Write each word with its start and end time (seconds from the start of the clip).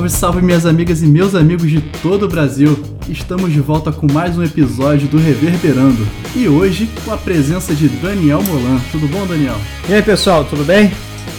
Salve, 0.00 0.10
salve 0.10 0.42
minhas 0.42 0.64
amigas 0.64 1.02
e 1.02 1.06
meus 1.06 1.34
amigos 1.34 1.70
de 1.70 1.80
todo 2.02 2.24
o 2.24 2.28
Brasil! 2.28 2.78
Estamos 3.06 3.52
de 3.52 3.60
volta 3.60 3.92
com 3.92 4.10
mais 4.10 4.38
um 4.38 4.42
episódio 4.42 5.06
do 5.08 5.18
Reverberando. 5.18 6.06
E 6.34 6.48
hoje 6.48 6.88
com 7.04 7.12
a 7.12 7.18
presença 7.18 7.74
de 7.74 7.86
Daniel 7.88 8.42
Molan. 8.42 8.80
Tudo 8.90 9.06
bom, 9.08 9.26
Daniel? 9.26 9.56
E 9.88 9.92
aí, 9.92 10.02
pessoal, 10.02 10.44
tudo 10.44 10.64
bem? 10.64 10.90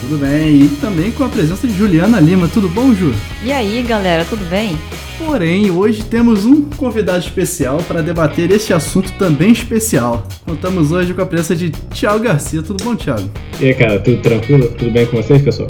Tudo 0.01 0.19
bem. 0.19 0.61
E 0.63 0.67
também 0.79 1.11
com 1.11 1.23
a 1.23 1.29
presença 1.29 1.65
de 1.65 1.75
Juliana 1.75 2.19
Lima. 2.19 2.47
Tudo 2.47 2.69
bom, 2.69 2.93
Ju? 2.93 3.13
E 3.43 3.51
aí, 3.51 3.81
galera, 3.81 4.25
tudo 4.25 4.47
bem? 4.47 4.77
Porém, 5.17 5.71
hoje 5.71 6.03
temos 6.03 6.45
um 6.45 6.61
convidado 6.61 7.19
especial 7.19 7.77
para 7.87 8.03
debater 8.03 8.51
este 8.51 8.73
assunto 8.73 9.11
também 9.13 9.53
especial. 9.53 10.27
Contamos 10.45 10.91
hoje 10.91 11.15
com 11.15 11.21
a 11.21 11.25
presença 11.25 11.55
de 11.55 11.71
Thiago 11.71 12.23
Garcia. 12.25 12.61
Tudo 12.61 12.83
bom, 12.83 12.95
Thiago? 12.95 13.27
E 13.59 13.65
aí, 13.65 13.73
cara, 13.73 13.99
tudo 13.99 14.21
tranquilo? 14.21 14.67
Tudo 14.77 14.91
bem 14.91 15.07
com 15.07 15.17
vocês, 15.17 15.41
pessoal? 15.41 15.67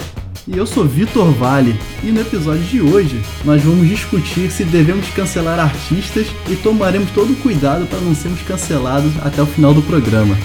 E 0.48 0.58
eu 0.58 0.66
sou 0.66 0.86
Vitor 0.86 1.31
Vale, 1.31 1.80
e 2.04 2.08
no 2.08 2.22
episódio 2.22 2.63
de 2.63 2.81
hoje 2.81 3.22
nós 3.45 3.62
vamos 3.62 3.88
discutir 3.88 4.52
se 4.52 4.64
devemos 4.64 5.08
cancelar 5.09 5.59
artistas 5.59 6.27
e 6.50 6.55
tomaremos 6.55 7.12
todo 7.12 7.34
o 7.34 7.36
cuidado 7.38 7.86
para 7.86 8.00
não 8.00 8.16
sermos 8.16 8.41
cancelados 8.41 9.14
até 9.22 9.41
o 9.41 9.45
final 9.45 9.73
do 9.73 9.84
programa. 9.84 10.36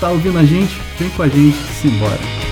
Tá 0.00 0.10
ouvindo 0.10 0.38
a 0.38 0.44
gente? 0.44 0.76
Vem 0.98 1.08
com 1.10 1.22
a 1.22 1.28
gente, 1.28 1.56
simbora! 1.80 2.43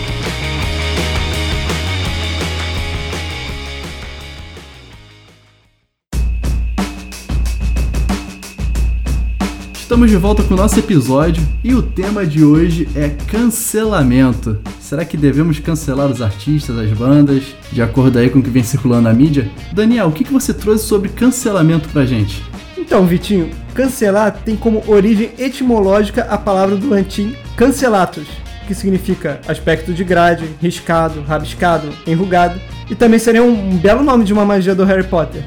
Estamos 9.92 10.10
de 10.10 10.16
volta 10.16 10.42
com 10.42 10.54
o 10.54 10.56
nosso 10.56 10.78
episódio 10.78 11.46
e 11.62 11.74
o 11.74 11.82
tema 11.82 12.24
de 12.24 12.42
hoje 12.42 12.88
é 12.96 13.10
cancelamento. 13.30 14.58
Será 14.80 15.04
que 15.04 15.18
devemos 15.18 15.58
cancelar 15.58 16.10
os 16.10 16.22
artistas, 16.22 16.78
as 16.78 16.90
bandas, 16.92 17.42
de 17.70 17.82
acordo 17.82 18.18
aí 18.18 18.30
com 18.30 18.38
o 18.38 18.42
que 18.42 18.48
vem 18.48 18.62
circulando 18.62 19.02
na 19.02 19.12
mídia? 19.12 19.50
Daniel, 19.70 20.06
o 20.06 20.12
que, 20.12 20.24
você 20.24 20.54
trouxe 20.54 20.86
sobre 20.86 21.10
cancelamento 21.10 21.90
pra 21.90 22.06
gente? 22.06 22.42
Então, 22.78 23.04
Vitinho, 23.04 23.50
cancelar 23.74 24.32
tem 24.32 24.56
como 24.56 24.82
origem 24.86 25.30
etimológica 25.38 26.22
a 26.22 26.38
palavra 26.38 26.74
do 26.74 26.88
latim 26.88 27.36
cancelatus, 27.54 28.26
que 28.66 28.74
significa 28.74 29.42
aspecto 29.46 29.92
de 29.92 30.02
grade, 30.04 30.48
riscado, 30.58 31.20
rabiscado, 31.20 31.90
enrugado, 32.06 32.58
e 32.88 32.94
também 32.94 33.18
seria 33.18 33.42
um 33.42 33.76
belo 33.76 34.02
nome 34.02 34.24
de 34.24 34.32
uma 34.32 34.46
magia 34.46 34.74
do 34.74 34.84
Harry 34.86 35.04
Potter. 35.04 35.44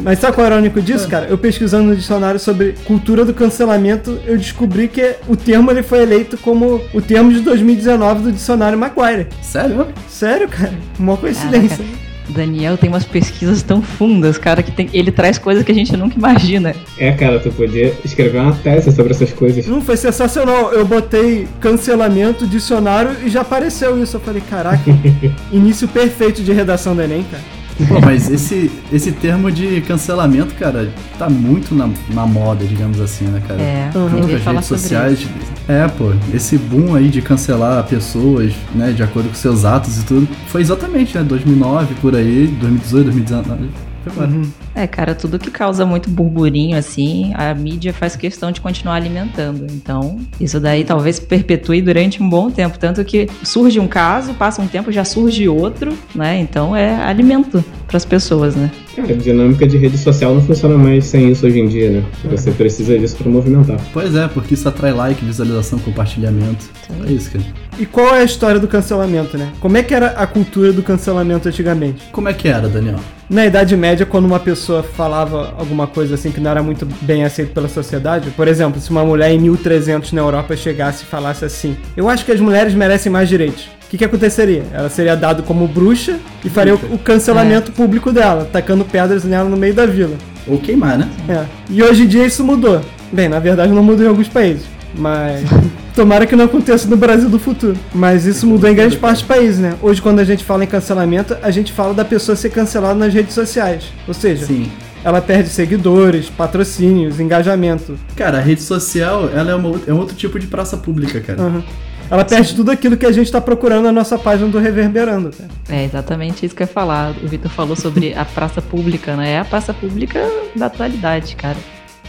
Mas 0.00 0.18
sabe 0.18 0.34
qual 0.34 0.46
é 0.46 0.50
o 0.50 0.52
irônico 0.52 0.80
disso, 0.80 1.08
cara? 1.08 1.26
Eu 1.26 1.38
pesquisando 1.38 1.88
no 1.88 1.96
dicionário 1.96 2.38
sobre 2.38 2.74
cultura 2.84 3.24
do 3.24 3.34
cancelamento, 3.34 4.18
eu 4.26 4.36
descobri 4.36 4.88
que 4.88 5.16
o 5.28 5.36
termo 5.36 5.70
ele 5.70 5.82
foi 5.82 6.02
eleito 6.02 6.36
como 6.38 6.80
o 6.92 7.00
termo 7.00 7.32
de 7.32 7.40
2019 7.40 8.22
do 8.22 8.32
dicionário 8.32 8.78
Maguire. 8.78 9.26
Sério? 9.42 9.88
Sério, 10.08 10.48
cara? 10.48 10.72
Uma 10.98 11.16
coincidência. 11.16 11.78
Caraca. 11.78 12.12
Daniel 12.28 12.76
tem 12.76 12.88
umas 12.88 13.04
pesquisas 13.04 13.62
tão 13.62 13.82
fundas, 13.82 14.38
cara, 14.38 14.62
que 14.62 14.70
tem, 14.70 14.88
ele 14.92 15.10
traz 15.10 15.38
coisas 15.38 15.64
que 15.64 15.72
a 15.72 15.74
gente 15.74 15.96
nunca 15.96 16.16
imagina. 16.16 16.74
É, 16.98 17.12
cara, 17.12 17.38
tu 17.38 17.50
podia 17.50 17.92
escrever 18.04 18.38
uma 18.38 18.54
tese 18.54 18.92
sobre 18.92 19.12
essas 19.12 19.32
coisas. 19.32 19.66
Não, 19.66 19.80
foi 19.80 19.96
sensacional. 19.96 20.72
Eu 20.72 20.86
botei 20.86 21.46
cancelamento, 21.60 22.46
dicionário 22.46 23.16
e 23.24 23.28
já 23.28 23.42
apareceu 23.42 24.02
isso. 24.02 24.16
Eu 24.16 24.20
falei, 24.20 24.42
caraca, 24.48 24.82
início 25.52 25.88
perfeito 25.88 26.42
de 26.42 26.52
redação 26.52 26.94
do 26.94 27.02
Enem, 27.02 27.24
cara. 27.24 27.42
Pô, 27.88 28.00
mas 28.00 28.30
esse, 28.30 28.70
esse 28.92 29.12
termo 29.12 29.50
de 29.50 29.80
cancelamento, 29.82 30.54
cara, 30.54 30.90
tá 31.18 31.28
muito 31.28 31.74
na, 31.74 31.88
na 32.14 32.26
moda, 32.26 32.64
digamos 32.64 33.00
assim, 33.00 33.24
né, 33.26 33.42
cara? 33.46 33.60
É, 33.60 33.90
Uhum. 33.94 34.36
As 34.36 34.44
redes 34.44 34.66
sociais. 34.66 35.26
É, 35.68 35.86
pô, 35.88 36.12
esse 36.34 36.58
boom 36.58 36.94
aí 36.94 37.08
de 37.08 37.22
cancelar 37.22 37.84
pessoas, 37.84 38.52
né, 38.74 38.92
de 38.92 39.02
acordo 39.02 39.28
com 39.28 39.34
seus 39.34 39.64
atos 39.64 39.98
e 39.98 40.04
tudo, 40.04 40.28
foi 40.48 40.60
exatamente, 40.60 41.16
né, 41.16 41.24
2009, 41.24 41.94
por 42.00 42.14
aí, 42.16 42.46
2018, 42.60 43.04
2019, 43.04 43.70
foi 44.04 44.12
agora. 44.12 44.30
Uhum. 44.30 44.42
É, 44.74 44.86
cara, 44.86 45.14
tudo 45.14 45.38
que 45.38 45.50
causa 45.50 45.84
muito 45.84 46.08
burburinho, 46.08 46.76
assim, 46.76 47.32
a 47.34 47.54
mídia 47.54 47.92
faz 47.92 48.16
questão 48.16 48.50
de 48.50 48.60
continuar 48.60 48.94
alimentando. 48.94 49.66
Então, 49.70 50.18
isso 50.40 50.58
daí 50.58 50.84
talvez 50.84 51.20
perpetue 51.20 51.82
durante 51.82 52.22
um 52.22 52.28
bom 52.28 52.50
tempo. 52.50 52.78
Tanto 52.78 53.04
que 53.04 53.28
surge 53.42 53.78
um 53.78 53.86
caso, 53.86 54.34
passa 54.34 54.62
um 54.62 54.66
tempo, 54.66 54.90
já 54.90 55.04
surge 55.04 55.48
outro, 55.48 55.92
né? 56.14 56.38
Então 56.38 56.74
é 56.74 56.94
alimento 57.02 57.62
para 57.86 57.96
as 57.96 58.04
pessoas, 58.04 58.56
né? 58.56 58.70
Cara, 58.96 59.12
a 59.12 59.16
dinâmica 59.16 59.66
de 59.66 59.76
rede 59.76 59.98
social 59.98 60.34
não 60.34 60.42
funciona 60.42 60.76
mais 60.76 61.06
sem 61.06 61.30
isso 61.30 61.46
hoje 61.46 61.60
em 61.60 61.68
dia, 61.68 61.90
né? 61.90 62.04
Você 62.30 62.50
precisa 62.50 62.98
disso 62.98 63.16
pra 63.16 63.30
movimentar. 63.30 63.78
Pois 63.92 64.14
é, 64.14 64.28
porque 64.28 64.54
isso 64.54 64.68
atrai 64.68 64.92
like, 64.92 65.24
visualização, 65.24 65.78
compartilhamento. 65.78 66.70
É 67.06 67.12
isso, 67.12 67.30
cara. 67.30 67.44
E 67.78 67.86
qual 67.86 68.14
é 68.14 68.20
a 68.20 68.24
história 68.24 68.60
do 68.60 68.68
cancelamento, 68.68 69.38
né? 69.38 69.50
Como 69.60 69.76
é 69.76 69.82
que 69.82 69.94
era 69.94 70.08
a 70.08 70.26
cultura 70.26 70.72
do 70.72 70.82
cancelamento 70.82 71.48
antigamente? 71.48 72.02
Como 72.12 72.28
é 72.28 72.34
que 72.34 72.48
era, 72.48 72.68
Daniel? 72.68 73.00
Na 73.30 73.46
Idade 73.46 73.74
Média, 73.74 74.04
quando 74.04 74.26
uma 74.26 74.38
pessoa 74.38 74.61
falava 74.94 75.54
alguma 75.58 75.86
coisa 75.86 76.14
assim 76.14 76.30
que 76.30 76.40
não 76.40 76.50
era 76.50 76.62
muito 76.62 76.86
bem 77.02 77.24
aceito 77.24 77.52
pela 77.52 77.68
sociedade, 77.68 78.30
por 78.30 78.46
exemplo, 78.46 78.80
se 78.80 78.90
uma 78.90 79.04
mulher 79.04 79.30
em 79.30 79.38
1300 79.38 80.12
na 80.12 80.20
Europa 80.20 80.56
chegasse 80.56 81.04
e 81.04 81.06
falasse 81.06 81.44
assim: 81.44 81.76
Eu 81.96 82.08
acho 82.08 82.24
que 82.24 82.32
as 82.32 82.40
mulheres 82.40 82.74
merecem 82.74 83.10
mais 83.10 83.28
direitos. 83.28 83.64
O 83.84 83.90
que, 83.92 83.98
que 83.98 84.04
aconteceria? 84.04 84.62
Ela 84.72 84.88
seria 84.88 85.14
dada 85.14 85.42
como 85.42 85.68
bruxa 85.68 86.18
e 86.44 86.48
faria 86.48 86.74
o, 86.74 86.94
o 86.94 86.98
cancelamento 86.98 87.72
público 87.72 88.10
dela, 88.10 88.48
tacando 88.50 88.84
pedras 88.84 89.24
nela 89.24 89.48
no 89.48 89.56
meio 89.56 89.74
da 89.74 89.84
vila. 89.84 90.16
Ou 90.46 90.58
queimar, 90.58 90.98
né? 90.98 91.08
É. 91.28 91.44
E 91.68 91.82
hoje 91.82 92.04
em 92.04 92.06
dia 92.06 92.24
isso 92.24 92.42
mudou. 92.42 92.80
Bem, 93.12 93.28
na 93.28 93.38
verdade 93.38 93.72
não 93.72 93.82
mudou 93.82 94.04
em 94.04 94.08
alguns 94.08 94.28
países. 94.28 94.64
Mas. 94.94 95.42
Tomara 95.94 96.26
que 96.26 96.34
não 96.34 96.46
aconteça 96.46 96.88
no 96.88 96.96
Brasil 96.96 97.28
do 97.28 97.38
futuro. 97.38 97.76
Mas 97.94 98.24
isso 98.24 98.46
mudou 98.46 98.68
em 98.68 98.74
grande 98.74 98.96
parte 98.96 99.18
dos 99.18 99.26
países, 99.26 99.58
né? 99.58 99.74
Hoje, 99.82 100.00
quando 100.00 100.20
a 100.20 100.24
gente 100.24 100.42
fala 100.42 100.64
em 100.64 100.66
cancelamento, 100.66 101.36
a 101.42 101.50
gente 101.50 101.72
fala 101.72 101.92
da 101.92 102.04
pessoa 102.04 102.34
ser 102.34 102.50
cancelada 102.50 102.94
nas 102.94 103.12
redes 103.12 103.34
sociais. 103.34 103.92
Ou 104.08 104.14
seja, 104.14 104.46
Sim. 104.46 104.70
ela 105.04 105.20
perde 105.20 105.50
seguidores, 105.50 106.30
patrocínios, 106.30 107.20
engajamento. 107.20 107.98
Cara, 108.16 108.38
a 108.38 108.40
rede 108.40 108.62
social, 108.62 109.28
ela 109.28 109.50
é, 109.50 109.54
uma, 109.54 109.80
é 109.86 109.92
um 109.92 109.98
outro 109.98 110.16
tipo 110.16 110.38
de 110.38 110.46
praça 110.46 110.78
pública, 110.78 111.20
cara. 111.20 111.42
Uhum. 111.42 111.62
Ela 112.10 112.24
perde 112.24 112.54
tudo 112.54 112.70
aquilo 112.70 112.96
que 112.96 113.06
a 113.06 113.12
gente 113.12 113.30
tá 113.30 113.40
procurando 113.40 113.84
na 113.84 113.92
nossa 113.92 114.18
página 114.18 114.48
do 114.48 114.58
Reverberando, 114.58 115.30
cara. 115.30 115.50
É 115.68 115.84
exatamente 115.84 116.44
isso 116.44 116.54
que 116.54 116.62
eu 116.62 116.66
ia 116.66 116.72
falar. 116.72 117.14
O 117.22 117.28
Vitor 117.28 117.50
falou 117.50 117.76
sobre 117.76 118.14
a 118.14 118.24
praça 118.24 118.60
pública, 118.60 119.16
né? 119.16 119.32
É 119.32 119.38
a 119.38 119.44
praça 119.44 119.72
pública 119.72 120.20
da 120.54 120.66
atualidade, 120.66 121.36
cara. 121.36 121.56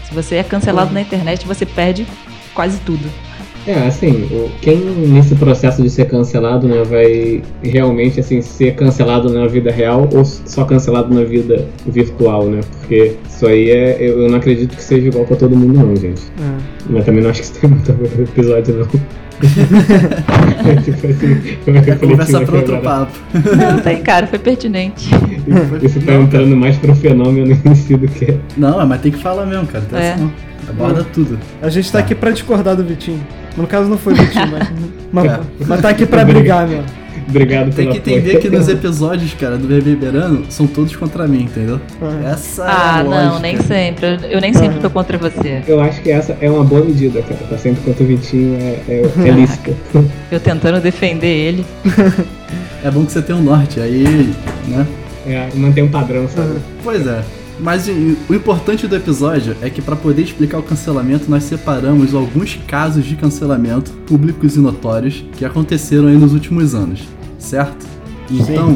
Se 0.06 0.14
você 0.14 0.36
é 0.36 0.44
cancelado 0.44 0.94
na 0.94 1.02
internet, 1.02 1.46
você 1.48 1.66
perde 1.66 2.06
quase 2.54 2.80
tudo. 2.80 3.10
É, 3.66 3.88
assim, 3.88 4.28
quem 4.62 4.78
nesse 4.78 5.35
processo 5.35 5.81
de 5.81 5.90
ser 5.90 6.06
cancelado, 6.09 6.68
né, 6.68 6.84
vai 6.84 7.41
realmente, 7.63 8.19
assim, 8.19 8.41
ser 8.41 8.75
cancelado 8.75 9.31
na 9.31 9.47
vida 9.47 9.72
real 9.72 10.09
ou 10.13 10.25
só 10.25 10.66
cancelado 10.66 11.13
na 11.13 11.24
vida 11.24 11.66
virtual, 11.88 12.46
né? 12.47 12.59
Porque 12.79 13.13
isso 13.29 13.47
aí 13.47 13.69
é, 13.72 13.97
eu 14.02 14.28
não 14.29 14.35
acredito 14.38 14.75
que 14.75 14.84
seja 14.84 15.07
igual 15.07 15.23
pra 15.25 15.38
todo 15.38 15.56
mundo 15.56 15.73
não, 15.79 15.96
gente. 15.96 16.22
É. 16.41 16.57
Mas 16.90 17.06
também 17.06 17.23
não 17.23 17.29
acho 17.29 17.40
que 17.40 17.46
isso 17.46 17.59
tem 17.59 17.69
muito 17.69 17.90
a 17.90 17.96
ver 17.96 18.09
com 18.09 18.19
o 18.19 18.23
episódio, 18.23 18.75
não. 18.79 18.88
É, 20.66 20.75
tipo 20.81 21.07
assim, 21.07 21.57
eu 21.68 21.97
Conversa 22.09 22.41
pra 22.46 22.56
outro 22.57 22.75
agora. 22.78 23.06
papo. 23.07 23.12
Não, 23.57 23.79
tem, 23.79 24.02
cara, 24.02 24.28
foi 24.28 24.40
pertinente. 24.40 25.09
Isso 25.81 26.00
tá 26.02 26.13
entrando 26.16 26.56
mais 26.56 26.78
pro 26.78 26.96
fenômeno 26.96 27.57
em 27.66 27.75
si 27.75 27.96
do 27.97 28.07
que. 28.07 28.38
Não, 28.56 28.85
mas 28.88 29.02
tem 29.02 29.12
que 29.12 29.18
falar 29.18 29.46
mesmo, 29.46 29.68
cara. 29.68 29.84
Tem 29.90 30.00
É. 30.00 30.03
essa 30.12 30.19
não. 30.22 30.31
Aborda 30.69 31.03
tudo. 31.13 31.40
A 31.62 31.69
gente 31.69 31.91
tá 31.91 32.00
aqui 32.00 32.16
pra 32.16 32.31
discordar 32.31 32.75
do 32.75 32.84
Vitinho. 32.84 33.25
No 33.57 33.68
caso 33.68 33.88
não 33.90 33.97
foi 33.97 34.13
o 34.13 34.16
Vitinho, 34.16 34.47
mas, 34.51 34.72
mas, 35.12 35.25
Cara. 35.25 35.41
mas 35.68 35.81
tá 35.81 35.90
aqui 35.90 36.06
pra 36.06 36.24
brigar 36.25 36.68
mesmo. 36.68 36.85
Obrigado 37.25 37.74
Tem 37.74 37.90
que 37.90 37.97
entender 37.97 38.40
que 38.40 38.50
nos 38.50 38.68
episódios, 38.68 39.34
cara, 39.35 39.56
do 39.57 39.66
Reverberando, 39.68 40.44
são 40.50 40.68
todos 40.68 40.94
contra 40.96 41.25
mim, 41.25 41.44
entendeu? 41.44 41.79
Essa 42.29 42.63
é 42.63 42.68
Ah, 42.68 42.96
a 43.00 43.03
não, 43.03 43.12
lógica. 43.12 43.40
nem 43.40 43.62
sempre. 43.62 44.06
Eu- 44.06 44.29
Eu 44.31 44.41
nem 44.41 44.53
sempre 44.53 44.79
tô 44.81 44.90
contra 44.90 45.18
você. 45.18 45.62
Eu 45.66 45.79
acho 45.81 46.02
que 46.02 46.12
essa 46.12 46.35
é 46.41 46.50
uma 46.50 46.63
boa 46.66 46.84
medida, 46.84 47.22
cara. 47.22 47.40
Tá 47.50 47.57
sempre 47.57 47.81
contra 47.84 48.03
o 48.03 48.07
Vitinho 48.07 48.55
é, 48.59 48.79
é, 48.90 49.11
é 49.29 49.32
lícito. 49.32 49.73
Eu 50.29 50.40
tentando 50.40 50.82
defender 50.82 51.28
ele. 51.28 51.66
É 52.84 52.91
bom 52.91 53.05
que 53.05 53.11
você 53.14 53.22
tem 53.22 53.35
um 53.35 53.41
norte, 53.41 53.79
aí, 53.79 54.34
né? 54.67 54.85
É, 55.26 55.47
manter 55.55 55.82
um 55.84 55.88
padrão, 55.90 56.28
sabe? 56.28 56.55
Pois 56.84 57.08
é. 57.08 57.22
Mas 57.64 57.88
o 57.88 58.36
importante 58.36 58.88
do 58.88 58.96
episódio 58.96 59.56
é 59.62 59.70
que 59.70 59.82
para 59.82 59.96
poder 59.96 60.22
explicar 60.22 60.58
o 60.58 60.64
cancelamento, 60.64 61.32
nós 61.32 61.44
separamos 61.44 62.14
alguns 62.14 62.60
casos 62.68 63.06
de 63.06 63.16
cancelamento 63.16 63.90
públicos 64.06 64.58
e 64.58 64.60
notórios 64.60 65.24
que 65.38 65.46
aconteceram 65.46 66.10
aí 66.10 66.18
nos 66.18 66.34
últimos 66.34 66.76
anos, 66.76 67.04
certo? 67.40 67.86
Então, 68.30 68.76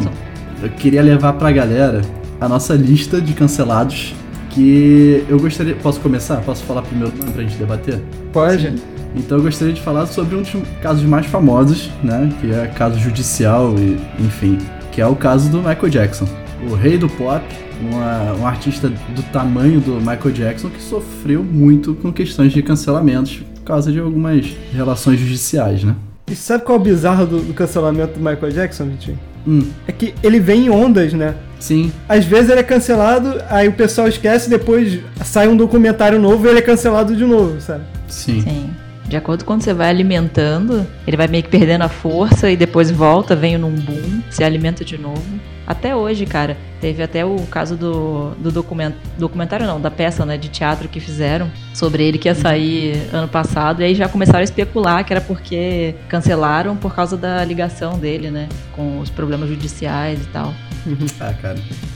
eu 0.64 0.70
queria 0.70 1.02
levar 1.02 1.34
pra 1.34 1.52
galera 1.52 2.02
a 2.40 2.48
nossa 2.48 2.76
lista 2.76 3.20
de 3.20 3.34
cancelados 3.34 4.16
que 4.52 5.22
eu 5.28 5.38
gostaria... 5.38 5.76
Posso 5.76 6.00
começar? 6.00 6.38
Posso 6.38 6.64
falar 6.64 6.82
primeiro 6.84 7.14
nome 7.18 7.32
pra 7.32 7.44
gente 7.44 7.58
debater? 7.58 8.02
Pode? 8.32 8.74
Então 9.18 9.38
eu 9.38 9.44
gostaria 9.44 9.74
de 9.74 9.82
falar 9.82 10.06
sobre 10.06 10.34
um 10.34 10.42
dos 10.42 10.56
casos 10.82 11.04
mais 11.04 11.26
famosos, 11.26 11.90
né? 12.02 12.32
Que 12.40 12.54
é 12.54 12.68
caso 12.68 12.98
judicial 12.98 13.76
e, 13.78 13.98
enfim, 14.24 14.58
que 14.94 15.02
é 15.02 15.06
o 15.06 15.16
caso 15.16 15.50
do 15.50 15.58
Michael 15.58 15.90
Jackson. 15.90 16.28
O 16.72 16.74
rei 16.74 16.98
do 16.98 17.10
pop, 17.10 17.44
uma- 17.82 18.34
um 18.34 18.48
artista 18.48 18.90
do 18.90 19.24
tamanho 19.32 19.80
do 19.80 19.96
Michael 19.96 20.32
Jackson 20.32 20.70
que 20.70 20.82
sofreu 20.82 21.44
muito 21.44 21.94
com 21.96 22.12
questões 22.12 22.52
de 22.54 22.62
cancelamentos 22.62 23.42
por 23.56 23.64
causa 23.64 23.92
de 23.92 24.00
algumas 24.00 24.46
relações 24.74 25.20
judiciais, 25.20 25.84
né? 25.84 25.96
E 26.30 26.36
sabe 26.36 26.64
qual 26.64 26.78
é 26.78 26.82
o 26.82 26.84
bizarro 26.84 27.26
do, 27.26 27.40
do 27.40 27.54
cancelamento 27.54 28.14
do 28.14 28.20
Michael 28.20 28.52
Jackson, 28.52 28.86
Vitinho? 28.86 29.20
Hum, 29.48 29.64
é 29.88 29.92
que 29.94 30.14
ele 30.22 30.40
vem 30.40 30.66
em 30.66 30.70
ondas, 30.70 31.14
né? 31.14 31.36
sim. 31.60 31.92
Às 32.08 32.26
vezes 32.26 32.50
ele 32.52 32.60
é 32.60 32.64
cancelado, 32.64 33.42
aí 33.50 33.68
o 33.68 33.72
pessoal 33.74 34.08
esquece, 34.08 34.50
depois 34.50 35.00
sai 35.24 35.48
um 35.48 35.56
documentário 35.58 36.20
novo 36.20 36.46
e 36.46 36.50
ele 36.50 36.60
é 36.60 36.62
cancelado 36.62 37.16
de 37.16 37.26
novo, 37.26 37.60
sabe? 37.62 37.84
Sim. 38.08 38.42
Sim. 38.42 38.70
De 39.08 39.16
acordo 39.16 39.44
com 39.46 39.54
quando 39.54 39.62
você 39.64 39.74
vai 39.74 39.90
alimentando, 39.90 40.86
ele 41.08 41.16
vai 41.16 41.28
meio 41.30 41.42
que 41.44 41.50
perdendo 41.50 41.84
a 41.84 41.90
força 41.90 42.52
e 42.52 42.58
depois 42.58 42.92
volta, 42.92 43.36
vem 43.38 43.58
num 43.58 43.72
boom, 43.72 44.22
se 44.30 44.44
alimenta 44.44 44.84
de 44.84 44.98
novo. 44.98 45.24
Até 45.68 45.94
hoje, 45.94 46.26
cara, 46.26 46.56
teve 46.80 47.04
até 47.04 47.26
o 47.26 47.36
caso 47.48 47.76
do, 47.76 48.32
do 48.36 48.52
document, 48.52 48.94
documentário, 49.18 49.68
não, 49.68 49.82
da 49.82 49.92
peça 49.92 50.26
né, 50.26 50.38
de 50.38 50.48
teatro 50.48 50.88
que 50.88 51.02
fizeram 51.02 51.52
sobre 51.74 52.04
ele 52.04 52.18
que 52.18 52.30
ia 52.30 52.36
sair 52.36 53.10
ano 53.12 53.28
passado. 53.28 53.82
E 53.82 53.86
aí 53.86 53.94
já 53.94 54.08
começaram 54.08 54.40
a 54.40 54.44
especular 54.44 55.04
que 55.04 55.12
era 55.12 55.20
porque 55.20 55.94
cancelaram 56.08 56.78
por 56.78 56.96
causa 56.96 57.18
da 57.18 57.44
ligação 57.44 58.00
dele, 58.00 58.32
né? 58.32 58.48
Com 58.74 59.00
os 59.00 59.10
problemas 59.10 59.50
judiciais 59.50 60.22
e 60.22 60.28
tal. 60.28 60.54
Ah, 61.20 61.34
cara. 61.42 61.56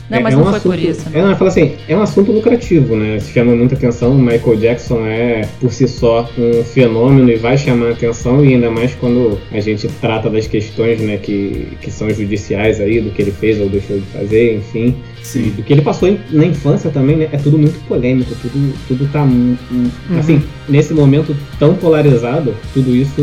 Não, 0.10 0.18
É- 0.18 0.22
mas 0.22 0.34
é 0.34 0.38
não 0.38 0.44
um 0.44 0.48
foi 0.48 0.58
assunto- 0.58 0.72
por 0.74 0.80
isso, 0.80 1.02
É, 1.14 1.20
não, 1.20 1.28
né? 1.28 1.34
eu 1.34 1.38
falo 1.38 1.48
assim, 1.50 1.74
é 1.88 1.96
um 1.96 2.02
assunto 2.02 2.32
lucrativo, 2.32 2.96
né? 2.96 3.20
Se 3.20 3.32
chama 3.32 3.56
muita 3.56 3.76
atenção. 3.76 4.12
O 4.12 4.20
Michael 4.20 4.58
Jackson 4.58 5.06
é, 5.06 5.48
por 5.60 5.72
si 5.72 5.88
só, 5.88 6.30
um 6.38 6.64
fenômeno 6.64 7.30
e 7.30 7.36
vai 7.38 7.58
chamar 7.58 7.92
atenção, 7.92 8.44
e 8.44 8.54
ainda 8.54 8.70
mais 8.70 8.94
quando 8.96 9.38
a 9.52 9.60
gente 9.62 9.88
trata 10.02 10.30
das 10.30 10.48
questões, 10.48 11.00
né, 11.00 11.18
que, 11.18 11.70
que 11.82 11.90
são 11.90 12.10
judiciais 12.10 12.82
aí, 12.82 13.00
do 13.00 13.10
que 13.12 13.22
ele 13.22 13.32
fez 13.32 13.60
ou 13.62 13.70
deixou 13.70 13.98
de 13.98 14.06
fazer, 14.08 14.56
enfim. 14.58 14.96
E 15.22 15.26
Sim. 15.26 15.50
do 15.52 15.62
que 15.64 15.72
ele 15.72 15.82
passou 15.84 16.10
em- 16.10 16.20
na 16.32 16.46
infância 16.46 16.90
também, 16.90 17.16
né? 17.16 17.30
É 17.32 17.38
tudo 17.38 17.58
muito 17.58 17.80
polêmico, 17.88 18.32
tudo, 18.42 18.74
tudo 18.88 19.08
tá. 19.14 19.24
mu- 19.24 19.58
mu- 19.70 19.92
Assim, 20.20 20.42
nesse 20.68 20.94
momento 20.94 21.36
tão 21.60 21.76
polarizado, 21.76 22.54
tudo 22.74 22.94
isso 22.96 23.22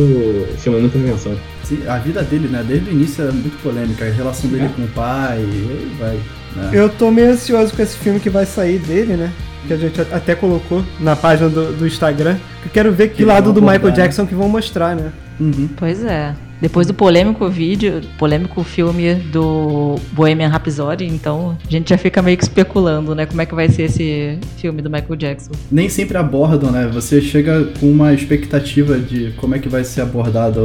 chama 0.62 0.78
muita 0.78 0.96
atenção. 0.98 1.32
Sim, 1.68 1.86
A 1.86 1.98
vida 1.98 2.22
dele, 2.22 2.48
né? 2.48 2.64
Desde 2.66 2.88
o 2.88 2.92
início 2.92 3.24
é 3.28 3.30
muito 3.30 3.60
polêmica. 3.62 4.04
A 4.06 4.10
relação 4.10 4.48
dele 4.50 4.64
É. 4.66 4.68
com 4.68 4.82
o 4.82 4.88
pai, 4.88 5.38
e 5.40 5.96
vai. 5.98 6.18
né? 6.56 6.70
Eu 6.72 6.88
tô 6.88 7.10
meio 7.10 7.30
ansioso 7.30 7.74
com 7.74 7.82
esse 7.82 7.96
filme 7.96 8.18
que 8.20 8.30
vai 8.30 8.46
sair 8.46 8.78
dele, 8.78 9.14
né? 9.16 9.30
Que 9.66 9.74
a 9.74 9.76
gente 9.76 10.00
até 10.00 10.34
colocou 10.34 10.82
na 10.98 11.14
página 11.14 11.48
do, 11.50 11.72
do 11.74 11.86
Instagram. 11.86 12.36
Que 12.62 12.68
eu 12.68 12.72
quero 12.72 12.92
ver 12.92 13.08
que, 13.08 13.16
Que 13.16 13.24
lado 13.24 13.52
do 13.52 13.60
Michael 13.60 13.84
né? 13.88 13.92
Jackson 13.92 14.26
que 14.26 14.34
vão 14.34 14.48
mostrar, 14.48 14.96
né? 14.96 15.12
Uhum. 15.38 15.68
Pois 15.76 16.02
é. 16.04 16.34
Depois 16.60 16.86
do 16.86 16.94
polêmico 16.94 17.48
vídeo, 17.48 18.00
polêmico 18.18 18.62
filme 18.64 19.14
do 19.14 19.96
Bohemian 20.12 20.48
Rhapsody, 20.48 21.06
então 21.06 21.56
a 21.66 21.70
gente 21.70 21.90
já 21.90 21.98
fica 21.98 22.20
meio 22.20 22.36
que 22.36 22.42
especulando, 22.42 23.14
né? 23.14 23.26
Como 23.26 23.40
é 23.40 23.46
que 23.46 23.54
vai 23.54 23.68
ser 23.68 23.82
esse 23.84 24.38
filme 24.56 24.82
do 24.82 24.90
Michael 24.90 25.16
Jackson. 25.16 25.52
Nem 25.70 25.88
sempre 25.88 26.16
abordam, 26.18 26.70
né? 26.70 26.90
Você 26.92 27.20
chega 27.20 27.64
com 27.78 27.86
uma 27.90 28.12
expectativa 28.12 28.98
de 28.98 29.32
como 29.36 29.54
é 29.54 29.58
que 29.58 29.68
vai 29.68 29.84
ser 29.84 30.00
abordada 30.00 30.60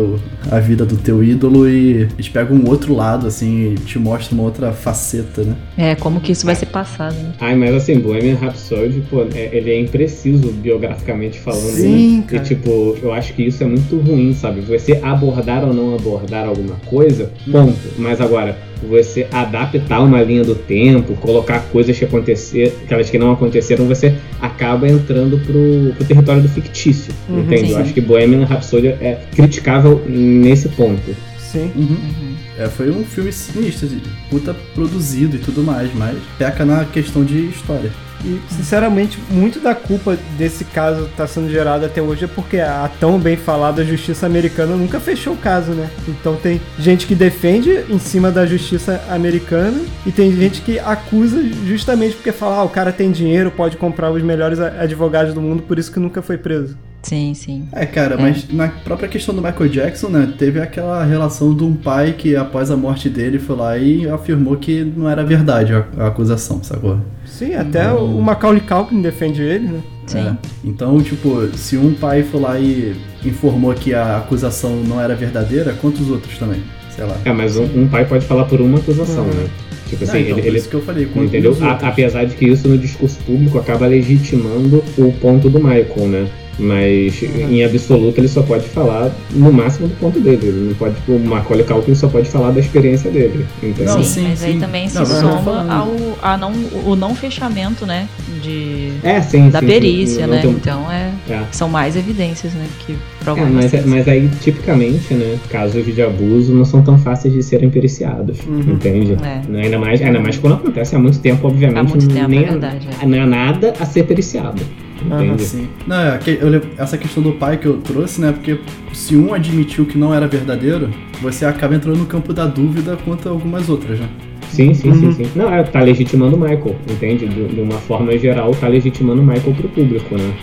a 0.51 0.59
vida 0.59 0.85
do 0.85 0.97
teu 0.97 1.23
ídolo 1.23 1.67
e 1.69 2.07
eles 2.13 2.27
pegam 2.29 2.57
um 2.57 2.67
outro 2.69 2.93
lado, 2.95 3.27
assim, 3.27 3.73
e 3.73 3.75
te 3.75 3.99
mostram 3.99 4.39
uma 4.39 4.45
outra 4.45 4.71
faceta, 4.71 5.43
né? 5.43 5.55
É, 5.77 5.95
como 5.95 6.19
que 6.19 6.31
isso 6.31 6.45
vai 6.45 6.55
ser 6.55 6.67
passado, 6.67 7.13
né? 7.15 7.33
Ai, 7.39 7.55
mas 7.55 7.73
assim, 7.75 7.99
Bohemian 7.99 8.35
Rhapsody, 8.35 9.03
pô, 9.09 9.21
é- 9.33 9.49
ele 9.53 9.71
é 9.71 9.79
impreciso 9.79 10.51
biograficamente 10.51 11.39
falando, 11.39 11.61
Sim, 11.61 12.17
né? 12.17 12.23
cara. 12.27 12.43
E 12.43 12.45
tipo, 12.45 12.97
eu 13.01 13.13
acho 13.13 13.33
que 13.33 13.43
isso 13.43 13.63
é 13.63 13.67
muito 13.67 13.97
ruim, 13.97 14.33
sabe? 14.33 14.61
Você 14.61 14.99
abordar 15.03 15.63
ou 15.63 15.73
não 15.73 15.82
abordar 15.95 16.47
alguma 16.47 16.75
coisa, 16.85 17.31
ponto. 17.51 17.77
Mas 17.97 18.19
agora, 18.21 18.57
você 18.87 19.27
adaptar 19.31 20.01
uma 20.01 20.21
linha 20.21 20.43
do 20.43 20.55
tempo, 20.55 21.13
colocar 21.15 21.59
coisas 21.71 21.97
que 21.97 22.05
acontecer, 22.05 22.75
aquelas 22.83 23.09
que 23.09 23.17
não 23.17 23.31
aconteceram, 23.31 23.87
você 23.87 24.13
acaba 24.41 24.87
entrando 24.87 25.37
pro, 25.39 25.93
pro 25.95 26.05
território 26.05 26.41
do 26.41 26.49
fictício, 26.49 27.13
Uhum, 27.29 27.41
entende? 27.41 27.71
Eu 27.71 27.77
sim. 27.77 27.81
acho 27.81 27.93
que 27.93 28.01
Bohemian 28.01 28.45
Rhapsody 28.45 28.87
é 28.87 29.19
criticável 29.35 30.01
nesse 30.07 30.69
ponto. 30.69 31.15
Sim. 31.37 31.71
Uhum. 31.75 32.32
É, 32.57 32.67
foi 32.67 32.91
um 32.91 33.03
filme 33.03 33.31
sinistro, 33.31 33.89
puta 34.29 34.53
produzido 34.75 35.35
e 35.35 35.39
tudo 35.39 35.63
mais, 35.63 35.93
mas 35.93 36.17
peca 36.37 36.63
na 36.63 36.85
questão 36.85 37.23
de 37.23 37.47
história. 37.47 37.91
E, 38.25 38.39
sinceramente, 38.47 39.19
muito 39.29 39.59
da 39.59 39.75
culpa 39.75 40.17
desse 40.37 40.63
caso 40.63 41.09
tá 41.17 41.27
sendo 41.27 41.49
gerado 41.49 41.85
até 41.85 42.01
hoje 42.01 42.23
é 42.23 42.27
porque 42.27 42.57
a 42.57 42.89
tão 42.99 43.19
bem 43.19 43.35
falada 43.35 43.83
justiça 43.83 44.25
americana 44.25 44.77
nunca 44.77 44.97
fechou 44.99 45.33
o 45.33 45.37
caso, 45.37 45.73
né? 45.73 45.89
Então 46.07 46.37
tem 46.37 46.61
gente 46.79 47.05
que 47.05 47.15
defende 47.15 47.83
em 47.89 47.99
cima 47.99 48.31
da 48.31 48.45
justiça 48.45 49.03
americana 49.09 49.81
e 50.05 50.11
tem 50.11 50.31
gente 50.33 50.61
que 50.61 50.79
acusa 50.79 51.43
justamente 51.65 52.15
porque 52.15 52.31
fala, 52.31 52.57
ah, 52.57 52.63
o 52.63 52.69
cara 52.69 52.93
tem 52.93 53.11
dinheiro, 53.11 53.51
pode 53.51 53.75
comprar 53.75 54.09
os 54.09 54.23
melhores 54.23 54.59
advogados 54.59 55.33
do 55.33 55.41
mundo, 55.41 55.63
por 55.63 55.77
isso 55.77 55.91
que 55.91 55.99
nunca 55.99 56.21
foi 56.21 56.37
preso. 56.37 56.77
Sim, 57.03 57.33
sim. 57.33 57.63
É, 57.73 57.85
cara, 57.85 58.15
É. 58.15 58.17
mas 58.17 58.47
na 58.49 58.69
própria 58.69 59.09
questão 59.09 59.35
do 59.35 59.41
Michael 59.41 59.69
Jackson, 59.69 60.07
né, 60.07 60.33
teve 60.37 60.59
aquela 60.61 61.03
relação 61.03 61.53
de 61.53 61.63
um 61.63 61.73
pai 61.75 62.13
que 62.17 62.33
após 62.35 62.71
a 62.71 62.77
morte 62.77 63.09
dele 63.09 63.37
foi 63.39 63.55
lá 63.57 63.77
e 63.77 64.07
afirmou 64.09 64.55
que 64.55 64.83
não 64.83 65.09
era 65.09 65.23
verdade 65.23 65.73
a, 65.73 65.85
a 65.97 66.07
acusação, 66.07 66.63
sacou? 66.63 66.97
Sim, 67.25 67.55
até 67.55 67.91
o 67.91 68.07
Macaulay 68.21 68.61
Culkin 68.61 69.01
defende 69.01 69.41
ele, 69.41 69.67
né? 69.67 69.79
Sim. 70.07 70.19
É. 70.27 70.33
Então, 70.63 70.99
tipo, 71.01 71.45
se 71.57 71.77
um 71.77 71.93
pai 71.93 72.23
foi 72.23 72.39
lá 72.39 72.57
e 72.59 72.95
informou 73.25 73.73
que 73.73 73.93
a 73.93 74.17
acusação 74.17 74.77
não 74.77 74.99
era 75.01 75.13
verdadeira, 75.15 75.73
quantos 75.81 76.09
outros 76.09 76.37
também? 76.37 76.61
Sei 76.95 77.03
lá. 77.03 77.17
É, 77.25 77.33
mas 77.33 77.57
um, 77.57 77.63
um 77.75 77.87
pai 77.87 78.05
pode 78.05 78.25
falar 78.25 78.45
por 78.45 78.61
uma 78.61 78.77
acusação, 78.77 79.23
Uhum. 79.25 79.29
né? 79.33 79.47
Tipo 79.89 80.05
Não, 80.05 80.13
assim, 80.13 80.21
então, 80.23 80.37
ele, 80.37 80.47
ele 80.47 80.57
isso 80.57 80.69
que 80.69 80.75
eu 80.75 80.81
falei, 80.81 81.07
Entendeu? 81.15 81.55
A- 81.61 81.87
apesar 81.87 82.23
de 82.25 82.35
que 82.35 82.45
isso 82.47 82.67
no 82.67 82.77
discurso 82.77 83.19
público 83.25 83.57
acaba 83.59 83.85
legitimando 83.87 84.83
o 84.97 85.11
ponto 85.13 85.49
do 85.49 85.59
Michael, 85.59 86.07
né? 86.07 86.27
Mas 86.59 87.21
Uhum. 87.21 87.51
em 87.51 87.63
absoluto 87.63 88.17
ele 88.19 88.27
só 88.27 88.41
pode 88.43 88.65
falar 88.69 89.11
no 89.31 89.51
máximo 89.51 89.87
do 89.87 89.95
ponto 89.95 90.19
dele. 90.19 90.39
Ele 90.43 90.67
não 90.69 90.73
pode, 90.75 90.95
o 91.07 91.19
Macaulay 91.19 91.65
Culkin 91.65 91.95
só 91.95 92.07
pode 92.07 92.29
falar 92.29 92.51
da 92.51 92.59
experiência 92.59 93.09
dele. 93.09 93.45
Entendeu? 93.61 93.85
Não, 93.95 94.03
sim, 94.03 94.21
sim, 94.21 94.27
mas 94.29 94.43
aí 94.43 94.53
sim. 94.53 94.59
também 94.59 94.87
se 94.87 94.95
Não, 94.95 95.03
tô 95.03 95.11
soma 95.15 95.65
ao 95.73 95.93
a 96.21 96.37
não, 96.37 96.51
o 96.85 96.95
não 96.95 97.15
fechamento, 97.15 97.85
né? 97.85 98.07
De, 98.41 98.91
É, 99.03 99.21
sim, 99.21 99.49
da 99.49 99.59
sim, 99.59 99.65
perícia, 99.65 100.27
né? 100.27 100.41
tem- 100.41 100.51
Então 100.51 100.91
é, 100.91 101.11
É. 101.29 101.43
são 101.51 101.69
mais 101.69 101.95
evidências, 101.95 102.53
né? 102.53 102.65
Que 102.85 102.93
É, 102.93 102.95
provam 103.23 103.45
mas, 103.45 103.53
inocência. 103.65 103.83
mas 103.87 104.07
aí, 104.07 104.29
tipicamente, 104.41 105.13
né, 105.13 105.37
casos 105.49 105.83
de 105.85 106.01
abuso 106.01 106.53
não 106.53 106.65
são 106.65 106.81
tão 106.83 106.97
fáceis 106.99 107.33
de 107.33 107.41
serem 107.41 107.69
periciados, 107.69 108.37
Uhum. 108.47 108.73
entende? 108.73 109.17
É. 109.23 109.41
Né, 109.49 109.63
Ainda, 109.63 109.79
mais, 109.79 110.01
ainda 110.01 110.19
mais 110.19 110.37
quando 110.37 110.53
acontece 110.53 110.95
há 110.95 110.99
muito 110.99 111.19
tempo, 111.19 111.47
obviamente, 111.47 111.79
Há 111.79 111.83
muito 111.83 112.07
tempo, 112.07 112.27
nem 112.29 112.43
é 112.43 112.49
verdade, 112.49 112.87
é. 113.01 113.05
não 113.05 113.17
é 113.17 113.25
nada 113.25 113.73
a 113.79 113.85
ser 113.85 114.03
periciado, 114.03 114.61
entende? 115.05 115.43
Sim. 115.43 115.67
Não, 115.87 115.97
é, 115.97 116.19
eu 116.27 116.61
essa 116.77 116.97
questão 116.97 117.21
do 117.23 117.33
pai 117.33 117.57
que 117.57 117.65
eu 117.65 117.77
trouxe, 117.77 118.21
né? 118.21 118.31
Porque 118.31 118.57
se 118.93 119.15
um 119.15 119.33
admitiu 119.33 119.85
que 119.85 119.97
não 119.97 120.13
era 120.13 120.27
verdadeiro, 120.27 120.89
você 121.21 121.45
acaba 121.45 121.75
entrando 121.75 121.97
no 121.97 122.05
campo 122.05 122.33
da 122.33 122.45
dúvida 122.45 122.97
quanto 123.03 123.27
a 123.27 123.31
algumas 123.31 123.69
outras, 123.69 123.99
né? 123.99 124.07
Sim, 124.49 124.73
sim, 124.73 124.89
Uhum. 124.89 125.11
sim, 125.13 125.23
sim. 125.23 125.31
Não, 125.35 125.51
é, 125.51 125.63
tá 125.63 125.81
legitimando 125.81 126.35
o 126.35 126.39
Michael, 126.39 126.75
entende? 126.89 127.27
De, 127.27 127.47
de 127.47 127.61
uma 127.61 127.79
forma 127.79 128.15
geral, 128.17 128.51
tá 128.53 128.67
legitimando 128.67 129.21
o 129.21 129.25
Michael 129.25 129.55
pro 129.55 129.69
público, 129.69 130.15
né? 130.15 130.33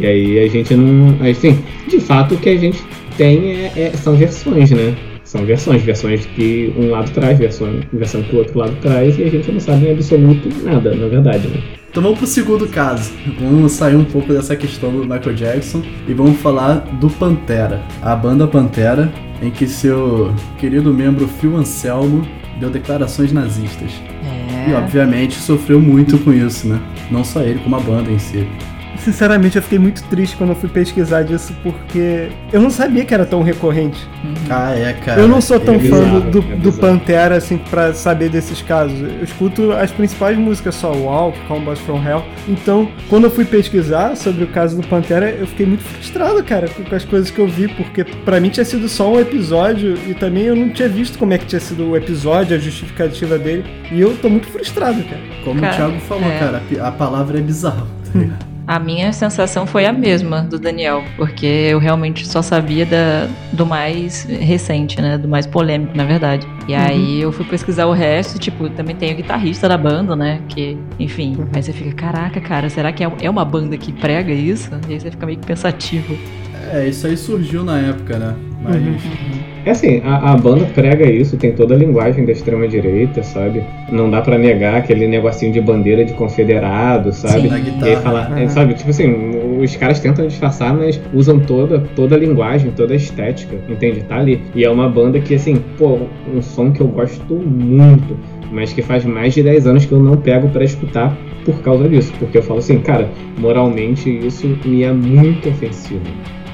E 0.00 0.06
aí 0.06 0.38
a 0.40 0.48
gente 0.48 0.74
não. 0.74 1.16
Assim, 1.28 1.58
de 1.88 2.00
fato 2.00 2.34
o 2.34 2.38
que 2.38 2.48
a 2.48 2.56
gente 2.56 2.82
tem 3.16 3.50
é, 3.66 3.72
é- 3.76 3.90
são 3.94 4.16
versões, 4.16 4.70
né? 4.70 4.94
São 5.22 5.44
versões, 5.44 5.82
versões 5.82 6.24
que 6.24 6.72
um 6.78 6.90
lado 6.90 7.10
traz, 7.10 7.38
versão, 7.38 7.68
versão 7.92 8.22
que 8.22 8.34
o 8.34 8.38
outro 8.38 8.58
lado 8.58 8.76
traz, 8.80 9.18
e 9.18 9.24
a 9.24 9.28
gente 9.28 9.50
não 9.52 9.60
sabe 9.60 9.86
em 9.86 9.92
absoluto 9.92 10.48
nada, 10.64 10.94
na 10.94 11.06
verdade, 11.08 11.48
né? 11.48 11.60
Então 11.96 12.02
vamos 12.02 12.18
pro 12.18 12.28
segundo 12.28 12.68
caso. 12.68 13.10
Vamos 13.40 13.72
sair 13.72 13.96
um 13.96 14.04
pouco 14.04 14.30
dessa 14.30 14.54
questão 14.54 14.92
do 14.92 14.98
Michael 14.98 15.32
Jackson 15.34 15.82
e 16.06 16.12
vamos 16.12 16.38
falar 16.42 16.80
do 17.00 17.08
Pantera. 17.08 17.82
A 18.02 18.14
banda 18.14 18.46
Pantera, 18.46 19.10
em 19.40 19.50
que 19.50 19.66
seu 19.66 20.30
querido 20.58 20.92
membro 20.92 21.26
Phil 21.26 21.56
Anselmo 21.56 22.28
deu 22.60 22.68
declarações 22.68 23.32
nazistas. 23.32 23.92
E 24.68 24.72
É. 24.72 24.76
obviamente 24.76 25.36
sofreu 25.36 25.80
muito 25.80 26.18
com 26.18 26.34
isso, 26.34 26.68
né? 26.68 26.78
Não 27.10 27.24
só 27.24 27.40
ele, 27.40 27.60
como 27.60 27.76
a 27.76 27.80
banda 27.80 28.10
em 28.10 28.18
si. 28.18 28.46
Sinceramente, 29.06 29.54
eu 29.54 29.62
fiquei 29.62 29.78
muito 29.78 30.02
triste 30.08 30.36
quando 30.36 30.50
eu 30.50 30.56
fui 30.56 30.68
pesquisar 30.68 31.22
disso, 31.22 31.54
porque 31.62 32.28
eu 32.52 32.60
não 32.60 32.70
sabia 32.70 33.04
que 33.04 33.14
era 33.14 33.24
tão 33.24 33.40
recorrente. 33.40 34.04
Ah, 34.50 34.74
é, 34.76 34.94
cara. 34.94 35.20
eu 35.20 35.28
não 35.28 35.40
sou 35.40 35.60
tão 35.60 35.76
é 35.76 35.78
fã 35.78 36.00
bizarro, 36.00 36.20
do, 36.22 36.40
do, 36.40 36.52
é 36.52 36.56
do. 36.56 36.72
Pantera, 36.72 37.36
assim, 37.36 37.56
pra 37.56 37.94
saber 37.94 38.30
desses 38.30 38.60
casos. 38.62 38.98
Eu 39.00 39.22
escuto 39.22 39.70
as 39.70 39.92
principais 39.92 40.36
músicas, 40.36 40.74
só 40.74 40.90
Walk, 40.90 41.38
Combos 41.46 41.78
from 41.78 42.02
Hell. 42.04 42.24
Então, 42.48 42.90
quando 43.08 43.24
eu 43.24 43.30
fui 43.30 43.44
pesquisar 43.44 44.16
sobre 44.16 44.42
o 44.42 44.48
caso 44.48 44.74
do 44.74 44.84
Pantera, 44.88 45.30
eu 45.30 45.46
fiquei 45.46 45.66
muito 45.66 45.84
frustrado, 45.84 46.42
cara, 46.42 46.68
com, 46.68 46.92
as 46.92 47.04
coisas 47.04 47.30
que 47.30 47.38
eu 47.38 47.46
vi, 47.46 47.68
porque 47.68 48.02
pra 48.02 48.40
mim 48.40 48.48
tinha 48.48 48.64
sido 48.64 48.88
só 48.88 49.08
um 49.08 49.20
episódio 49.20 49.96
e 50.08 50.14
também 50.14 50.46
eu 50.46 50.56
não 50.56 50.70
tinha 50.70 50.88
visto 50.88 51.16
como 51.16 51.32
é 51.32 51.38
que 51.38 51.46
tinha 51.46 51.60
sido 51.60 51.90
o 51.90 51.96
episódio, 51.96 52.56
a 52.56 52.58
justificativa 52.58 53.38
dele. 53.38 53.64
E 53.92 54.00
eu 54.00 54.16
tô 54.16 54.28
muito 54.28 54.48
frustrado, 54.48 55.00
cara. 55.04 55.22
Como 55.44 55.60
Cara, 55.60 55.72
o 55.72 55.76
Thiago 55.76 56.00
falou, 56.00 56.28
é. 56.28 56.38
cara, 56.40 56.62
a 56.80 56.90
palavra 56.90 57.38
é 57.38 57.40
bizarro. 57.40 57.86
tá 58.12 58.18
ligado? 58.18 58.46
A 58.66 58.80
minha 58.80 59.12
sensação 59.12 59.64
foi 59.64 59.86
a 59.86 59.92
mesma 59.92 60.42
do 60.42 60.58
Daniel, 60.58 61.04
porque 61.16 61.46
eu 61.46 61.78
realmente 61.78 62.26
só 62.26 62.42
sabia 62.42 62.84
da, 62.84 63.28
do 63.52 63.64
mais 63.64 64.24
recente, 64.24 65.00
né? 65.00 65.16
Do 65.16 65.28
mais 65.28 65.46
polêmico, 65.46 65.96
na 65.96 66.04
verdade. 66.04 66.46
E 66.66 66.74
aí 66.74 67.20
eu 67.20 67.30
fui 67.30 67.44
pesquisar 67.44 67.86
o 67.86 67.92
resto, 67.92 68.40
tipo, 68.40 68.68
também 68.70 68.96
tem 68.96 69.12
o 69.12 69.16
guitarrista 69.16 69.68
da 69.68 69.78
banda, 69.78 70.16
né? 70.16 70.40
Que, 70.48 70.76
enfim, 70.98 71.36
aí 71.54 71.62
você 71.62 71.72
fica, 71.72 71.92
caraca, 71.92 72.40
cara, 72.40 72.68
será 72.68 72.90
que 72.92 73.04
é 73.04 73.12
é 73.22 73.30
uma 73.30 73.44
banda 73.44 73.76
que 73.76 73.92
prega 73.92 74.32
isso? 74.32 74.68
E 74.88 74.94
aí 74.94 75.00
você 75.00 75.12
fica 75.12 75.24
meio 75.24 75.38
que 75.38 75.46
pensativo. 75.46 76.18
É, 76.72 76.88
isso 76.88 77.06
aí 77.06 77.16
surgiu 77.16 77.62
na 77.62 77.78
época, 77.78 78.18
né? 78.18 78.34
Mas 78.62 79.55
É 79.66 79.72
assim, 79.72 80.00
a, 80.04 80.32
a, 80.32 80.36
banda 80.36 80.64
prega 80.66 81.10
isso, 81.10 81.36
tem 81.36 81.50
toda 81.50 81.74
a 81.74 81.76
linguagem 81.76 82.24
da 82.24 82.30
extrema-direita, 82.30 83.24
sabe? 83.24 83.64
Não 83.90 84.08
dá 84.08 84.22
para 84.22 84.38
negar 84.38 84.76
aquele 84.76 85.08
negocinho 85.08 85.52
de 85.52 85.60
bandeira 85.60 86.04
de 86.04 86.12
confederado, 86.12 87.12
sabe? 87.12 87.48
Sim, 87.48 87.64
guitarra, 87.64 87.88
e 87.88 87.94
aí 87.94 87.96
falar, 87.96 88.30
uhum. 88.30 88.48
sabe? 88.48 88.74
Tipo 88.74 88.90
assim, 88.90 89.58
os 89.60 89.74
caras 89.74 89.98
tentam 89.98 90.24
disfarçar, 90.24 90.72
mas 90.72 91.00
usam 91.12 91.40
toda, 91.40 91.80
toda 91.96 92.14
a 92.14 92.18
linguagem, 92.18 92.70
toda 92.70 92.92
a 92.92 92.96
estética, 92.96 93.56
entende? 93.68 94.04
Tá 94.04 94.18
ali. 94.18 94.40
E 94.54 94.64
é 94.64 94.70
uma 94.70 94.88
banda 94.88 95.18
que, 95.18 95.34
assim, 95.34 95.56
pô, 95.76 95.98
um 96.32 96.40
som 96.40 96.70
que 96.70 96.80
eu 96.80 96.86
gosto 96.86 97.34
muito 97.34 98.16
mas 98.52 98.72
que 98.72 98.80
faz 98.80 99.04
mais 99.04 99.34
de 99.34 99.42
10 99.42 99.66
anos 99.66 99.84
que 99.84 99.92
eu 99.92 99.98
não 100.00 100.16
pego 100.16 100.48
para 100.48 100.64
escutar 100.64 101.16
por 101.44 101.60
causa 101.62 101.88
disso. 101.88 102.12
Porque 102.18 102.38
eu 102.38 102.42
falo 102.42 102.60
assim, 102.60 102.78
cara, 102.78 103.10
moralmente 103.38 104.08
isso 104.08 104.46
me 104.64 104.84
é 104.84 104.92
muito 104.92 105.48
ofensivo. 105.48 106.00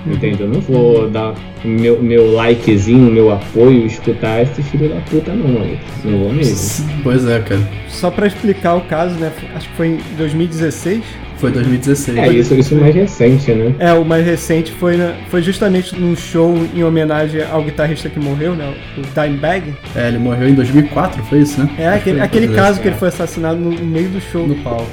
Entende? 0.07 0.43
Eu 0.43 0.49
não 0.49 0.61
vou 0.61 1.09
dar 1.09 1.35
meu, 1.65 2.03
meu 2.03 2.33
likezinho, 2.33 3.11
meu 3.11 3.31
apoio, 3.33 3.87
escutar 3.87 4.43
esse 4.43 4.63
filho 4.63 4.89
da 4.89 5.01
puta, 5.03 5.33
não, 5.33 5.63
aí. 5.63 5.79
Não 6.05 6.19
vou 6.19 6.33
mesmo. 6.33 6.89
Pois 7.03 7.27
é, 7.27 7.41
cara. 7.41 7.61
Só 7.89 8.11
para 8.11 8.27
explicar 8.27 8.75
o 8.75 8.81
caso, 8.83 9.15
né? 9.17 9.33
Acho 9.55 9.69
que 9.69 9.77
foi 9.77 9.89
em 9.89 9.99
2016 10.17 11.03
foi 11.43 11.51
2016. 11.51 12.19
É, 12.19 12.29
isso, 12.29 12.55
isso 12.55 12.77
mais 12.77 12.95
recente, 12.95 13.51
né? 13.53 13.75
É, 13.81 13.93
o 13.93 14.05
mais 14.05 14.25
recente 14.25 14.71
foi, 14.71 14.97
na, 14.97 15.13
foi 15.29 15.43
justamente 15.43 15.99
num 15.99 16.15
show 16.15 16.57
em 16.73 16.85
homenagem 16.85 17.43
ao 17.43 17.65
guitarrista 17.65 18.09
que 18.09 18.21
morreu, 18.21 18.55
né? 18.55 18.73
O 18.97 19.01
Dimebag. 19.01 19.75
É, 19.97 20.07
ele 20.07 20.19
morreu 20.19 20.49
em 20.49 20.55
2004, 20.55 21.21
foi 21.25 21.41
isso, 21.41 21.61
né? 21.61 21.69
É, 21.77 21.89
aquele, 21.89 22.21
aquele 22.21 22.49
caso 22.55 22.81
que 22.81 22.87
ele 22.87 22.97
foi 22.97 23.09
assassinado 23.09 23.59
no 23.59 23.85
meio 23.85 24.09
do 24.11 24.21
show. 24.21 24.47
No 24.47 24.55
palco. 24.57 24.87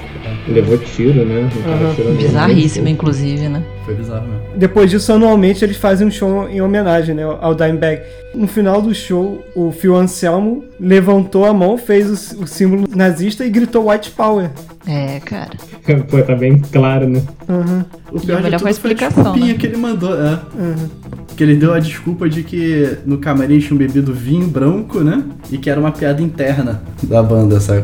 É. 0.47 0.51
Levou 0.51 0.77
tiro, 0.77 1.25
né? 1.25 1.49
Uhum. 1.55 2.15
Bizarríssimo, 2.15 2.87
inclusive, 2.87 3.47
né? 3.49 3.63
Foi 3.85 3.95
bizarro 3.95 4.27
mesmo. 4.27 4.41
Depois 4.55 4.91
disso, 4.91 5.11
anualmente, 5.13 5.63
eles 5.63 5.77
fazem 5.77 6.07
um 6.07 6.11
show 6.11 6.47
em 6.49 6.61
homenagem, 6.61 7.15
né? 7.15 7.23
Ao 7.23 7.55
Dimebag. 7.55 8.01
No 8.33 8.47
final 8.47 8.81
do 8.81 8.93
show, 8.93 9.43
o 9.55 9.71
Phil 9.71 9.95
Anselmo 9.95 10.63
levantou 10.79 11.45
a 11.45 11.53
mão, 11.53 11.77
fez 11.77 12.33
o, 12.33 12.43
o 12.43 12.47
símbolo 12.47 12.87
nazista 12.95 13.45
e 13.45 13.49
gritou 13.49 13.89
White 13.89 14.11
Power. 14.11 14.49
É, 14.87 15.19
cara. 15.19 15.51
Pô, 16.09 16.21
tá 16.21 16.35
bem 16.35 16.59
claro, 16.59 17.07
né? 17.07 17.21
Uhum. 17.47 17.83
O 18.11 18.19
pior 18.19 18.41
de 18.41 18.49
tudo 18.49 18.59
foi 18.59 18.67
a 18.67 18.71
explicação, 18.71 19.33
foi 19.33 19.43
a 19.43 19.45
né? 19.45 19.53
que 19.53 19.67
ele 19.67 19.77
mandou, 19.77 20.13
é. 20.13 20.39
Uhum. 20.57 20.89
Que 21.35 21.43
ele 21.43 21.55
deu 21.55 21.73
a 21.73 21.79
desculpa 21.79 22.29
de 22.29 22.43
que 22.43 22.97
no 23.05 23.17
camarim 23.17 23.59
tinham 23.59 23.77
bebido 23.77 24.13
vinho 24.13 24.47
branco, 24.47 24.99
né? 24.99 25.23
E 25.51 25.57
que 25.57 25.69
era 25.69 25.79
uma 25.79 25.91
piada 25.91 26.21
interna 26.21 26.81
da 27.03 27.23
banda, 27.23 27.59
sabe? 27.59 27.83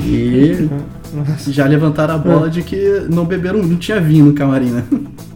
E 0.00 0.68
já 1.48 1.66
levantaram 1.66 2.14
a 2.14 2.18
bola 2.18 2.50
de 2.50 2.62
que 2.62 3.06
não 3.10 3.24
beberam, 3.24 3.62
não 3.62 3.76
tinha 3.76 4.00
vinho 4.00 4.26
no 4.26 4.32
camarim, 4.32 4.70
né? 4.70 4.84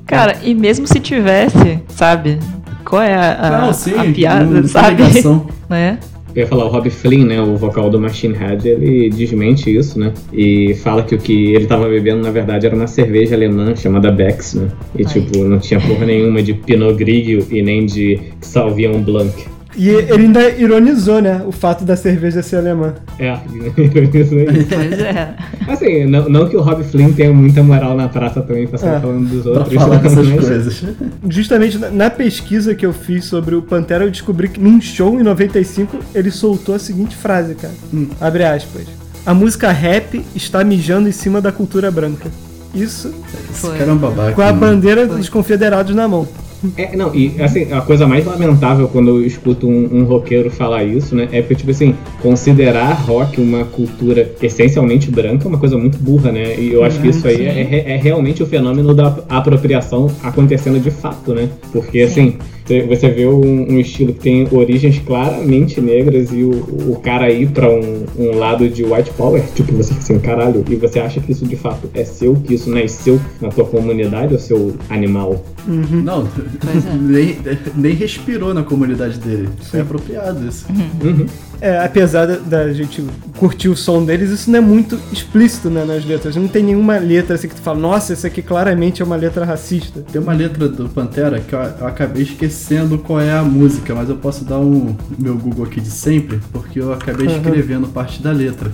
Cara, 0.06 0.36
e 0.42 0.54
mesmo 0.54 0.86
se 0.86 0.98
tivesse, 0.98 1.80
sabe? 1.88 2.38
Qual 2.84 3.00
é 3.00 3.14
a, 3.14 3.46
a, 3.46 3.60
não, 3.66 3.72
sim, 3.72 3.94
a 3.94 4.04
piada, 4.12 4.44
não, 4.44 4.62
não 4.62 4.68
sabe? 4.68 5.02
né? 5.68 5.98
Eu 6.34 6.42
ia 6.42 6.46
falar, 6.46 6.64
o 6.64 6.68
Rob 6.68 6.88
Flynn, 6.88 7.24
né, 7.24 7.40
o 7.40 7.56
vocal 7.56 7.90
do 7.90 8.00
Machine 8.00 8.34
Head, 8.34 8.68
ele 8.68 9.10
desmente 9.10 9.74
isso, 9.74 9.98
né? 9.98 10.12
E 10.32 10.74
fala 10.76 11.02
que 11.02 11.14
o 11.14 11.18
que 11.18 11.52
ele 11.54 11.66
tava 11.66 11.88
bebendo, 11.88 12.22
na 12.22 12.30
verdade, 12.30 12.66
era 12.66 12.74
uma 12.74 12.86
cerveja 12.86 13.34
alemã 13.34 13.74
chamada 13.74 14.12
Bex, 14.12 14.54
né? 14.54 14.68
E, 14.96 15.04
Ai. 15.04 15.12
tipo, 15.12 15.38
não 15.38 15.58
tinha 15.58 15.80
porra 15.80 16.06
nenhuma 16.06 16.40
de 16.40 16.54
Pinot 16.54 16.94
Grigio 16.94 17.44
e 17.50 17.62
nem 17.62 17.84
de 17.84 18.20
Sauvignon 18.40 19.02
Blanc. 19.02 19.44
E 19.80 19.88
ele 19.88 20.12
ainda 20.12 20.50
ironizou, 20.50 21.22
né? 21.22 21.42
O 21.46 21.50
fato 21.50 21.86
da 21.86 21.96
cerveja 21.96 22.42
ser 22.42 22.56
alemã. 22.56 22.94
É, 23.18 23.34
ironizou 23.78 24.38
isso. 24.40 24.66
Pois 24.68 24.98
é. 25.00 25.34
Assim, 25.66 26.04
não, 26.04 26.28
não, 26.28 26.46
que 26.46 26.54
o 26.54 26.60
Rob 26.60 26.84
Flynn 26.84 27.14
tenha 27.14 27.32
muita 27.32 27.62
moral 27.62 27.96
na 27.96 28.06
praça 28.06 28.42
também 28.42 28.66
pra 28.66 28.76
sair 28.76 28.96
é, 28.96 29.00
falando 29.00 29.26
dos 29.26 29.46
outros. 29.46 29.68
Pra 29.70 29.80
falar 29.80 29.96
dessas 29.96 30.28
mas... 30.28 30.46
coisas. 30.46 30.84
Justamente 31.26 31.78
na 31.78 32.10
pesquisa 32.10 32.74
que 32.74 32.84
eu 32.84 32.92
fiz 32.92 33.24
sobre 33.24 33.54
o 33.54 33.62
Pantera, 33.62 34.04
eu 34.04 34.10
descobri 34.10 34.50
que 34.50 34.60
num 34.60 34.78
show 34.82 35.18
em 35.18 35.22
95 35.22 35.98
ele 36.14 36.30
soltou 36.30 36.74
a 36.74 36.78
seguinte 36.78 37.16
frase, 37.16 37.54
cara. 37.54 37.72
Hum. 37.94 38.08
Abre 38.20 38.44
aspas. 38.44 38.86
A 39.24 39.32
música 39.32 39.72
rap 39.72 40.22
está 40.36 40.62
mijando 40.62 41.08
em 41.08 41.12
cima 41.12 41.40
da 41.40 41.50
cultura 41.50 41.90
branca. 41.90 42.28
Isso. 42.74 43.14
Esse 43.50 43.66
cara 43.66 43.90
é 43.90 43.92
um 43.92 43.96
babaca. 43.96 44.32
Com 44.32 44.42
a 44.42 44.52
bandeira 44.52 45.06
Foi. 45.06 45.16
dos 45.16 45.30
confederados 45.30 45.94
na 45.94 46.06
mão. 46.06 46.28
É, 46.76 46.94
não, 46.94 47.14
e 47.14 47.40
assim, 47.40 47.72
a 47.72 47.80
coisa 47.80 48.06
mais 48.06 48.24
lamentável 48.24 48.86
quando 48.88 49.08
eu 49.08 49.24
escuto 49.24 49.66
um, 49.66 50.00
um 50.00 50.04
roqueiro 50.04 50.50
falar 50.50 50.84
isso, 50.84 51.14
né? 51.14 51.28
É 51.32 51.40
porque, 51.40 51.54
tipo 51.54 51.70
assim, 51.70 51.94
considerar 52.20 52.92
rock 52.92 53.40
uma 53.40 53.64
cultura 53.64 54.30
essencialmente 54.42 55.10
branca 55.10 55.46
é 55.46 55.48
uma 55.48 55.58
coisa 55.58 55.78
muito 55.78 55.98
burra, 55.98 56.30
né? 56.30 56.58
E 56.58 56.72
eu 56.72 56.84
acho 56.84 57.00
que 57.00 57.08
isso 57.08 57.26
aí 57.26 57.46
é, 57.46 57.60
é, 57.62 57.92
é, 57.92 57.96
realmente 57.96 58.42
o 58.42 58.46
fenômeno 58.46 58.94
da 58.94 59.22
apropriação 59.28 60.10
acontecendo 60.22 60.78
de 60.78 60.90
fato, 60.90 61.34
né? 61.34 61.48
Porque, 61.72 62.00
assim, 62.00 62.36
você 62.82 63.08
vê 63.10 63.26
um, 63.26 63.72
um, 63.72 63.78
estilo 63.78 64.12
que 64.12 64.20
tem 64.20 64.46
origens 64.52 64.98
claramente 65.00 65.80
negras 65.80 66.30
e 66.32 66.42
o, 66.42 66.50
o 66.50 67.00
cara 67.02 67.30
ir 67.30 67.50
pra 67.50 67.68
um, 67.68 68.04
um, 68.16 68.38
lado 68.38 68.68
de 68.68 68.84
white 68.84 69.10
power, 69.16 69.42
tipo, 69.54 69.72
você 69.72 69.88
fica 69.94 70.00
assim, 70.00 70.18
caralho, 70.20 70.64
e 70.68 70.76
você 70.76 71.00
acha 71.00 71.20
que 71.20 71.32
isso 71.32 71.44
de 71.46 71.56
fato 71.56 71.90
é 71.94 72.04
seu, 72.04 72.34
que 72.36 72.54
isso 72.54 72.70
nasceu 72.70 73.20
na 73.40 73.48
tua 73.48 73.64
comunidade 73.64 74.32
ou 74.32 74.38
seu 74.38 74.76
animal? 74.88 75.44
Uhum. 75.66 76.02
Não, 76.02 76.22
é. 76.22 76.96
nem, 77.00 77.36
nem 77.74 77.94
respirou 77.94 78.54
na 78.54 78.62
comunidade 78.62 79.18
dele. 79.18 79.48
Sim. 79.62 79.78
É 79.78 79.80
apropriado 79.80 80.46
isso. 80.46 80.66
Uhum. 80.70 81.10
Uhum. 81.10 81.26
É, 81.60 81.78
apesar 81.84 82.26
da, 82.26 82.36
da, 82.36 82.72
gente 82.72 83.04
curtir 83.36 83.68
o 83.68 83.76
som 83.76 84.02
deles, 84.02 84.30
isso 84.30 84.50
não 84.50 84.58
é 84.58 84.62
muito 84.62 84.98
explícito 85.12 85.68
né, 85.68 85.84
nas 85.84 86.06
letras. 86.06 86.34
Não 86.34 86.48
tem 86.48 86.62
nenhuma 86.62 86.96
letra 86.96 87.34
assim 87.34 87.48
que 87.48 87.54
tu 87.54 87.60
fala, 87.60 87.78
nossa, 87.78 88.14
essa 88.14 88.28
aqui 88.28 88.40
claramente 88.40 89.02
é 89.02 89.04
uma 89.04 89.16
letra 89.16 89.44
racista. 89.44 90.02
Tem 90.10 90.22
uma 90.22 90.32
letra 90.32 90.68
do 90.68 90.88
Pantera 90.88 91.38
que 91.38 91.54
eu, 91.54 91.58
eu 91.58 91.86
acabei 91.86 92.22
esquecendo 92.22 92.59
qual 93.04 93.20
é 93.20 93.32
a 93.32 93.42
música, 93.42 93.94
mas 93.94 94.08
eu 94.08 94.16
posso 94.16 94.44
dar 94.44 94.58
um 94.58 94.94
meu 95.18 95.36
Google 95.36 95.64
aqui 95.64 95.80
de 95.80 95.90
sempre, 95.90 96.40
porque 96.52 96.80
eu 96.80 96.92
acabei 96.92 97.26
escrevendo 97.26 97.84
uhum. 97.84 97.92
parte 97.92 98.22
da 98.22 98.32
letra. 98.32 98.70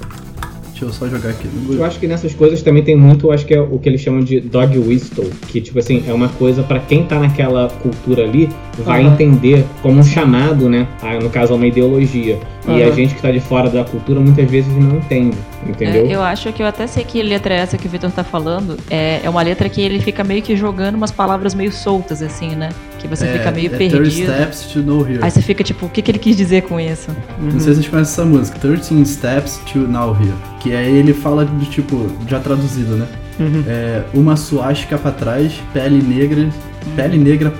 Deixa 0.78 0.84
eu 0.84 0.92
só 0.92 1.08
jogar 1.08 1.30
aqui. 1.30 1.48
Eu 1.70 1.82
acho 1.86 1.98
que 1.98 2.06
nessas 2.06 2.34
coisas 2.34 2.60
também 2.60 2.82
tem 2.82 2.94
muito, 2.94 3.32
acho 3.32 3.46
que 3.46 3.54
é 3.54 3.60
o 3.60 3.78
que 3.78 3.88
eles 3.88 3.98
chamam 4.02 4.20
de 4.20 4.40
dog 4.40 4.78
whistle, 4.78 5.30
que 5.48 5.58
tipo 5.58 5.78
assim, 5.78 6.04
é 6.06 6.12
uma 6.12 6.28
coisa 6.28 6.62
para 6.62 6.78
quem 6.80 7.04
tá 7.04 7.18
naquela 7.18 7.70
cultura 7.82 8.24
ali, 8.24 8.50
vai 8.84 9.02
uhum. 9.02 9.14
entender 9.14 9.64
como 9.80 10.00
um 10.00 10.04
chamado, 10.04 10.68
né? 10.68 10.86
Ah, 11.00 11.18
no 11.18 11.30
caso, 11.30 11.54
uma 11.54 11.66
ideologia. 11.66 12.38
Uhum. 12.68 12.76
E 12.76 12.82
a 12.82 12.90
gente 12.90 13.14
que 13.14 13.22
tá 13.22 13.30
de 13.30 13.40
fora 13.40 13.70
da 13.70 13.84
cultura 13.84 14.20
muitas 14.20 14.50
vezes 14.50 14.70
não 14.76 14.98
entende, 14.98 15.38
entendeu? 15.64 16.06
É, 16.06 16.14
eu 16.14 16.22
acho 16.22 16.52
que 16.52 16.62
eu 16.62 16.66
até 16.66 16.86
sei 16.86 17.04
que 17.04 17.22
letra 17.22 17.54
é 17.54 17.58
essa 17.58 17.78
que 17.78 17.86
o 17.86 17.90
Victor 17.90 18.10
tá 18.10 18.24
falando. 18.24 18.76
É, 18.90 19.20
é 19.22 19.30
uma 19.30 19.42
letra 19.42 19.68
que 19.68 19.80
ele 19.80 20.00
fica 20.00 20.24
meio 20.24 20.42
que 20.42 20.56
jogando 20.56 20.96
umas 20.96 21.10
palavras 21.10 21.54
meio 21.54 21.72
soltas, 21.72 22.22
assim, 22.22 22.54
né? 22.54 22.70
Que 22.98 23.06
você 23.06 23.26
é, 23.26 23.38
fica 23.38 23.50
meio 23.50 23.74
é 23.74 23.78
perdido. 23.78 24.32
Steps 24.32 24.60
to 24.72 24.80
Know 24.80 25.08
Here. 25.08 25.20
Aí 25.22 25.30
você 25.30 25.42
fica 25.42 25.62
tipo, 25.62 25.86
o 25.86 25.88
que, 25.88 26.02
que 26.02 26.10
ele 26.10 26.18
quis 26.18 26.36
dizer 26.36 26.62
com 26.62 26.80
isso? 26.80 27.10
Uhum. 27.10 27.50
Não 27.52 27.60
sei 27.60 27.74
se 27.74 27.74
vocês 27.74 27.88
conhecem 27.88 28.12
essa 28.12 28.24
música, 28.24 28.58
13 28.58 29.06
Steps 29.06 29.60
to 29.72 29.78
Now 29.78 30.16
Here. 30.20 30.34
Que 30.60 30.74
aí 30.74 30.96
ele 30.96 31.12
fala 31.12 31.44
do 31.44 31.64
tipo, 31.66 32.10
já 32.28 32.40
traduzido, 32.40 32.96
né? 32.96 33.06
Uhum. 33.38 33.64
É, 33.66 34.02
uma 34.14 34.36
suástica 34.36 34.96
para 34.96 35.12
trás, 35.12 35.52
pele 35.72 36.02
negra, 36.02 36.48
pele 36.94 37.18
negra 37.18 37.52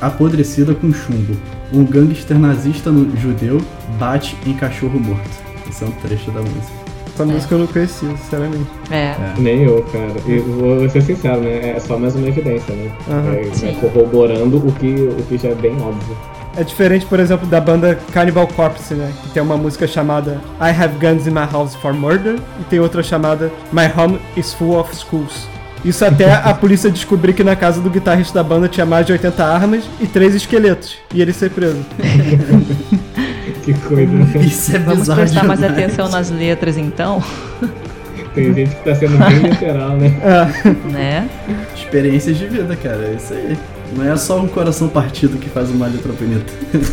apodrecida 0.00 0.74
com 0.74 0.92
chumbo. 0.92 1.36
Um 1.72 1.84
gangster 1.84 2.38
nazista 2.38 2.90
no 2.90 3.16
judeu 3.16 3.60
bate 3.98 4.36
em 4.46 4.54
cachorro 4.54 4.98
morto. 4.98 5.30
Esse 5.68 5.84
é 5.84 5.86
um 5.86 5.92
trecho 5.92 6.30
da 6.32 6.40
música. 6.40 6.79
Essa 7.20 7.30
é. 7.30 7.34
música 7.34 7.54
eu 7.54 7.58
não 7.58 7.66
conhecia, 7.66 8.16
sinceramente. 8.16 8.66
É. 8.90 8.96
é. 8.96 9.34
Nem 9.38 9.62
eu, 9.64 9.84
cara. 9.92 10.14
E 10.26 10.38
vou 10.38 10.88
ser 10.88 11.02
sincero, 11.02 11.40
né? 11.40 11.74
É 11.76 11.80
só 11.80 11.98
mais 11.98 12.14
uma 12.14 12.28
evidência, 12.28 12.74
né? 12.74 12.90
Uhum. 13.08 13.68
É, 13.68 13.72
corroborando 13.74 14.56
o 14.56 14.72
que, 14.72 14.86
o 14.86 15.22
que 15.28 15.36
já 15.36 15.50
é 15.50 15.54
bem 15.54 15.72
óbvio. 15.82 16.16
É 16.56 16.64
diferente, 16.64 17.04
por 17.06 17.20
exemplo, 17.20 17.46
da 17.46 17.60
banda 17.60 17.98
Cannibal 18.12 18.46
Corpse, 18.46 18.94
né? 18.94 19.12
Que 19.22 19.30
tem 19.30 19.42
uma 19.42 19.56
música 19.56 19.86
chamada 19.86 20.40
I 20.60 20.70
Have 20.70 20.94
Guns 20.98 21.26
in 21.26 21.30
My 21.30 21.46
House 21.50 21.74
for 21.74 21.92
Murder 21.92 22.36
e 22.58 22.64
tem 22.64 22.80
outra 22.80 23.02
chamada 23.02 23.52
My 23.72 23.86
Home 23.96 24.18
is 24.36 24.54
Full 24.54 24.78
of 24.78 24.96
Schools. 24.96 25.46
Isso 25.84 26.04
até 26.04 26.32
a 26.42 26.54
polícia 26.54 26.90
descobrir 26.90 27.34
que 27.34 27.44
na 27.44 27.54
casa 27.54 27.80
do 27.80 27.90
guitarrista 27.90 28.34
da 28.34 28.42
banda 28.42 28.66
tinha 28.66 28.86
mais 28.86 29.06
de 29.06 29.12
80 29.12 29.44
armas 29.44 29.84
e 30.00 30.06
três 30.06 30.34
esqueletos. 30.34 30.96
E 31.14 31.20
ele 31.20 31.32
ser 31.32 31.50
preso. 31.50 31.84
que 33.62 33.74
coisa. 33.74 34.12
Né? 34.12 34.26
Isso 34.44 34.76
é 34.76 34.78
Vamos 34.78 35.08
prestar 35.08 35.44
mais 35.44 35.62
atenção 35.62 36.08
nas 36.08 36.30
letras 36.30 36.76
então. 36.76 37.22
Tem 38.34 38.54
gente 38.54 38.76
que 38.76 38.84
tá 38.84 38.94
sendo 38.94 39.18
bem 39.18 39.38
literal, 39.50 39.96
né? 39.96 40.12
É. 40.22 40.88
Né? 40.88 41.28
Experiências 41.74 42.38
de 42.38 42.46
vida, 42.46 42.76
cara. 42.76 43.08
É 43.08 43.14
isso 43.16 43.34
aí. 43.34 43.58
Não 43.96 44.08
é 44.08 44.16
só 44.16 44.38
um 44.38 44.46
coração 44.46 44.88
partido 44.88 45.36
que 45.36 45.48
faz 45.48 45.68
uma 45.68 45.88
letra 45.88 46.12
bonita. 46.12 46.52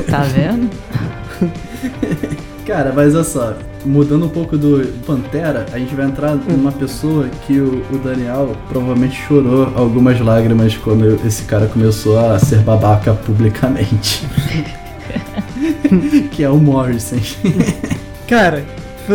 Tá 0.09 0.23
vendo? 0.23 0.67
Cara, 2.65 2.91
mas 2.93 3.13
olha 3.13 3.23
só, 3.23 3.53
mudando 3.85 4.25
um 4.25 4.29
pouco 4.29 4.57
do 4.57 4.85
Pantera, 5.05 5.65
a 5.71 5.79
gente 5.79 5.95
vai 5.95 6.05
entrar 6.05 6.35
numa 6.35 6.71
pessoa 6.71 7.27
que 7.45 7.59
o, 7.59 7.81
o, 7.93 7.97
Daniel 7.97 8.57
provavelmente 8.67 9.15
chorou 9.25 9.71
algumas 9.75 10.19
lágrimas 10.19 10.75
quando 10.75 11.17
esse 11.25 11.43
cara 11.43 11.67
começou 11.67 12.19
a 12.19 12.37
ser 12.39 12.59
babaca 12.59 13.13
publicamente. 13.13 14.27
que 16.31 16.43
é 16.43 16.49
o 16.49 16.57
Morrison. 16.57 17.17
cara, 18.27 18.65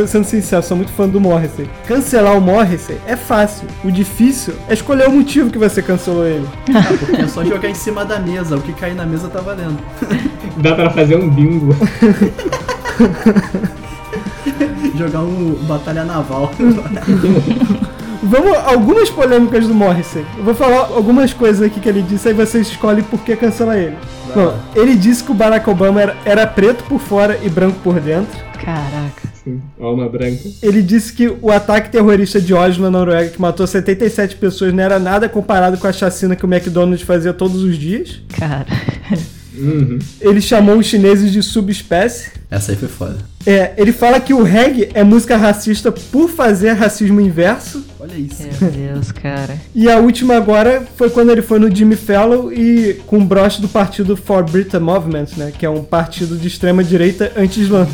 sendo 0.07 0.25
sincero, 0.25 0.63
sou 0.63 0.77
muito 0.77 0.93
fã 0.93 1.09
do 1.09 1.21
Morrissey. 1.21 1.69
Cancelar 1.87 2.37
o 2.37 2.41
Morrissey 2.41 2.99
é 3.07 3.17
fácil. 3.17 3.69
O 3.85 3.91
difícil 3.91 4.55
é 4.69 4.75
escolher 4.75 5.09
o 5.09 5.13
motivo 5.13 5.51
que 5.51 5.59
você 5.59 5.83
cancelou 5.83 6.27
ele. 6.27 6.49
Ah, 6.75 6.93
porque 6.99 7.23
é 7.23 7.29
só 7.29 7.45
jogar 7.45 7.69
em 7.69 7.75
cima 7.75 8.05
da 8.05 8.19
mesa. 8.19 8.57
O 8.57 8.61
que 8.61 8.73
cair 8.73 8.95
na 8.95 9.05
mesa 9.05 9.29
tá 9.29 9.41
valendo. 9.41 9.79
Dá 10.57 10.75
pra 10.75 10.91
fazer 10.91 11.17
um 11.17 11.29
bingo. 11.29 11.75
jogar 14.97 15.21
um 15.21 15.55
batalha 15.67 16.05
naval. 16.05 16.51
Vamos 18.23 18.57
algumas 18.67 19.11
polêmicas 19.11 19.67
do 19.67 19.75
Morrissey. 19.75 20.25
Eu 20.39 20.45
vou 20.45 20.55
falar 20.55 20.95
algumas 20.95 21.33
coisas 21.33 21.61
aqui 21.61 21.81
que 21.81 21.89
ele 21.89 22.03
disse, 22.03 22.29
aí 22.29 22.35
você 22.35 22.61
escolhe 22.61 23.03
por 23.03 23.21
que 23.21 23.35
cancelar 23.35 23.77
ele. 23.77 23.97
Vai 24.29 24.45
Bom, 24.45 24.59
ele 24.77 24.95
disse 24.95 25.25
que 25.25 25.33
o 25.33 25.35
Barack 25.35 25.69
Obama 25.69 26.01
era, 26.01 26.17
era 26.25 26.47
preto 26.47 26.85
por 26.85 27.01
fora 27.01 27.39
e 27.43 27.49
branco 27.49 27.81
por 27.83 27.99
dentro. 27.99 28.39
Caraca. 28.65 29.33
Sim, 29.43 29.61
alma 29.81 30.09
branca. 30.09 30.49
Ele 30.63 30.83
disse 30.83 31.13
que 31.13 31.37
o 31.43 31.51
ataque 31.51 31.91
terrorista 31.91 32.41
de 32.41 32.55
Oslo 32.55 32.85
na 32.85 32.91
Noruega, 32.93 33.31
que 33.31 33.41
matou 33.41 33.67
77 33.67 34.37
pessoas, 34.37 34.73
não 34.73 34.85
era 34.85 35.01
nada 35.01 35.29
comparado 35.29 35.77
com 35.77 35.89
a 35.89 35.93
chacina 35.93 36.37
que 36.37 36.47
o 36.47 36.53
McDonald's 36.53 37.03
fazia 37.03 37.33
todos 37.33 37.65
os 37.65 37.77
dias. 37.77 38.21
Cara. 38.29 38.67
Uhum. 39.55 39.99
Ele 40.21 40.41
chamou 40.41 40.79
os 40.79 40.87
chineses 40.87 41.33
de 41.33 41.43
subespécie. 41.43 42.31
Essa 42.51 42.73
aí 42.73 42.77
foi 42.77 42.89
foda. 42.89 43.19
É, 43.45 43.73
ele 43.77 43.93
fala 43.93 44.21
que 44.21 44.33
o 44.33 44.43
reggae 44.43 44.89
é 44.95 45.03
música 45.03 45.37
racista 45.37 45.91
por 45.91 46.29
fazer 46.31 46.73
racismo 46.73 47.21
inverso. 47.21 47.85
Olha 47.99 48.15
isso. 48.15 48.43
Meu 48.61 48.71
Deus, 48.71 49.11
cara. 49.11 49.57
E 49.75 49.91
a 49.91 49.99
última 49.99 50.37
agora 50.37 50.87
foi 50.97 51.11
quando 51.11 51.31
ele 51.31 51.43
foi 51.43 51.59
no 51.59 51.75
Jimmy 51.75 51.97
Fallon 51.97 52.53
e 52.53 53.01
com 53.07 53.19
o 53.19 53.25
broche 53.25 53.61
do 53.61 53.69
partido 53.69 54.17
For 54.17 54.45
Britain 54.45 54.81
Movement, 54.81 55.27
né? 55.37 55.53
Que 55.57 55.67
é 55.67 55.71
um 55.71 55.83
partido 55.83 56.37
de 56.37 56.47
extrema 56.47 56.85
direita 56.85 57.33
anti-islã. 57.37 57.89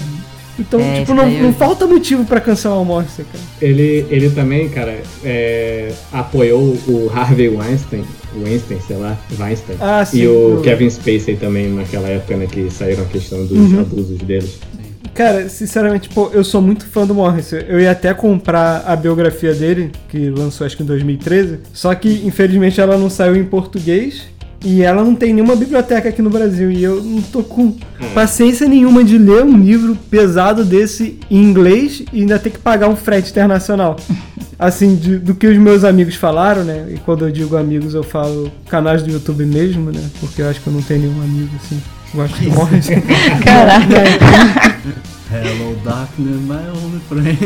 Então, 0.58 0.80
É, 0.80 1.00
tipo, 1.00 1.14
não, 1.14 1.30
não 1.30 1.52
falta 1.52 1.86
motivo 1.86 2.24
pra 2.24 2.40
cancelar 2.40 2.80
o 2.80 2.84
Morrissey, 2.84 3.24
cara. 3.30 3.44
Ele, 3.62 4.04
ele 4.10 4.28
também, 4.30 4.68
cara, 4.68 4.98
é, 5.24 5.92
apoiou 6.12 6.76
o 6.88 7.10
Harvey 7.14 7.48
Weinstein, 7.48 8.04
Weinstein, 8.36 8.80
sei 8.86 8.96
lá, 8.96 9.16
Weinstein. 9.38 9.76
Ah, 9.80 10.04
sim, 10.04 10.18
E 10.22 10.26
o 10.26 10.56
eu- 10.56 10.60
Kevin 10.62 10.90
Spacey 10.90 11.36
também, 11.36 11.68
naquela 11.68 12.08
época 12.08 12.36
né, 12.36 12.46
que 12.50 12.68
saíram 12.70 13.02
a 13.04 13.06
questão 13.06 13.44
dos 13.46 13.56
Uhum. 13.72 13.80
abusos 13.80 14.18
deles. 14.18 14.58
Cara, 15.14 15.48
sinceramente, 15.48 16.08
pô, 16.08 16.30
eu 16.32 16.44
sou 16.44 16.62
muito 16.62 16.86
fã 16.86 17.04
do 17.04 17.12
Morrissey. 17.14 17.64
Eu 17.68 17.80
ia 17.80 17.90
até 17.90 18.14
comprar 18.14 18.84
a 18.86 18.94
biografia 18.94 19.52
dele, 19.52 19.90
que 20.08 20.30
lançou 20.30 20.64
acho 20.64 20.76
que 20.76 20.82
em 20.82 20.86
2013. 20.86 21.58
Só 21.72 21.92
que, 21.94 22.22
infelizmente, 22.24 22.80
ela 22.80 22.96
não 22.96 23.10
saiu 23.10 23.34
em 23.34 23.44
português. 23.44 24.22
E 24.64 24.82
ela 24.82 25.04
não 25.04 25.14
tem 25.14 25.32
nenhuma 25.32 25.54
biblioteca 25.54 26.08
aqui 26.08 26.20
no 26.20 26.30
Brasil. 26.30 26.70
E 26.70 26.82
eu 26.82 27.02
não 27.02 27.22
tô 27.22 27.42
com 27.44 27.74
paciência 28.14 28.66
nenhuma 28.66 29.04
de 29.04 29.16
ler 29.16 29.44
um 29.44 29.56
livro 29.56 29.96
pesado 30.10 30.64
desse 30.64 31.18
em 31.30 31.42
inglês 31.42 32.02
e 32.12 32.20
ainda 32.22 32.38
ter 32.38 32.50
que 32.50 32.58
pagar 32.58 32.88
um 32.88 32.96
frete 32.96 33.30
internacional. 33.30 33.96
Assim, 34.58 34.96
de- 34.96 35.18
do 35.18 35.36
que 35.36 35.46
os 35.46 35.56
meus 35.56 35.84
amigos 35.84 36.16
falaram, 36.16 36.64
né? 36.64 36.88
E 36.92 36.98
quando 36.98 37.24
eu 37.24 37.30
digo 37.30 37.56
amigos, 37.56 37.94
eu 37.94 38.02
falo 38.02 38.50
canais 38.68 39.04
do 39.04 39.10
YouTube 39.12 39.44
mesmo, 39.44 39.92
né? 39.92 40.02
Porque 40.18 40.42
eu 40.42 40.48
acho 40.50 40.60
que 40.60 40.66
eu 40.66 40.72
não 40.72 40.82
tenho 40.82 41.02
nenhum 41.02 41.22
amigo 41.22 41.50
assim. 41.64 41.80
que 42.10 42.16
Gosta 42.16 42.42
do 42.42 42.50
Morrissey. 42.50 42.96
Caraca. 43.44 44.78
Hello, 45.30 45.76
darkness, 45.84 46.40
my 46.40 46.56
only 46.74 47.00
friend. 47.08 47.38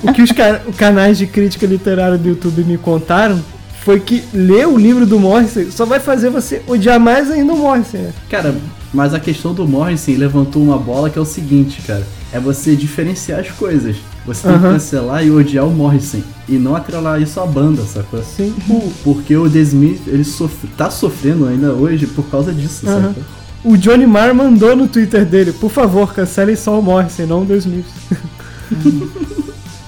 O 0.02 0.12
que 0.14 0.22
os 0.22 0.32
ca- 0.32 0.60
canais 0.78 1.18
de 1.18 1.26
crítica 1.26 1.66
literária 1.66 2.16
do 2.16 2.26
YouTube 2.30 2.64
me 2.64 2.78
contaram 2.78 3.38
foi 3.84 3.98
que 4.00 4.22
ler 4.32 4.66
o 4.68 4.76
livro 4.76 5.06
do 5.06 5.18
Morrissey 5.18 5.70
só 5.70 5.84
vai 5.86 5.98
fazer 6.00 6.30
você 6.30 6.62
odiar 6.66 7.00
mais 7.00 7.30
ainda 7.30 7.52
o 7.52 7.56
Morrissey. 7.56 8.00
né? 8.00 8.12
Cara, 8.28 8.54
mas 8.92 9.14
a 9.14 9.20
questão 9.20 9.54
do 9.54 9.66
Morrison 9.66 10.12
levantou 10.12 10.62
uma 10.62 10.78
bola 10.78 11.08
que 11.10 11.18
é 11.18 11.22
o 11.22 11.24
seguinte, 11.24 11.80
cara. 11.86 12.06
É 12.32 12.38
você 12.38 12.76
diferenciar 12.76 13.40
as 13.40 13.50
coisas. 13.50 13.96
Você 14.26 14.46
tem 14.46 14.56
que 14.56 14.62
cancelar 14.62 15.24
e 15.24 15.30
odiar 15.30 15.66
o 15.66 15.70
Morrison. 15.70 16.20
E 16.48 16.52
não 16.58 16.76
atrelar 16.76 17.20
isso 17.20 17.40
à 17.40 17.46
banda, 17.46 17.82
sacou? 17.82 18.22
Sim. 18.22 18.54
Porque 19.02 19.34
o 19.36 19.48
The 19.48 19.58
Smith, 19.60 20.02
ele 20.06 20.24
sofre, 20.24 20.68
tá 20.76 20.90
sofrendo 20.90 21.46
ainda 21.46 21.72
hoje 21.72 22.06
por 22.06 22.24
causa 22.26 22.52
disso, 22.52 22.88
Aham. 22.88 23.08
sacou? 23.08 23.22
O 23.64 23.76
Johnny 23.76 24.06
Marr 24.06 24.34
mandou 24.34 24.74
no 24.76 24.86
Twitter 24.88 25.24
dele, 25.24 25.52
por 25.52 25.70
favor, 25.70 26.14
cancelem 26.14 26.56
só 26.56 26.78
o 26.78 26.82
Morrissey, 26.82 27.26
não 27.26 27.42
o 27.42 27.46
The 27.46 27.56
Smith. 27.56 27.86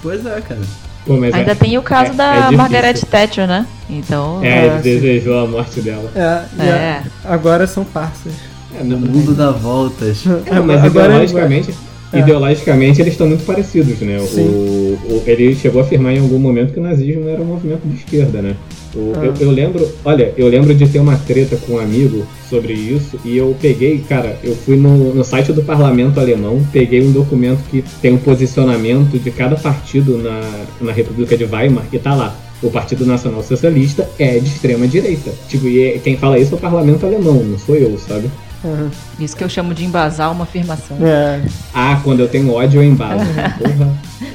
Pois 0.02 0.26
é, 0.26 0.40
cara. 0.40 0.60
Pô, 1.06 1.16
mas 1.16 1.34
Ainda 1.34 1.52
é- 1.52 1.54
tem 1.54 1.76
o 1.76 1.82
caso 1.82 2.12
é- 2.12 2.14
da 2.14 2.48
é. 2.52 2.56
Margaret 2.56 2.94
Thatcher, 2.94 3.46
né? 3.46 3.66
Então. 3.90 4.38
É, 4.42 4.66
ele 4.66 4.76
sim. 4.76 4.82
desejou 4.82 5.38
a 5.44 5.46
morte 5.46 5.80
dela. 5.80 6.10
É, 6.14 6.42
e 6.62 6.68
É. 6.68 7.02
a- 7.24 7.34
agora 7.34 7.66
são 7.66 7.84
parças. 7.84 8.32
É, 8.78 8.82
O 8.82 8.84
não, 8.84 8.98
mundo 8.98 9.34
dá 9.34 9.50
voltas. 9.50 10.24
É, 10.46 10.60
mas 10.60 10.84
ideologicamente, 10.84 11.74
É. 12.12 12.18
ideologicamente 12.20 13.00
eles 13.00 13.14
estão 13.14 13.26
muito 13.26 13.44
parecidos, 13.44 13.98
né? 14.00 14.18
O, 14.18 14.26
Sim. 14.26 14.46
o- 14.46 15.22
ele 15.26 15.54
chegou 15.56 15.82
a 15.82 15.84
afirmar 15.84 16.12
em 16.12 16.20
algum 16.20 16.38
momento 16.38 16.72
que 16.72 16.78
o 16.78 16.82
nazismo 16.82 17.28
era 17.28 17.42
um 17.42 17.46
movimento 17.46 17.82
de 17.84 17.96
esquerda, 17.96 18.40
né? 18.40 18.54
O- 18.94 19.12
Ah. 19.16 19.24
eu, 19.24 19.34
eu 19.40 19.50
lembro, 19.50 19.88
olha, 20.04 20.32
eu 20.36 20.48
lembro 20.48 20.74
de 20.74 20.86
ter 20.86 20.98
uma 20.98 21.16
treta 21.16 21.56
com 21.56 21.74
um 21.74 21.78
amigo 21.78 22.26
sobre 22.50 22.72
isso 22.74 23.18
e 23.24 23.36
eu 23.36 23.56
peguei, 23.60 23.98
cara, 24.06 24.38
eu 24.44 24.54
fui 24.54 24.76
no, 24.76 25.14
no 25.14 25.24
site 25.24 25.52
do 25.52 25.62
parlamento 25.62 26.20
alemão, 26.20 26.60
peguei 26.72 27.02
um 27.02 27.10
documento 27.10 27.60
que 27.70 27.82
tem 28.02 28.12
um 28.12 28.18
posicionamento 28.18 29.18
de 29.18 29.30
cada 29.30 29.56
partido 29.56 30.18
na, 30.18 30.40
na 30.80 30.92
República 30.92 31.36
de 31.36 31.44
Weimar 31.44 31.84
e 31.92 31.98
tá 31.98 32.14
lá. 32.14 32.36
O 32.62 32.70
Partido 32.70 33.04
Nacional 33.04 33.42
Socialista 33.42 34.08
é 34.20 34.38
de 34.38 34.46
extrema 34.46 34.86
direita. 34.86 35.32
Tipo, 35.48 35.66
e 35.66 35.82
é- 35.82 35.98
quem 35.98 36.16
fala 36.16 36.38
isso 36.38 36.54
é 36.54 36.56
o 36.56 36.60
parlamento 36.60 37.04
alemão, 37.04 37.42
não 37.42 37.58
sou 37.58 37.74
eu, 37.74 37.98
sabe? 37.98 38.30
Aham. 38.64 38.90
Isso 39.18 39.36
que 39.36 39.42
eu 39.44 39.48
chamo 39.48 39.74
de 39.74 39.84
embasar 39.84 40.30
uma 40.32 40.44
afirmação. 40.44 40.96
É. 41.00 41.40
Ah, 41.74 42.00
quando 42.04 42.20
eu 42.20 42.28
tenho 42.28 42.52
ódio 42.52 42.80
eu 42.80 42.84
embaso. 42.84 43.24
Porra. 43.58 43.92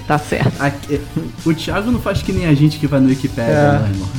Tá 0.07 0.17
certo. 0.17 0.51
Aqui- 0.59 1.01
o 1.45 1.53
Thiago 1.53 1.91
não 1.91 1.99
faz 1.99 2.21
que 2.21 2.31
nem 2.33 2.45
a 2.45 2.53
gente 2.53 2.77
que 2.79 2.87
vai 2.87 2.99
no 2.99 3.07
Wikipedia, 3.07 3.51
É. 3.53 3.79
né, 3.79 3.89
irmão? 3.93 4.09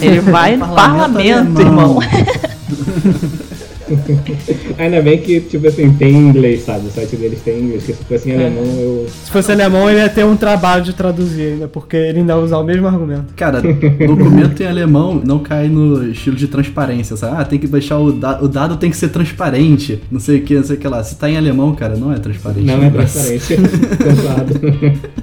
Ele 0.00 0.20
vai 0.20 0.56
no 0.56 0.68
parlamento, 0.74 1.60
irmão. 1.60 1.98
Ainda 4.78 5.02
bem 5.02 5.18
que, 5.18 5.40
tipo 5.40 5.66
assim, 5.66 5.92
tem 5.94 6.14
inglês, 6.14 6.62
sabe? 6.62 6.86
O 6.86 6.90
site 6.90 7.16
deles 7.16 7.40
tem 7.42 7.60
inglês, 7.60 7.82
porque 7.84 7.94
se 7.94 8.04
fosse 8.04 8.30
em 8.30 8.34
alemão 8.34 8.64
eu. 8.78 9.06
Se 9.08 9.30
fosse 9.30 9.52
alemão, 9.52 9.88
ele 9.88 10.00
ia 10.00 10.08
ter 10.08 10.24
um 10.24 10.36
trabalho 10.36 10.82
de 10.82 10.92
traduzir 10.92 11.52
ainda, 11.52 11.68
porque 11.68 11.96
ele 11.96 12.20
ainda 12.20 12.34
ia 12.34 12.38
usar 12.38 12.58
o 12.58 12.64
mesmo 12.64 12.86
argumento. 12.86 13.34
Cara, 13.34 13.60
documento 13.60 14.62
em 14.62 14.66
alemão 14.66 15.20
não 15.24 15.38
cai 15.38 15.68
no 15.68 16.10
estilo 16.10 16.36
de 16.36 16.48
transparência, 16.48 17.16
sabe? 17.16 17.36
Ah, 17.38 17.44
tem 17.44 17.58
que 17.58 17.66
deixar 17.66 17.98
o, 17.98 18.12
da 18.12 18.40
o 18.42 18.48
dado 18.48 18.76
tem 18.76 18.90
que 18.90 18.96
ser 18.96 19.08
transparente, 19.08 20.00
não 20.10 20.20
sei 20.20 20.38
o 20.38 20.42
que, 20.42 20.54
não 20.54 20.64
sei 20.64 20.76
o 20.76 20.78
que 20.78 20.88
lá. 20.88 21.02
Se 21.02 21.16
tá 21.16 21.30
em 21.30 21.36
alemão, 21.36 21.74
cara, 21.74 21.96
não 21.96 22.12
é 22.12 22.18
transparente. 22.18 22.66
Não 22.66 22.74
é 22.74 22.90
negócio. 22.90 23.20
transparente. 23.20 23.62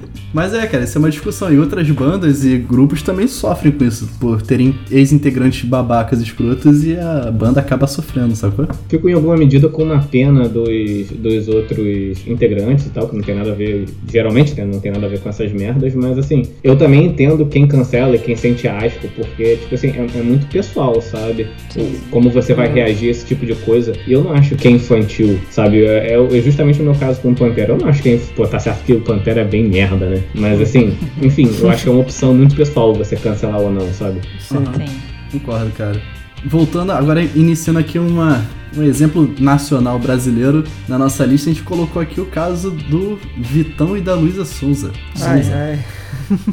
Mas 0.32 0.54
é, 0.54 0.66
cara, 0.66 0.84
isso 0.84 0.96
é 0.96 1.00
uma 1.00 1.10
discussão. 1.10 1.52
E 1.52 1.58
outras 1.58 1.88
bandas 1.90 2.44
e 2.44 2.56
grupos 2.56 3.02
também 3.02 3.26
sofrem 3.26 3.72
com 3.72 3.84
isso, 3.84 4.08
por 4.20 4.40
terem 4.42 4.74
ex-integrantes 4.90 5.64
babacas 5.68 6.20
escrotos 6.20 6.84
e 6.84 6.96
a 6.96 7.30
banda 7.30 7.60
acaba 7.60 7.86
sofrendo, 7.86 8.34
sacou? 8.36 8.66
Fico 8.88 9.08
em 9.08 9.12
alguma 9.12 9.36
medida 9.36 9.68
com 9.68 9.82
uma 9.84 9.98
pena 10.00 10.48
dos, 10.48 11.08
dos 11.10 11.48
outros 11.48 12.26
integrantes 12.26 12.86
e 12.86 12.90
tal, 12.90 13.08
que 13.08 13.16
não 13.16 13.22
tem 13.22 13.34
nada 13.34 13.50
a 13.50 13.54
ver, 13.54 13.86
geralmente 14.10 14.54
né, 14.54 14.64
não 14.64 14.80
tem 14.80 14.92
nada 14.92 15.06
a 15.06 15.08
ver 15.08 15.20
com 15.20 15.28
essas 15.28 15.52
merdas, 15.52 15.94
mas 15.94 16.18
assim, 16.18 16.42
eu 16.62 16.76
também 16.76 17.06
entendo 17.06 17.44
quem 17.46 17.66
cancela 17.66 18.14
e 18.14 18.18
quem 18.18 18.36
sente 18.36 18.68
asco, 18.68 19.08
porque, 19.16 19.56
tipo 19.56 19.74
assim, 19.74 19.88
é, 19.88 20.06
é 20.18 20.22
muito 20.22 20.46
pessoal, 20.46 21.00
sabe? 21.00 21.48
Sim. 21.70 21.94
Como 22.10 22.30
você 22.30 22.54
vai 22.54 22.72
reagir 22.72 23.08
a 23.08 23.10
esse 23.10 23.26
tipo 23.26 23.44
de 23.44 23.54
coisa. 23.56 23.92
E 24.06 24.12
eu 24.12 24.22
não 24.22 24.32
acho 24.32 24.54
que 24.54 24.68
é 24.68 24.70
infantil, 24.70 25.38
sabe? 25.50 25.84
É, 25.84 26.14
é- 26.14 26.38
é 26.38 26.40
justamente 26.42 26.80
o 26.80 26.84
meu 26.84 26.94
caso 26.94 27.20
com 27.20 27.30
o 27.32 27.34
Pantera. 27.34 27.72
Eu 27.72 27.78
não 27.78 27.88
acho 27.88 28.02
que 28.02 28.10
é, 28.10 28.20
pô, 28.36 28.46
tá 28.46 28.58
certo 28.58 28.84
que 28.84 28.92
o 28.92 29.00
Pantera 29.00 29.40
é 29.40 29.44
bem 29.44 29.68
merda, 29.68 30.06
né? 30.08 30.19
Mas 30.34 30.60
assim, 30.60 30.96
enfim, 31.20 31.50
eu 31.58 31.70
acho 31.70 31.84
que 31.84 31.88
é 31.88 31.92
uma 31.92 32.00
opção 32.00 32.34
muito 32.34 32.54
pessoal 32.54 32.94
você 32.94 33.16
cancelar 33.16 33.60
ou 33.60 33.70
não, 33.70 33.92
sabe? 33.92 34.20
Sim. 34.38 34.64
Concordo, 35.32 35.70
cara. 35.72 36.00
Voltando, 36.44 36.92
agora 36.92 37.22
iniciando 37.22 37.78
aqui 37.78 37.98
uma, 37.98 38.44
um 38.76 38.82
exemplo 38.82 39.32
nacional 39.38 39.98
brasileiro 39.98 40.64
na 40.88 40.98
nossa 40.98 41.24
lista, 41.24 41.50
a 41.50 41.52
gente 41.52 41.62
colocou 41.64 42.00
aqui 42.00 42.20
o 42.20 42.26
caso 42.26 42.70
do 42.70 43.18
Vitão 43.36 43.96
e 43.96 44.00
da 44.00 44.14
Luísa 44.14 44.44
Souza. 44.44 44.90
Ai, 45.20 45.42
ai. 45.52 45.78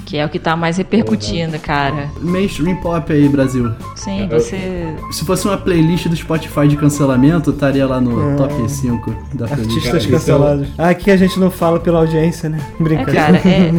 Que 0.06 0.18
é 0.18 0.26
o 0.26 0.30
que 0.30 0.40
tá 0.40 0.56
mais 0.56 0.78
repercutindo, 0.78 1.58
cara. 1.60 2.10
Mainstream 2.22 2.76
pop 2.78 3.12
aí, 3.12 3.28
Brasil. 3.30 3.72
Sim, 3.96 4.28
você. 4.30 4.96
Se 5.12 5.24
fosse 5.26 5.48
uma 5.48 5.58
playlist 5.58 6.08
do 6.08 6.16
Spotify 6.16 6.68
de 6.68 6.76
cancelamento, 6.78 7.52
estaria 7.52 7.86
lá 7.86 8.00
no 8.02 8.34
É. 8.34 8.36
top 8.36 8.70
5 8.72 9.10
da 9.34 9.48
playlist. 9.48 9.68
Artistas 9.78 9.84
Cara, 9.86 9.98
isso 9.98 10.10
cancelados. 10.10 10.68
Ah, 10.78 10.90
aqui 10.90 11.12
a 11.12 11.18
gente 11.18 11.40
não 11.40 11.52
fala 11.52 11.80
pela 11.80 12.00
audiência, 12.00 12.50
né? 12.50 12.60
É, 12.80 12.84
Brincadeira. 12.84 13.40
cara, 13.40 13.50
é, 13.50 13.72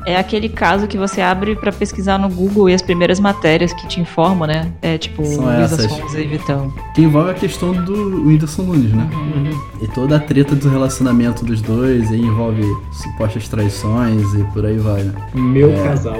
é 0.05 0.17
aquele 0.17 0.49
caso 0.49 0.87
que 0.87 0.97
você 0.97 1.21
abre 1.21 1.55
pra 1.55 1.71
pesquisar 1.71 2.17
no 2.17 2.29
Google 2.29 2.69
e 2.69 2.73
as 2.73 2.81
primeiras 2.81 3.19
matérias 3.19 3.71
que 3.73 3.87
te 3.87 3.99
informam, 4.01 4.47
né? 4.47 4.71
É 4.81 4.97
tipo 4.97 5.25
São 5.25 5.45
Luísa 5.45 6.19
e 6.19 6.27
Vitão. 6.27 6.73
Que 6.95 7.01
envolve 7.01 7.31
a 7.31 7.33
questão 7.33 7.71
do 7.73 8.25
Whindersson 8.27 8.63
Nunes, 8.63 8.91
né? 8.93 9.09
E 9.81 9.87
toda 9.87 10.17
a 10.17 10.19
treta 10.19 10.55
do 10.55 10.69
relacionamento 10.69 11.43
dos 11.45 11.61
dois, 11.61 12.09
e 12.11 12.15
envolve 12.17 12.63
supostas 12.91 13.47
traições 13.47 14.33
e 14.33 14.43
por 14.53 14.65
aí 14.65 14.77
vai, 14.77 15.03
né? 15.03 15.13
Meu 15.33 15.71
É. 15.71 15.83
casal. 15.83 16.17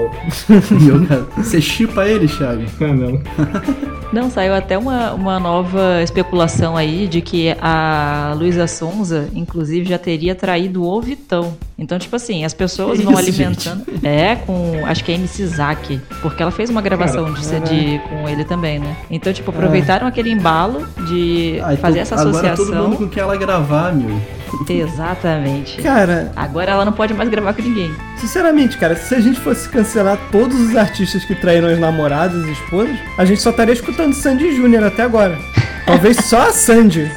E 0.81 0.87
eu, 0.87 1.05
cara, 1.05 1.27
você 1.37 1.61
chipa 1.61 2.05
ele, 2.07 2.27
Thiago? 2.27 2.63
Ah, 2.81 2.87
não. 2.93 3.21
Não, 4.11 4.29
saiu 4.29 4.53
até 4.53 4.77
uma, 4.77 5.13
uma 5.13 5.39
nova 5.39 6.03
especulação 6.03 6.75
aí 6.75 7.07
de 7.07 7.21
que 7.21 7.55
a 7.61 8.35
Luísa 8.37 8.67
Sonza, 8.67 9.29
inclusive, 9.33 9.87
já 9.87 9.97
teria 9.97 10.35
traído 10.35 10.83
o 10.83 11.01
Vitão. 11.01 11.53
Então, 11.81 11.97
tipo 11.97 12.15
assim, 12.15 12.45
as 12.45 12.53
pessoas 12.53 12.99
Que 12.99 13.03
vão 13.05 13.13
isso, 13.19 13.41
alimentando. 13.41 13.83
É, 14.03 14.35
com. 14.35 14.83
Acho 14.85 15.03
que 15.03 15.11
é 15.11 15.15
MC 15.15 15.47
Zaki. 15.47 15.99
Porque 16.21 16.41
ela 16.43 16.51
fez 16.51 16.69
uma 16.69 16.79
gravação 16.81 17.25
Cara, 17.25 17.35
de 17.39 17.43
CD 17.45 17.99
com 18.07 18.29
ele 18.29 18.45
também, 18.45 18.77
né? 18.79 18.95
Então, 19.09 19.31
É. 19.31 19.33
tipo, 19.33 19.49
aproveitaram 19.49 20.05
aquele 20.05 20.29
embalo 20.31 20.87
de 21.07 21.55
então 21.57 21.77
fazer 21.77 21.99
essa 21.99 22.13
Agora 22.15 22.31
todo 22.31 22.45
associação. 22.45 22.83
mundo 22.89 22.97
com 22.97 23.07
quem 23.09 23.23
ela 23.23 23.35
gravar, 23.35 23.91
meu. 23.93 24.21
Exatamente. 24.69 25.81
Cara, 25.81 26.31
Agora 26.35 26.71
ela 26.71 26.85
não 26.85 26.91
pode 26.93 27.13
mais 27.13 27.29
gravar 27.29 27.53
com 27.53 27.61
ninguém. 27.61 27.91
sinceramente, 28.17 28.77
cara, 28.77 28.95
se 28.95 29.15
a 29.15 29.19
gente 29.19 29.39
fosse 29.39 29.67
cancelar 29.69 30.19
todos 30.31 30.59
os 30.59 30.75
artistas 30.75 31.23
que 31.25 31.33
traíram 31.33 31.67
as 31.67 31.79
namoradas 31.79 32.45
e 32.45 32.51
esposas, 32.51 32.95
a 33.17 33.25
gente 33.25 33.41
só 33.41 33.49
estaria 33.49 33.73
escutando 33.73 34.13
Sandy 34.13 34.55
Júnior 34.55 34.83
até 34.83 35.03
agora. 35.03 35.37
Talvez 35.87 36.17
só 36.17 36.49
a 36.49 36.51
Sandy. 36.51 37.09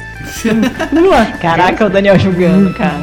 Vamos 0.91 1.09
lá. 1.11 1.25
Caraca, 1.39 1.85
o 1.85 1.89
Daniel 1.89 2.17
julgando, 2.17 2.73
cara. 2.73 2.97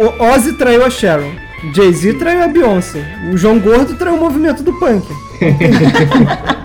O 0.00 0.24
Ozzy 0.32 0.54
traiu 0.54 0.82
a 0.82 0.88
Sharon. 0.88 1.30
Jay-Z 1.74 2.14
traiu 2.14 2.42
a 2.42 2.48
Beyoncé. 2.48 3.04
O 3.30 3.36
João 3.36 3.58
Gordo 3.58 3.98
traiu 3.98 4.16
o 4.16 4.18
movimento 4.18 4.62
do 4.62 4.72
punk. 4.72 5.06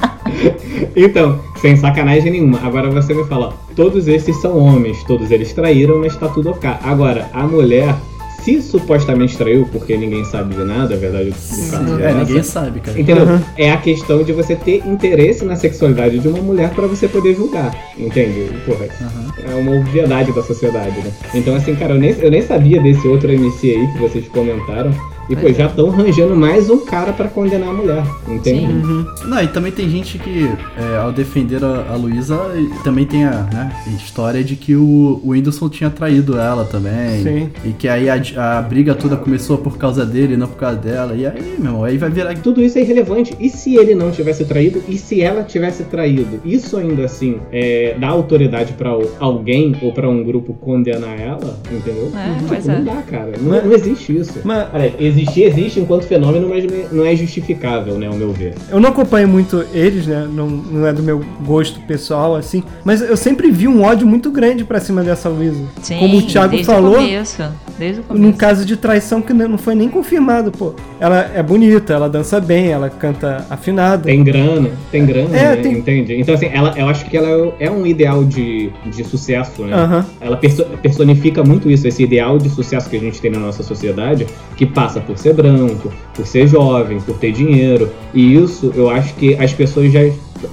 Então, 0.95 1.39
sem 1.57 1.75
sacanagem 1.75 2.31
nenhuma. 2.31 2.59
Agora 2.63 2.89
você 2.89 3.13
me 3.13 3.23
fala, 3.25 3.53
todos 3.75 4.07
esses 4.07 4.35
são 4.41 4.57
homens, 4.57 5.03
todos 5.03 5.29
eles 5.31 5.53
traíram, 5.53 5.99
mas 5.99 6.15
tá 6.15 6.27
tudo 6.27 6.51
ok. 6.51 6.69
Agora, 6.83 7.29
a 7.33 7.43
mulher, 7.43 7.95
se 8.45 8.61
supostamente 8.61 9.35
traiu, 9.35 9.67
porque 9.71 9.97
ninguém 9.97 10.23
sabe 10.23 10.53
de 10.53 10.63
nada, 10.63 10.93
a 10.93 10.97
verdade 10.97 11.31
do 11.31 11.71
caso 11.71 11.99
É, 11.99 12.05
essa, 12.05 12.17
ninguém 12.19 12.43
sabe, 12.43 12.79
cara. 12.79 12.99
Entendeu? 12.99 13.25
Uhum. 13.25 13.39
É 13.57 13.71
a 13.71 13.77
questão 13.77 14.23
de 14.23 14.31
você 14.31 14.55
ter 14.55 14.85
interesse 14.85 15.43
na 15.43 15.55
sexualidade 15.55 16.19
de 16.19 16.27
uma 16.27 16.37
mulher 16.37 16.69
pra 16.69 16.85
você 16.85 17.07
poder 17.07 17.35
julgar. 17.35 17.75
Entende? 17.97 18.51
Porra, 18.63 18.85
Aham. 19.01 19.51
é 19.51 19.55
uma 19.55 19.79
obviedade 19.79 20.31
da 20.31 20.43
sociedade, 20.43 20.95
né? 20.99 21.11
Então, 21.33 21.55
assim, 21.55 21.73
cara, 21.75 21.95
eu 21.95 21.99
nem, 21.99 22.11
eu 22.19 22.29
nem 22.29 22.43
sabia 22.43 22.79
desse 22.79 23.07
outro 23.07 23.31
MC 23.31 23.71
aí 23.71 23.87
que 23.93 23.97
vocês 23.97 24.27
comentaram. 24.27 24.91
E, 25.29 25.35
pô, 25.35 25.41
Pois 25.41 25.55
é. 25.55 25.59
já 25.59 25.65
estão 25.67 25.89
arranjando 25.89 26.35
mais 26.35 26.69
um 26.69 26.85
cara 26.85 27.11
pra 27.11 27.27
condenar 27.27 27.69
a 27.69 27.73
mulher. 27.73 28.03
Entende? 28.27 28.67
Sim. 28.67 29.05
Não, 29.25 29.41
e 29.41 29.47
também 29.47 29.71
tem 29.71 29.89
gente 29.89 30.19
que, 30.19 30.49
é, 30.77 30.97
ao 30.97 31.11
defender 31.11 31.63
a, 31.63 31.85
a 31.91 31.95
Luísa, 31.95 32.39
também 32.83 33.05
tem 33.05 33.25
a 33.25 33.31
né, 33.51 33.71
história 33.95 34.43
de 34.43 34.55
que 34.55 34.75
o, 34.75 35.19
o 35.23 35.29
Whindersson 35.29 35.67
tinha 35.69 35.89
traído 35.89 36.37
ela 36.37 36.63
também. 36.65 37.23
Sim. 37.23 37.49
E 37.63 37.69
que 37.73 37.87
aí 37.87 38.07
a, 38.09 38.21
a 38.59 38.61
briga 38.61 38.93
toda 38.93 39.15
começou 39.15 39.57
por 39.57 39.77
causa 39.77 40.05
dele, 40.05 40.37
não 40.37 40.47
por 40.47 40.57
causa 40.57 40.77
dela. 40.77 41.13
E 41.15 41.25
aí, 41.25 41.55
meu, 41.57 41.83
aí 41.83 41.97
vai 41.97 42.09
virar. 42.09 42.35
Tudo 42.37 42.61
isso 42.61 42.77
é 42.77 42.81
irrelevante. 42.81 43.33
E 43.39 43.49
se 43.49 43.75
ele 43.75 43.95
não 43.95 44.11
tivesse 44.11 44.45
traído? 44.45 44.83
E 44.87 44.97
se 44.97 45.21
ela 45.21 45.43
tivesse 45.43 45.83
traído? 45.85 46.39
Isso 46.45 46.77
ainda 46.77 47.05
assim 47.05 47.39
é, 47.51 47.95
dá 47.99 48.09
autoridade 48.09 48.73
pra 48.73 48.91
alguém 49.19 49.75
ou 49.81 49.91
pra 49.91 50.07
um 50.07 50.23
grupo 50.23 50.53
condenar 50.53 51.19
ela? 51.19 51.57
Entendeu? 51.71 52.11
É, 52.15 52.35
Tipo, 52.55 52.67
não 52.67 52.75
é. 52.75 52.81
dá, 52.81 53.01
cara. 53.01 53.31
Não, 53.41 53.49
Mas- 53.51 53.65
não 53.65 53.73
existe 53.73 54.15
isso. 54.17 54.39
Mas 54.43 54.67
Olha, 54.73 54.93
existir 55.15 55.43
existe 55.43 55.79
enquanto 55.79 56.03
fenômeno, 56.05 56.47
mas 56.49 56.65
não 56.91 57.05
é 57.05 57.15
justificável, 57.15 57.95
né, 57.97 58.07
ao 58.07 58.13
meu 58.15 58.31
ver. 58.31 58.53
eu 58.69 58.79
não 58.79 58.89
acompanho 58.89 59.27
muito 59.27 59.63
eles, 59.73 60.07
né? 60.07 60.27
Não, 60.31 60.47
não 60.47 60.87
é 60.87 60.93
do 60.93 61.01
meu 61.03 61.23
gosto 61.45 61.79
pessoal, 61.81 62.35
assim. 62.35 62.63
Mas 62.83 63.01
eu 63.01 63.15
sempre 63.17 63.51
vi 63.51 63.67
um 63.67 63.83
ódio 63.83 64.05
muito 64.07 64.29
grande 64.31 64.63
pra 64.63 64.79
cima 64.79 65.03
dessa 65.03 65.29
Luísa. 65.29 65.63
Sim, 65.81 65.97
Como 65.99 66.17
o 66.17 66.21
Thiago 66.21 66.51
desde 66.51 66.65
falou, 66.65 66.93
O 66.93 66.97
começo, 66.97 67.43
desde 67.79 68.01
o 68.01 68.03
num 68.09 68.17
começo. 68.19 68.37
caso 68.37 68.65
de 68.65 68.75
traição 68.77 69.21
que 69.21 69.33
não 69.33 69.57
foi 69.57 69.75
nem 69.75 69.89
confirmado, 69.89 70.51
pô. 70.51 70.73
Ela 70.99 71.31
é 71.33 71.41
bonita, 71.43 71.93
ela 71.93 72.09
dança 72.09 72.39
bem, 72.39 72.67
ela 72.69 72.89
canta 72.89 73.45
afinada. 73.49 74.03
Tem 74.03 74.23
grana, 74.23 74.69
tem 74.91 75.05
grana, 75.05 75.35
É, 75.37 75.55
né, 75.55 75.61
tem- 75.61 75.77
entende? 75.77 76.15
Então, 76.19 76.35
assim, 76.35 76.47
ela, 76.53 76.73
eu 76.77 76.87
acho 76.87 77.05
que 77.05 77.15
ela 77.17 77.53
é 77.59 77.69
um 77.69 77.85
ideal 77.85 78.23
de, 78.23 78.69
de 78.85 79.03
sucesso, 79.03 79.63
né? 79.63 80.05
Ela 80.21 80.37
perso- 80.37 80.65
personifica 80.81 81.43
muito 81.43 81.69
isso, 81.69 81.87
esse 81.87 82.03
ideal 82.03 82.37
de 82.37 82.49
sucesso 82.49 82.89
que 82.89 82.95
a 82.95 82.99
gente 82.99 83.19
tem 83.21 83.31
na 83.31 83.39
nossa 83.39 83.61
sociedade, 83.63 84.25
que 84.55 84.65
passa 84.65 84.99
por 85.05 85.17
ser 85.17 85.33
branco, 85.33 85.91
por 86.13 86.25
ser 86.25 86.47
jovem, 86.47 86.99
por 86.99 87.17
ter 87.17 87.31
dinheiro. 87.31 87.89
E 88.13 88.35
isso 88.35 88.71
eu 88.75 88.89
acho 88.89 89.13
que 89.15 89.35
as 89.35 89.53
pessoas 89.53 89.91
já. 89.91 90.01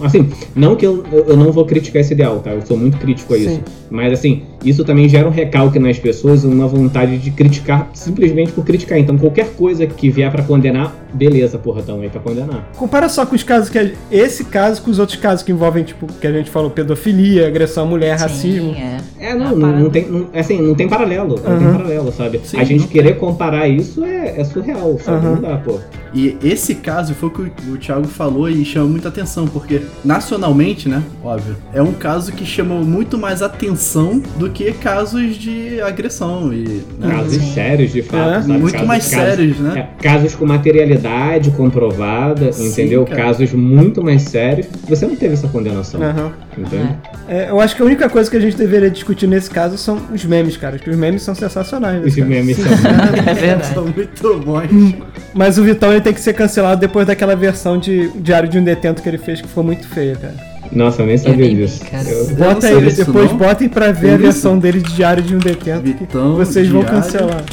Assim, 0.03 0.31
não 0.55 0.77
que 0.77 0.87
eu, 0.87 1.05
eu 1.11 1.37
não 1.37 1.53
vou 1.53 1.65
criticar 1.67 2.01
esse 2.01 2.13
ideal, 2.13 2.39
tá? 2.39 2.51
Eu 2.51 2.63
sou 2.65 2.77
muito 2.77 2.97
crítico 2.99 3.35
a 3.35 3.39
isso. 3.39 3.57
Sim. 3.57 3.63
Mas 3.91 4.13
assim, 4.13 4.43
isso 4.65 4.85
também 4.85 5.09
gera 5.09 5.27
um 5.27 5.31
recalque 5.31 5.79
nas 5.79 5.99
pessoas, 5.99 6.45
uma 6.45 6.67
vontade 6.67 7.19
de 7.19 7.31
criticar 7.31 7.89
simplesmente 7.93 8.53
por 8.53 8.65
criticar. 8.65 8.99
Então, 8.99 9.17
qualquer 9.19 9.51
coisa 9.55 9.87
que 9.87 10.11
vier 10.11 10.31
pra 10.31 10.43
condenar, 10.43 10.95
beleza, 11.13 11.59
porra, 11.59 11.83
tamo 11.83 12.03
aí 12.03 12.09
pra 12.09 12.21
condenar. 12.21 12.69
Compara 12.77 13.09
só 13.09 13.25
com 13.27 13.35
os 13.35 13.43
casos 13.43 13.69
que. 13.69 13.79
a- 13.79 13.91
Esse 14.11 14.45
caso 14.45 14.83
com 14.83 14.91
os 14.91 14.99
outros 14.99 15.19
casos 15.19 15.43
que 15.43 15.53
envolvem, 15.53 15.85
tipo, 15.85 16.07
que 16.07 16.27
a 16.27 16.33
gente 16.33 16.51
falou, 16.51 16.71
pedofilia, 16.71 17.47
agressão 17.49 17.85
à 17.85 17.87
mulher, 17.87 18.19
racismo. 18.19 18.75
Sim, 18.75 18.81
é. 18.81 18.99
É, 19.31 19.35
não, 19.35 19.47
Ah, 19.47 19.51
não, 19.53 19.61
para. 19.61 19.79
não 19.79 19.91
tem, 19.91 20.07
não- 20.09 20.27
assim, 20.35 20.61
não 20.61 20.75
tem 20.75 20.89
paralelo, 20.89 21.41
não 21.43 21.59
tem 21.59 21.73
paralelo, 21.73 22.13
sabe? 22.13 22.41
Sim, 22.45 22.59
a 22.59 22.65
gente 22.65 22.87
querer 22.89 23.17
comparar 23.19 23.69
isso 23.69 24.05
é, 24.05 24.41
é 24.41 24.45
surreal, 24.45 24.99
sabe? 24.99 25.27
Aham. 25.27 25.35
Não 25.37 25.41
dá, 25.43 25.57
pô. 25.59 25.79
E 26.15 26.37
esse 26.45 26.75
caso 26.75 27.15
foi 27.15 27.29
o 27.29 27.33
que 27.33 27.41
o, 27.43 27.73
o 27.75 27.79
Thiago 27.79 28.07
falou 28.07 28.49
e 28.51 28.65
chama 28.65 28.87
muita 28.87 29.09
atenção, 29.09 29.47
porque 29.47 29.81
nacionalmente, 30.05 30.89
né, 30.89 31.03
óbvio, 31.25 31.57
é 31.73 31.81
um 31.83 31.93
caso 31.93 32.33
que 32.33 32.45
chamou 32.45 32.85
muito 32.85 33.17
mais 33.17 33.43
atenção 33.43 34.21
do 34.37 34.51
que 34.53 34.73
casos 34.73 35.37
de 35.37 35.81
agressão 35.81 36.53
e 36.53 36.83
né, 36.99 37.11
Casos 37.11 37.35
Sim. 37.35 37.53
sérios, 37.55 37.93
de 37.93 38.03
fato, 38.03 38.31
É, 38.31 38.41
sabe? 38.43 38.53
muito 38.59 38.73
Casos- 38.73 38.87
mais 38.89 39.09
casos- 39.09 39.27
sérios, 39.37 39.59
né? 39.59 39.89
é, 39.99 40.03
casos 40.03 40.35
com 40.35 40.47
materialidade 40.47 41.51
comprovada, 41.53 42.53
Sim, 42.53 42.69
entendeu? 42.69 43.05
cara. 43.05 43.23
Casos 43.25 43.53
muito 43.53 44.03
mais 44.03 44.23
sérios. 44.23 44.67
Você 44.89 45.07
não 45.07 45.17
teve 45.17 45.35
essa 45.35 45.49
condenação, 45.49 46.03
Aham. 46.03 46.33
entende? 46.57 46.97
É, 47.29 47.51
eu 47.51 47.61
acho 47.61 47.75
que 47.77 47.83
a 47.83 47.85
única 47.85 48.09
coisa 48.09 48.31
que 48.31 48.37
a 48.37 48.41
gente 48.41 48.57
deveria 48.57 48.91
discutir 48.91 49.27
nesse 49.27 49.49
caso 49.51 49.77
são 49.79 49.99
os 50.13 50.25
memes, 50.25 50.57
cara. 50.57 50.79
Que 50.79 50.91
os 50.91 50.97
memes 50.97 51.23
são 51.23 51.35
sensacionais. 51.35 52.05
Os 52.05 52.17
memes 52.17 52.57
são... 52.63 52.73
É. 52.73 53.63
São 53.63 53.85
muito 53.87 54.39
bons. 54.41 54.95
Mas 55.35 55.57
o 55.59 55.63
Vitão 55.63 55.91
ele 55.93 56.01
tem 56.01 56.13
que 56.13 56.21
ser 56.21 56.35
cancelado 56.35 56.81
depois 56.81 57.07
daquela 57.07 57.35
versão 57.35 57.79
de 57.79 58.09
Diário 58.21 58.49
de 58.49 58.59
um 58.59 58.65
Detento 58.65 59.03
que 59.03 59.09
ele 59.09 59.19
fez, 59.19 59.41
que 59.41 59.49
ficou 59.49 59.65
muito 59.65 59.87
feia, 59.89 60.15
cara. 60.17 60.52
Nossa, 60.73 61.03
eu 61.03 61.07
nem 61.07 61.19
sabia 61.19 61.37
nem 61.37 61.57
vi, 61.57 61.63
disso. 61.63 61.83
Eu- 62.09 62.35
Bota 62.37 62.61
sabia 62.63 62.79
aí, 62.89 62.93
depois 62.93 63.31
não. 63.31 63.37
botem 63.37 63.69
pra 63.69 63.93
ver 63.93 64.15
a 64.15 64.17
versão 64.17 64.59
dele 64.59 64.81
de 64.81 64.93
Diário 64.95 65.23
de 65.23 65.37
um 65.37 65.39
Detento 65.39 65.83
Vitão, 65.83 66.33
que 66.33 66.39
vocês 66.45 66.69
vão 66.69 66.81
Diário. 66.81 67.03
cancelar. 67.03 67.45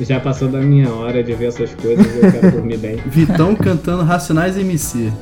Já 0.00 0.18
passou 0.20 0.48
da 0.48 0.58
minha 0.58 0.90
hora 0.92 1.22
de 1.22 1.32
ver 1.34 1.46
essas 1.48 1.72
coisas 1.74 2.04
e 2.06 2.18
eu 2.24 2.32
quero 2.32 2.50
dormir 2.52 2.78
bem. 2.78 2.96
Vitão 3.06 3.54
cantando 3.54 4.02
Racionais 4.04 4.56
MC. 4.56 5.12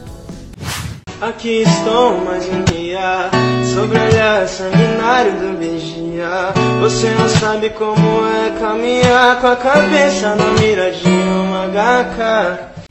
Aqui 1.21 1.63
estou 1.63 2.25
mais 2.25 2.45
um 2.49 2.65
dia 2.65 3.31
Sobre 3.73 3.97
o 3.97 4.03
olhar 4.03 4.49
sanguinário 4.49 5.31
do 5.35 5.57
vigia 5.57 6.53
Você 6.81 7.11
não 7.11 7.29
sabe 7.29 7.71
como 7.71 8.27
é 8.27 8.51
caminhar 8.59 9.41
Com 9.41 9.47
a 9.47 9.55
cabeça 9.55 10.35
na 10.35 10.51
mira 10.61 10.91
de 10.91 11.07
uma 11.07 11.69
HK 11.69 12.82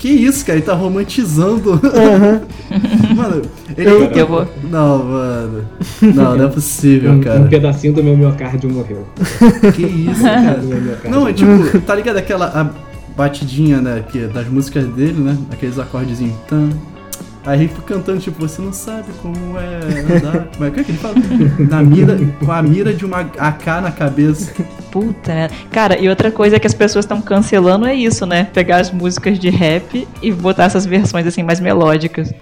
Que 0.00 0.08
isso, 0.08 0.44
cara? 0.46 0.58
Ele 0.58 0.66
tá 0.66 0.72
romantizando. 0.74 1.78
mano, 3.14 3.42
ele. 3.76 3.88
Eu- 3.90 4.04
Eu 4.10 4.26
vou. 4.26 4.48
Não, 4.64 4.98
mano. 5.04 5.64
Não, 6.02 6.36
não 6.36 6.44
é 6.46 6.48
possível, 6.48 7.12
Um, 7.12 7.16
um 7.16 7.20
cara. 7.20 7.40
pedacinho 7.44 7.92
do 7.92 8.02
meu 8.02 8.16
miocárdio 8.16 8.70
morreu. 8.70 9.06
Que 9.76 9.82
isso, 9.82 10.22
cara. 10.22 10.58
Não, 11.08 11.28
é 11.28 11.32
tipo, 11.34 11.80
tá 11.82 11.94
ligado 11.94 12.16
aquela 12.16 12.46
a 12.46 12.90
batidinha, 13.16 13.80
né, 13.82 14.02
que, 14.10 14.20
das 14.26 14.48
músicas 14.48 14.86
dele, 14.88 15.20
né? 15.20 15.36
Aqueles 15.52 15.78
acordezinhos. 15.78 16.34
Tan. 16.48 16.70
Aí 17.44 17.60
ele 17.60 17.68
fica 17.68 17.94
cantando, 17.94 18.20
tipo, 18.20 18.38
você 18.38 18.60
não 18.60 18.72
sabe 18.72 19.08
como 19.22 19.58
é 19.58 20.16
andar. 20.16 20.48
Como 20.60 20.68
é 20.68 20.70
que 20.70 20.80
é 20.80 20.84
que 20.84 20.90
ele 20.90 20.98
fala? 20.98 21.14
Na 21.70 21.82
mira, 21.82 22.18
com 22.38 22.52
a 22.52 22.62
mira 22.62 22.92
de 22.92 23.04
uma 23.04 23.20
AK 23.20 23.66
na 23.82 23.90
cabeça. 23.90 24.52
Puta, 24.90 25.32
né? 25.32 25.50
Cara, 25.70 25.98
e 25.98 26.08
outra 26.08 26.30
coisa 26.30 26.58
que 26.58 26.66
as 26.66 26.74
pessoas 26.74 27.04
estão 27.04 27.22
cancelando 27.22 27.86
é 27.86 27.94
isso, 27.94 28.26
né? 28.26 28.48
Pegar 28.52 28.78
as 28.78 28.90
músicas 28.90 29.38
de 29.38 29.48
rap 29.48 30.06
e 30.20 30.32
botar 30.32 30.64
essas 30.64 30.84
versões 30.84 31.26
assim 31.26 31.42
mais 31.42 31.60
melódicas. 31.60 32.34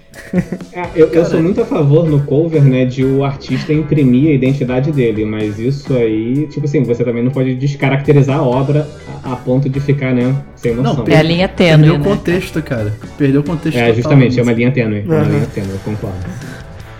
É, 0.73 0.83
eu, 0.95 1.07
eu 1.07 1.25
sou 1.25 1.41
muito 1.41 1.61
a 1.61 1.65
favor 1.65 2.07
no 2.07 2.21
cover, 2.23 2.63
né, 2.63 2.85
de 2.85 3.05
o 3.05 3.23
artista 3.23 3.71
imprimir 3.73 4.31
a 4.31 4.33
identidade 4.33 4.91
dele, 4.91 5.25
mas 5.25 5.59
isso 5.59 5.95
aí, 5.95 6.47
tipo 6.47 6.65
assim, 6.65 6.83
você 6.83 7.03
também 7.03 7.23
não 7.23 7.31
pode 7.31 7.55
descaracterizar 7.55 8.37
a 8.37 8.43
obra 8.43 8.87
a, 9.23 9.33
a 9.33 9.35
ponto 9.35 9.69
de 9.69 9.79
ficar, 9.79 10.13
né, 10.13 10.35
sem 10.55 10.75
noção. 10.75 11.05
É 11.07 11.17
a 11.17 11.23
linha 11.23 11.47
tênue, 11.47 11.89
Perdeu 11.89 11.95
o 11.95 11.97
né? 11.99 12.03
contexto, 12.03 12.61
cara. 12.61 12.93
Perdeu 13.17 13.41
o 13.41 13.43
contexto. 13.43 13.77
É, 13.77 13.81
total 13.81 13.95
justamente, 13.95 14.39
é 14.39 14.43
uma 14.43 14.53
linha 14.53 14.71
tênue, 14.71 14.88
uma 15.05 15.15
Uhum. 15.15 15.23
linha 15.23 15.45
tênue, 15.53 15.69
eu 15.71 15.79
concordo. 15.79 16.17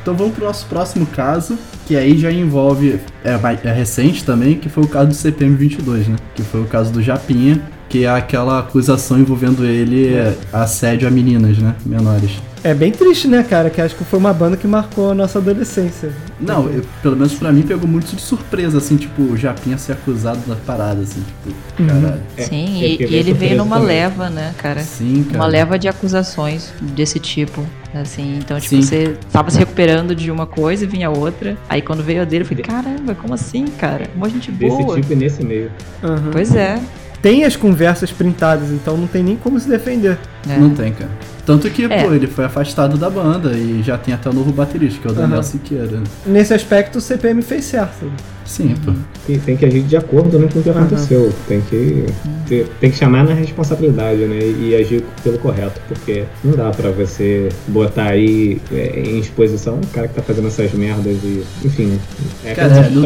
Então 0.02 0.16
vamos 0.16 0.34
pro 0.34 0.46
nosso 0.46 0.66
próximo 0.68 1.06
caso, 1.06 1.58
que 1.86 1.96
aí 1.96 2.18
já 2.18 2.32
envolve. 2.32 3.00
É, 3.24 3.38
é 3.68 3.72
recente 3.72 4.24
também, 4.24 4.56
que 4.56 4.70
foi 4.70 4.84
o 4.84 4.88
caso 4.88 5.10
do 5.10 5.14
CPM 5.14 5.56
22, 5.56 6.08
né? 6.08 6.16
Que 6.34 6.42
foi 6.42 6.62
o 6.62 6.66
caso 6.66 6.92
do 6.92 7.02
Japinha. 7.02 7.62
Que 7.90 8.06
é 8.06 8.10
aquela 8.10 8.60
acusação 8.60 9.18
envolvendo 9.20 9.66
ele 9.66 10.14
assédio 10.54 11.08
a 11.08 11.12
meninas, 11.12 11.58
né? 11.58 11.76
Menores. 11.86 12.32
É 12.62 12.74
bem 12.74 12.92
triste, 12.92 13.26
né, 13.28 13.42
cara? 13.42 13.70
Que 13.70 13.82
acho 13.82 13.96
que 13.96 14.04
foi 14.04 14.20
uma 14.20 14.34
banda 14.34 14.58
que 14.58 14.68
marcou 14.68 15.12
a 15.12 15.16
nossa 15.16 15.40
adolescência. 15.40 16.12
Não, 16.40 16.68
eu- 16.70 16.84
pelo 17.02 17.16
menos 17.16 17.34
pra 17.34 17.52
mim 17.54 17.62
pegou 17.62 17.88
muito 17.88 18.14
de 18.16 18.22
surpresa, 18.22 18.78
assim, 18.80 18.98
tipo, 18.98 19.22
o 19.24 19.38
Japinha 19.38 19.78
ser 19.78 19.94
acusado 19.94 20.40
da 20.46 20.56
parada, 20.58 21.02
assim, 21.02 21.22
tipo, 21.22 21.56
caralho. 21.88 22.22
É, 22.38 22.42
Sim, 22.44 22.82
eu 22.84 23.08
e, 23.08 23.12
e 23.12 23.16
ele 23.16 23.34
veio 23.34 23.56
numa 23.58 23.78
também. 23.80 23.88
leva, 23.96 24.30
né, 24.30 24.54
cara? 24.58 24.82
Sim, 24.82 25.24
cara. 25.24 25.38
Uma 25.40 25.48
leva 25.48 25.80
de 25.80 25.88
acusações 25.88 26.74
desse 26.82 27.18
tipo. 27.18 27.66
Assim, 27.94 28.38
então, 28.38 28.60
tipo, 28.60 28.76
Sim. 28.76 28.82
você 28.82 29.16
tava 29.32 29.50
se 29.50 29.58
recuperando 29.58 30.14
de 30.14 30.30
uma 30.30 30.46
coisa 30.46 30.84
e 30.84 30.88
vinha 30.88 31.10
outra. 31.10 31.58
Aí 31.70 31.82
quando 31.82 32.04
veio 32.04 32.22
a 32.22 32.26
dele, 32.26 32.44
eu 32.44 32.48
falei, 32.48 32.64
caramba, 32.64 33.16
como 33.16 33.34
assim, 33.34 33.66
cara? 33.80 34.04
Uma 34.16 34.30
gente 34.30 34.52
Desse 34.52 34.78
boa. 34.84 34.96
tipo 35.00 35.14
e 35.14 35.16
nesse 35.16 35.44
meio. 35.44 35.72
Aham. 36.04 36.30
Pois 36.32 36.54
é. 36.54 36.78
Tem 37.22 37.44
as 37.44 37.56
conversas 37.56 38.12
printadas, 38.12 38.70
então 38.72 38.96
não 38.96 39.08
tem 39.08 39.22
nem 39.24 39.36
como 39.36 39.60
se 39.60 39.68
defender. 39.68 40.18
é. 40.50 40.58
Não 40.58 40.74
tem, 40.74 40.94
cara. 40.94 41.12
Tanto 41.50 41.68
que, 41.72 41.86
É. 41.86 42.04
pô, 42.04 42.14
ele 42.14 42.28
foi 42.28 42.46
afastado 42.46 42.96
da 42.96 43.10
banda 43.10 43.54
e 43.54 43.82
já 43.82 43.98
tem 43.98 44.14
até 44.14 44.30
o 44.30 44.34
novo 44.34 44.52
baterista, 44.52 45.02
que 45.02 45.08
é 45.08 45.10
o 45.10 45.14
Daniel 45.16 45.40
Aham. 45.40 45.42
Siqueira. 45.44 46.04
Nesse 46.24 46.54
aspecto, 46.54 47.00
o 47.00 47.02
CPM 47.02 47.42
fez 47.42 47.66
certo. 47.66 48.06
Sim, 48.46 48.76
pô. 48.86 48.92
Tem, 49.26 49.40
tem 49.40 49.58
que 49.58 49.66
agir 49.66 49.82
de 49.82 49.98
acordo 49.98 50.38
né, 50.38 50.48
com 50.52 50.60
o 50.60 50.64
que 50.64 50.70
aconteceu. 50.70 51.34
Tem 51.48 51.60
que, 51.62 52.06
ter- 52.48 52.68
tem 52.80 52.92
que 52.92 52.98
chamar 52.98 53.24
na 53.24 53.34
responsabilidade, 53.34 54.20
né? 54.26 54.40
E 54.42 54.76
agir 54.76 55.04
pelo 55.24 55.38
correto. 55.40 55.80
Porque 55.88 56.24
não 56.44 56.54
dá 56.56 56.70
pra 56.72 56.90
você 56.92 57.50
botar 57.68 58.10
aí 58.10 58.60
é, 58.72 59.00
em 59.06 59.20
exposição 59.20 59.80
o 59.84 59.88
cara 59.88 60.08
que 60.08 60.14
tá 60.16 60.22
fazendo 60.22 60.48
essas 60.48 60.72
merdas 60.74 61.18
e. 61.24 61.44
Enfim. 61.64 62.00
É 62.46 62.54
Cara, 62.54 62.76
é, 62.76 62.90
não-. 62.90 63.06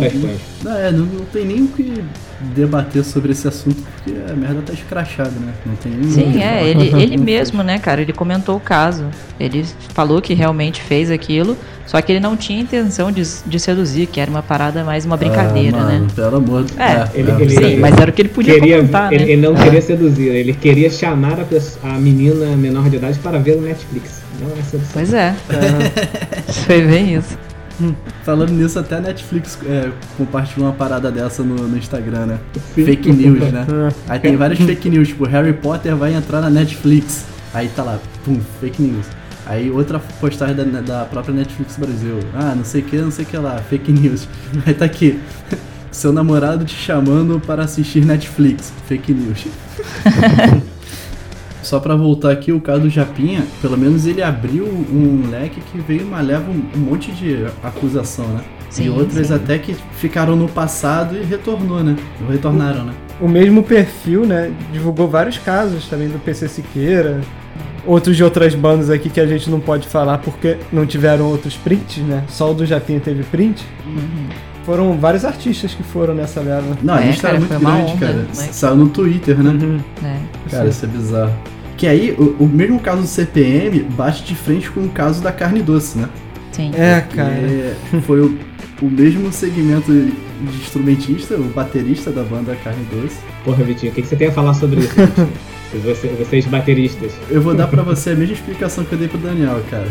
Não, 0.63 0.77
é, 0.77 0.91
não, 0.91 1.06
não 1.06 1.25
tem 1.25 1.45
nem 1.45 1.62
o 1.63 1.67
que 1.67 1.93
debater 2.56 3.03
sobre 3.03 3.32
esse 3.34 3.45
assunto, 3.47 3.75
porque 3.95 4.13
a 4.32 4.36
merda 4.36 4.62
tá 4.65 4.71
escrachada, 4.73 5.32
né? 5.32 5.53
Não 5.65 5.75
tem 5.75 5.91
nem 5.91 6.01
o 6.01 6.08
que 6.08 6.13
Sim, 6.13 6.41
é, 6.41 6.67
ele, 6.69 6.88
ele 7.01 7.17
mesmo, 7.17 7.63
né, 7.63 7.79
cara, 7.79 8.01
ele 8.01 8.12
comentou 8.34 8.58
o 8.58 8.60
caso. 8.60 9.06
Ele 9.39 9.65
falou 9.93 10.22
que 10.22 10.34
realmente 10.34 10.82
fez 10.82 11.12
aquilo, 11.12 11.56
só 11.86 12.02
que 12.02 12.12
ele 12.12 12.19
não 12.19 12.36
tinha 12.36 12.62
intenção 12.62 13.12
de, 13.12 13.22
de 13.46 13.60
seduzir, 13.60 14.08
que 14.08 14.19
era 14.19 14.30
uma 14.32 14.41
parada 14.41 14.84
mais 14.84 15.06
uma 15.06 15.17
brincadeira, 15.17 15.78
ah, 15.78 15.86
né? 15.86 15.93
mano, 16.00 16.08
Pelo 16.15 16.38
amor 16.38 16.63
de 16.63 16.74
É, 16.82 17.10
ele- 17.13 17.32
ele- 17.39 17.50
Sim, 17.56 17.78
mas 17.78 17.96
era 17.98 18.10
o 18.10 18.13
que 18.13 18.22
ele 18.22 18.30
podia 18.30 18.54
Queria, 18.56 18.78
comentar, 18.78 19.12
ele, 19.13 19.26
né? 19.26 19.32
ele 19.32 19.41
não 19.41 19.56
É. 19.58 19.63
queria 19.63 19.82
seduzir, 19.82 20.28
ele 20.30 20.54
queria 20.54 20.89
chamar 20.89 21.39
a, 21.39 21.43
pessoa- 21.46 21.91
a 21.93 21.98
menina 22.00 22.46
menor 22.56 22.89
de 22.89 22.96
idade 22.98 23.19
para 23.19 23.38
ver 23.38 23.58
o 23.58 23.62
Netflix. 23.62 24.22
Não 24.41 24.48
é 24.58 24.62
sedução. 24.63 24.91
Pois 24.93 25.13
é. 25.13 25.36
Foi 26.65 26.82
bem 26.82 27.15
isso. 27.15 27.38
Falando 28.24 28.52
nisso, 28.52 28.78
até 28.80 28.96
a 28.98 29.02
Netflix 29.02 29.58
é, 29.65 29.89
compartilhou 30.17 30.67
uma 30.69 30.74
parada 30.76 31.12
dessa 31.12 31.43
no, 31.43 31.56
no 31.56 31.76
Instagram, 31.78 32.28
né? 32.28 32.38
Fake 32.76 33.12
news, 33.12 33.52
né? 33.52 33.65
Aí 34.08 34.19
tem 34.19 34.36
várias 34.38 34.60
fake 34.60 34.89
news, 34.89 35.08
tipo, 35.10 35.26
Harry 35.26 35.54
Potter 35.54 35.96
vai 35.96 36.13
entrar 36.13 36.39
na 36.39 36.50
Netflix. 36.52 37.26
Aí 37.53 37.69
tá 37.69 37.83
lá, 37.83 37.99
pum, 38.25 38.39
fake 38.59 38.81
news. 38.81 39.05
Aí 39.45 39.69
outra 39.69 39.99
postagem 39.99 40.55
da, 40.55 40.81
da 40.81 41.05
própria 41.05 41.33
Netflix 41.33 41.77
Brasil. 41.77 42.19
Ah, 42.33 42.55
não 42.55 42.63
sei 42.63 42.81
o 42.81 42.85
que, 42.85 42.97
não 42.97 43.11
sei 43.11 43.25
o 43.25 43.27
que 43.27 43.37
lá, 43.37 43.57
fake 43.57 43.91
news. 43.91 44.27
Aí 44.65 44.73
tá 44.73 44.85
aqui. 44.85 45.19
Seu 45.91 46.11
namorado 46.11 46.65
te 46.65 46.73
chamando 46.73 47.39
para 47.39 47.63
assistir 47.63 48.03
Netflix. 48.03 48.73
Fake 48.87 49.13
news. 49.13 49.45
Só 51.61 51.79
pra 51.79 51.95
voltar 51.95 52.31
aqui, 52.31 52.51
o 52.51 52.59
caso 52.59 52.81
do 52.81 52.89
Japinha, 52.89 53.45
pelo 53.61 53.77
menos 53.77 54.05
ele 54.05 54.21
abriu 54.21 54.65
um 54.65 55.29
leque 55.29 55.61
que 55.71 55.77
veio 55.79 56.05
uma 56.05 56.19
leva 56.19 56.49
um, 56.49 56.63
um 56.75 56.79
monte 56.79 57.11
de 57.11 57.45
acusação, 57.63 58.27
né? 58.27 58.43
Sim, 58.69 58.85
e 58.85 58.89
outras 58.89 59.27
sim. 59.27 59.33
até 59.33 59.57
que 59.59 59.75
ficaram 59.97 60.35
no 60.35 60.49
passado 60.49 61.15
e 61.15 61.23
retornou, 61.23 61.83
né? 61.83 61.95
Ou 62.21 62.31
retornaram, 62.31 62.83
né? 62.83 62.93
O 63.21 63.27
mesmo 63.29 63.63
perfil, 63.63 64.25
né, 64.25 64.51
divulgou 64.73 65.07
vários 65.07 65.37
casos 65.37 65.87
também 65.87 66.09
do 66.09 66.19
PC 66.19 66.49
Siqueira, 66.49 67.21
outros 67.86 68.15
de 68.15 68.24
outras 68.24 68.56
bandas 68.56 68.89
aqui 68.89 69.10
que 69.10 69.19
a 69.19 69.26
gente 69.28 69.50
não 69.50 69.60
pode 69.60 69.88
falar 69.88 70.17
porque 70.19 70.58
não 70.72 70.86
tiveram 70.86 71.26
outros 71.26 71.56
prints, 71.56 71.98
né? 72.04 72.24
Só 72.28 72.52
o 72.52 72.54
do 72.54 72.65
Japinha 72.65 73.00
teve 73.00 73.24
print. 73.24 73.63
Foram 74.65 74.98
vários 74.98 75.26
artistas 75.26 75.74
que 75.74 75.84
foram 75.84 76.13
nessa 76.15 76.39
leva. 76.39 76.78
Não, 76.82 76.93
a 76.93 77.02
É, 77.04 77.08
lista 77.08 77.24
cara, 77.24 77.34
era 77.36 77.39
muito 77.60 77.60
grande, 77.65 77.91
onda, 77.91 78.06
cara. 78.06 78.13
né? 78.19 78.50
Saiu 78.52 78.76
no 78.78 78.88
Twitter, 78.89 79.38
né? 79.43 79.80
É. 80.04 80.50
Cara, 80.50 80.69
isso 80.69 80.86
é 80.86 80.88
bizarro. 80.88 81.34
Que 81.76 81.86
aí, 81.88 82.12
o, 82.17 82.43
o 82.43 82.48
mesmo 82.48 82.80
caso 82.80 83.02
do 83.02 83.08
CPM 83.08 83.82
bate 83.82 84.24
de 84.24 84.36
frente 84.36 84.72
com 84.72 84.82
o 84.82 84.89
caso 84.89 85.22
da 85.22 85.32
carne 85.34 85.62
doce, 85.62 85.98
né? 85.98 86.08
Sim. 86.54 86.72
É, 86.76 87.02
cara. 87.02 87.76
Foi 88.04 88.22
o, 88.22 88.38
o 88.82 88.86
mesmo 88.86 89.32
segmento 89.34 89.91
de 89.91 90.58
instrumentista, 90.62 91.36
o 91.36 91.43
baterista 91.46 92.12
da 92.12 92.22
banda 92.24 92.56
Carne 92.63 92.86
Doce. 92.91 93.17
Porra, 93.43 93.63
Vitinho, 93.63 93.91
o 93.91 93.96
que, 93.96 94.02
que 94.02 94.08
você 94.08 94.15
tem 94.15 94.28
a 94.28 94.32
falar 94.32 94.54
sobre 94.54 94.82
isso? 94.82 94.93
Vitinho? 95.73 95.95
Você- 95.95 96.07
vocês 96.09 96.45
bateristas. 96.45 97.12
Eu 97.29 97.41
vou 97.41 97.53
dar 97.53 97.67
pra 97.67 97.81
você 97.83 98.12
a 98.12 98.15
mesma 98.15 98.33
explicação 98.36 98.83
que 98.83 98.93
eu 98.93 98.99
dei 98.99 99.07
pro 99.07 99.17
Daniel, 99.17 99.62
cara. 99.69 99.88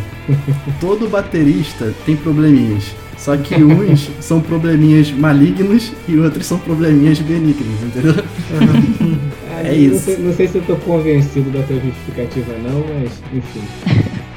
Todo 0.81 1.09
baterista 1.09 1.93
tem 2.07 2.17
probleminhas. 2.17 2.95
Só 3.19 3.37
que 3.37 3.55
uns 3.63 4.11
são 4.21 4.41
probleminhas 4.41 5.11
malignos 5.13 5.93
e 6.09 6.19
outros 6.19 6.45
são 6.47 6.59
probleminhas 6.59 7.19
benignos, 7.21 7.83
entendeu? 7.83 8.15
É 9.65 9.69
não 9.69 9.75
isso. 9.95 10.01
Sei, 10.07 10.17
não 10.17 10.35
sei 10.35 10.49
se 10.49 10.57
eu 10.57 10.63
tô 10.63 10.75
convencido 10.77 11.49
da 11.51 11.63
tua 11.63 11.77
justificativa, 11.79 12.53
não, 12.65 12.85
mas 12.99 13.13
enfim. 13.33 13.61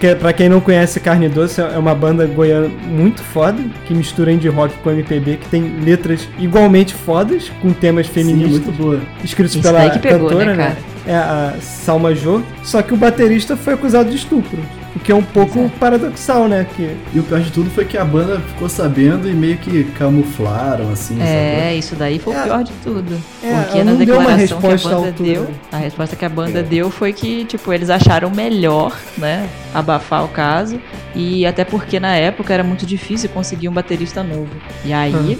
Que, 0.06 0.14
pra 0.14 0.32
quem 0.32 0.48
não 0.48 0.62
conhece 0.62 1.00
Carne 1.00 1.28
Doce, 1.28 1.60
é 1.60 1.78
uma 1.80 1.96
banda 1.96 2.28
goiana 2.28 2.68
muito 2.68 3.24
foda, 3.24 3.58
que 3.88 3.94
mistura 3.94 4.32
indie 4.32 4.50
rock 4.50 4.76
com 4.84 4.92
MPB, 4.92 5.38
que 5.38 5.50
tem 5.50 5.80
letras 5.84 6.30
igualmente 6.38 6.94
fodas, 6.94 7.52
com 7.60 7.74
temas 7.74 8.06
Sim, 8.06 8.14
feministas, 8.14 8.52
muito 8.52 8.72
boa. 8.72 9.00
escritos 9.24 9.56
Isso 9.56 9.64
pela 9.64 9.90
pegou, 9.98 10.30
cantora, 10.30 10.54
né, 10.54 10.64
cara? 10.64 10.78
É 11.08 11.16
a 11.16 11.56
Salma 11.60 12.14
Jô. 12.14 12.44
Só 12.62 12.84
que 12.84 12.94
o 12.94 12.98
baterista 12.98 13.58
foi 13.58 13.74
acusado 13.74 14.12
de 14.12 14.18
estupro. 14.18 14.60
O 14.96 15.00
que 15.00 15.12
é 15.12 15.16
um 15.16 15.22
pouco 15.22 15.54
Pois 15.60 15.72
paradoxal, 15.74 16.48
né? 16.48 16.66
Que 16.76 16.96
E 17.14 17.20
o 17.20 17.24
pior 17.24 17.42
de 17.42 17.52
tudo 17.52 17.70
foi 17.70 17.84
que 17.84 17.98
a 17.98 18.06
banda 18.06 18.40
ficou 18.40 18.70
sabendo 18.70 19.30
e 19.30 19.34
meio 19.34 19.58
que 19.58 19.84
camuflaram, 19.98 20.90
assim, 20.92 21.18
sabe? 21.18 21.30
É, 21.30 21.76
isso 21.76 21.96
daí 21.96 22.18
foi 22.18 22.34
É. 22.34 22.40
o 22.40 22.44
pior 22.44 22.64
de 22.64 22.72
tudo. 22.84 23.22
É, 23.44 23.62
Porque 23.64 23.84
na 23.84 23.92
não 23.92 23.98
deu 23.98 24.20
uma 24.20 24.36
declaração 24.38 24.60
que 24.62 24.68
a 24.68 24.78
banda 24.78 25.08
altura. 25.08 25.30
deu, 25.34 25.50
a 25.72 25.78
resposta 25.78 26.16
que 26.16 26.24
a 26.26 26.30
banda 26.30 26.60
É. 26.60 26.64
deu 26.64 26.90
foi 26.90 27.12
que, 27.12 27.44
tipo, 27.46 27.74
eles 27.74 27.90
acharam 27.90 28.30
melhor, 28.30 28.96
né, 29.18 29.50
abafar 29.74 30.24
o 30.24 30.30
caso. 30.30 30.80
E 31.14 31.46
até 31.46 31.66
porque 31.66 32.00
na 32.00 32.16
época 32.16 32.54
era 32.54 32.64
muito 32.64 32.86
difícil 32.86 33.30
conseguir 33.30 33.68
um 33.68 33.74
baterista 33.74 34.24
novo. 34.24 34.50
E 34.86 34.94
aí 34.94 35.38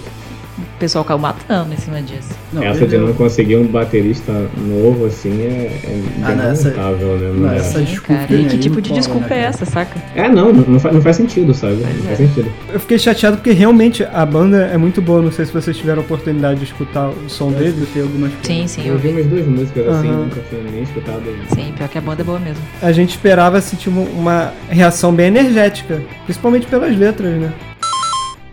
o 0.58 0.78
pessoal 0.78 1.04
caiu 1.04 1.18
matando 1.18 1.72
em 1.72 1.76
cima 1.76 2.00
disso. 2.00 2.30
Não, 2.52 2.62
essa 2.62 2.86
de 2.86 2.96
não 2.96 3.12
conseguir 3.12 3.56
um 3.56 3.66
baterista 3.66 4.32
novo, 4.56 5.06
assim, 5.06 5.42
é, 5.42 5.80
é 5.84 6.02
Ah, 6.22 6.28
lamentável, 6.30 7.16
né? 7.18 7.32
não, 7.36 7.50
é- 7.52 7.56
essa- 7.58 7.82
desculpa 7.82 8.22
cara. 8.26 8.34
E 8.40 8.44
que 8.46 8.58
tipo 8.58 8.80
de 8.80 8.92
desculpa 8.92 9.28
né, 9.28 9.36
é 9.36 9.42
cara? 9.42 9.48
essa, 9.48 9.64
saca? 9.66 10.02
É, 10.14 10.28
não, 10.28 10.52
não 10.52 10.80
faz, 10.80 10.94
não 10.94 11.02
faz 11.02 11.16
sentido, 11.16 11.52
sabe? 11.54 11.74
Não 11.76 11.88
é. 11.88 12.14
faz 12.16 12.18
sentido. 12.18 12.50
eu 12.72 12.80
fiquei 12.80 12.98
chateado 12.98 13.36
porque 13.36 13.52
realmente 13.52 14.02
a 14.04 14.24
banda 14.24 14.62
é 14.72 14.76
muito 14.76 15.02
boa. 15.02 15.20
Não 15.22 15.30
sei 15.32 15.44
se 15.44 15.52
vocês 15.52 15.76
tiveram 15.76 15.98
a 16.02 16.04
oportunidade 16.04 16.58
de 16.60 16.64
escutar 16.66 17.08
o 17.10 17.28
som 17.28 17.50
Eu 17.50 17.58
deles. 17.58 17.74
escutei 17.78 18.02
algumas 18.02 18.30
coisas. 18.32 18.46
Sim, 18.46 18.66
sim, 18.66 18.86
Eu 18.88 18.94
eu 18.94 18.98
vi 18.98 19.08
umas 19.08 19.26
duas 19.26 19.46
músicas 19.46 19.88
assim, 19.88 20.08
nunca 20.10 20.40
tinha 20.48 20.62
nem 20.62 20.82
escutado. 20.82 21.22
Sim, 21.54 21.72
pior 21.76 21.88
que 21.88 21.98
a 21.98 22.00
banda 22.00 22.22
é 22.22 22.24
boa 22.24 22.38
mesmo. 22.38 22.62
A 22.80 22.92
gente 22.92 23.10
esperava 23.10 23.60
sentir 23.60 23.88
uma, 23.88 24.02
uma 24.02 24.52
reação 24.70 25.12
bem 25.14 25.26
energética, 25.26 26.00
principalmente 26.24 26.66
pelas 26.66 26.96
letras, 26.96 27.38
né? 27.40 27.52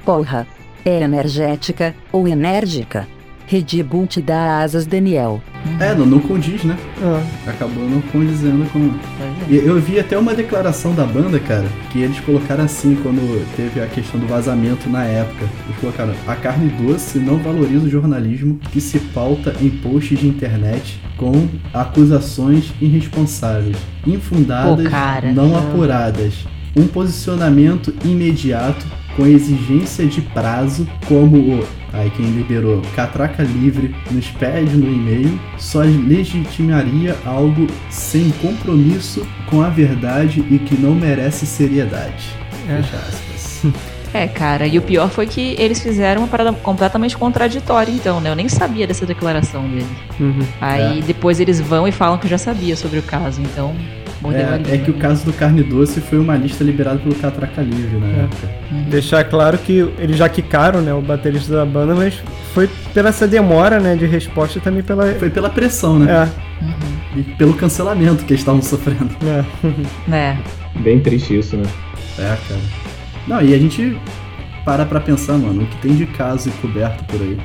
Porra. 0.05 0.45
É 0.85 1.01
energética 1.01 1.95
ou 2.11 2.27
enérgica? 2.27 3.07
Red 3.45 3.83
Bull 3.83 4.07
te 4.07 4.21
dá 4.21 4.61
asas, 4.61 4.85
Daniel. 4.85 5.41
É, 5.79 5.93
não, 5.93 6.05
não 6.05 6.19
condiz, 6.19 6.63
né? 6.63 6.77
Ah, 7.01 7.21
Acabou 7.49 7.87
não 7.87 8.01
condizendo 8.01 8.65
com. 8.71 8.79
É. 8.79 9.53
E 9.53 9.57
Eu 9.57 9.79
vi 9.79 9.99
até 9.99 10.17
uma 10.17 10.33
declaração 10.33 10.93
da 10.93 11.05
banda, 11.05 11.39
cara, 11.39 11.65
que 11.91 11.99
eles 11.99 12.19
colocaram 12.21 12.63
assim 12.63 12.97
quando 13.03 13.45
teve 13.55 13.81
a 13.81 13.87
questão 13.87 14.19
do 14.19 14.25
vazamento 14.27 14.89
na 14.89 15.03
época. 15.03 15.45
Eles 15.65 15.77
colocaram: 15.79 16.13
a 16.27 16.35
carne 16.35 16.69
doce 16.69 17.19
não 17.19 17.37
valoriza 17.37 17.85
o 17.85 17.89
jornalismo 17.89 18.59
que 18.71 18.81
se 18.81 18.99
pauta 18.99 19.53
em 19.61 19.69
posts 19.69 20.19
de 20.19 20.27
internet 20.27 20.99
com 21.17 21.47
acusações 21.73 22.73
irresponsáveis, 22.81 23.77
infundadas, 24.07 24.85
Pô, 24.85 24.89
cara. 24.89 25.31
não 25.31 25.55
apuradas. 25.57 26.33
Um 26.75 26.87
posicionamento 26.87 27.93
imediato 28.03 28.83
com 29.15 29.25
exigência 29.25 30.05
de 30.05 30.21
prazo, 30.21 30.87
como 31.07 31.37
o. 31.37 31.67
Aí 31.91 32.09
quem 32.09 32.25
liberou 32.25 32.81
Catraca 32.95 33.43
Livre 33.43 33.93
nos 34.09 34.27
pede 34.31 34.75
no 34.75 34.91
e-mail, 34.91 35.39
só 35.59 35.81
legitimaria 35.81 37.15
algo 37.23 37.67
sem 37.91 38.31
compromisso 38.41 39.25
com 39.47 39.61
a 39.61 39.69
verdade 39.69 40.43
e 40.49 40.57
que 40.57 40.75
não 40.75 40.95
merece 40.95 41.45
seriedade. 41.45 42.29
É. 42.67 42.81
Fecha 42.81 42.97
aspas. 42.97 43.63
É, 44.13 44.27
cara, 44.27 44.67
e 44.67 44.77
o 44.77 44.81
pior 44.83 45.09
foi 45.09 45.25
que 45.25 45.55
eles 45.57 45.81
fizeram 45.81 46.21
uma 46.21 46.27
parada 46.27 46.53
completamente 46.53 47.17
contraditória, 47.17 47.91
então, 47.91 48.21
né? 48.21 48.29
Eu 48.29 48.35
nem 48.35 48.47
sabia 48.47 48.85
dessa 48.85 49.07
declaração 49.07 49.67
deles. 49.67 49.87
uhum. 50.19 50.45
Aí 50.61 51.01
depois 51.01 51.39
eles 51.39 51.59
vão 51.59 51.87
e 51.87 51.91
falam 51.91 52.19
que 52.19 52.27
eu 52.27 52.29
já 52.29 52.37
sabia 52.37 52.75
sobre 52.75 52.99
o 52.99 53.01
caso, 53.01 53.41
então 53.41 53.75
É, 54.31 54.75
é 54.75 54.77
que 54.77 54.89
o 54.91 54.93
caso 54.93 55.25
do 55.25 55.33
Carne 55.33 55.63
Doce 55.63 55.99
foi 56.01 56.19
uma 56.19 56.35
lista 56.35 56.63
liberada 56.63 56.99
pelo 56.99 57.15
Catraca 57.15 57.61
Livre 57.61 57.97
na 57.97 58.07
É. 58.07 58.19
época. 58.23 58.49
Deixar 58.89 59.23
claro 59.25 59.57
que 59.57 59.79
eles 59.97 60.17
já 60.17 60.29
quicaram, 60.29 60.81
né, 60.81 60.93
o 60.93 61.01
baterista 61.01 61.53
da 61.55 61.65
banda, 61.65 61.93
mas 61.95 62.21
foi 62.53 62.69
pela 62.93 63.09
essa 63.09 63.27
demora, 63.27 63.79
né, 63.79 63.95
de 63.95 64.05
resposta 64.05 64.57
e 64.57 64.61
também 64.61 64.83
pela... 64.83 65.13
Foi 65.15 65.29
pela 65.29 65.49
pressão, 65.49 65.99
né? 65.99 66.29
É, 66.63 67.19
e 67.19 67.23
pelo 67.23 67.53
cancelamento 67.53 68.23
que 68.25 68.33
eles 68.33 68.41
estavam 68.41 68.61
sofrendo. 68.61 69.09
É. 69.25 69.43
né? 70.07 70.39
Bem 70.79 70.99
triste 70.99 71.37
isso, 71.37 71.57
né? 71.57 71.65
É, 72.17 72.23
cara. 72.47 72.61
Não, 73.27 73.41
e 73.41 73.53
a 73.53 73.57
gente 73.57 73.97
para 74.65 74.85
pra 74.85 74.99
pensar, 74.99 75.37
mano, 75.37 75.63
o 75.63 75.65
que 75.65 75.77
tem 75.77 75.95
de 75.95 76.05
caso 76.05 76.49
encoberto 76.49 77.03
por 77.05 77.21
aí. 77.21 77.37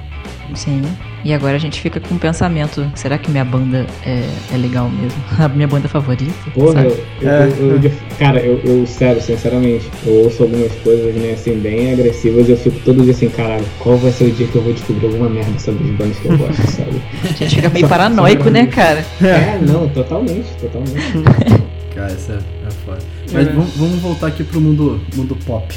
Sim. 0.54 0.82
E 1.24 1.34
agora 1.34 1.56
a 1.56 1.58
gente 1.58 1.80
fica 1.80 1.98
com 2.00 2.14
o 2.14 2.18
pensamento: 2.18 2.90
será 2.94 3.18
que 3.18 3.30
minha 3.30 3.44
banda 3.44 3.86
é, 4.04 4.24
é 4.52 4.56
legal 4.56 4.88
mesmo? 4.88 5.18
A 5.38 5.48
minha 5.48 5.66
banda 5.68 5.88
favorita? 5.88 6.32
Porra, 6.54 6.72
sabe? 6.74 6.86
eu, 6.88 6.98
eu- 7.20 7.30
É. 7.30 7.48
eu- 7.58 7.80
eu- 7.82 7.92
cara, 8.18 8.40
eu, 8.40 8.60
eu, 8.64 8.86
sério, 8.86 9.20
sinceramente, 9.22 9.88
eu 10.06 10.24
ouço 10.24 10.42
algumas 10.44 10.72
coisas, 10.84 11.14
né, 11.14 11.32
assim, 11.32 11.58
bem 11.58 11.92
agressivas 11.92 12.48
e 12.48 12.52
eu 12.52 12.56
fico 12.56 12.78
todo 12.84 13.02
dia 13.02 13.12
assim, 13.12 13.28
caralho, 13.28 13.64
qual 13.78 13.96
vai 13.96 14.12
ser 14.12 14.24
o 14.24 14.30
dia 14.32 14.46
que 14.46 14.56
eu 14.56 14.62
vou 14.62 14.72
descobrir 14.72 15.06
alguma 15.06 15.28
merda 15.28 15.58
sobre 15.58 15.84
as 15.84 15.90
bandas 15.96 16.18
que 16.18 16.26
eu 16.28 16.38
gosto, 16.38 16.62
sabe? 16.70 17.02
A 17.24 17.26
gente 17.32 17.54
fica 17.56 17.68
meio 17.70 17.88
paranoico, 17.88 18.48
né, 18.50 18.66
cara? 18.66 19.04
É, 19.20 19.58
não, 19.60 19.88
totalmente, 19.88 20.48
totalmente. 20.60 21.58
Cara, 21.94 22.12
isso 22.12 22.30
é, 22.30 22.36
é 22.36 22.70
foda. 22.86 22.98
Mas 23.32 23.48
vamos, 23.48 23.70
vamos 23.76 23.98
voltar 24.00 24.28
aqui 24.28 24.44
pro 24.44 24.60
mundo, 24.60 25.00
mundo 25.16 25.36
pop, 25.44 25.74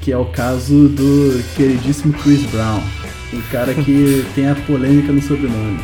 que 0.00 0.10
é 0.10 0.16
o 0.16 0.24
caso 0.24 0.88
do 0.88 1.40
queridíssimo 1.54 2.12
Chris 2.14 2.42
Brown. 2.46 2.80
O 3.32 3.40
cara 3.50 3.72
que 3.74 4.24
tem 4.34 4.48
a 4.48 4.54
polêmica 4.54 5.12
no 5.12 5.20
sobrenome. 5.22 5.78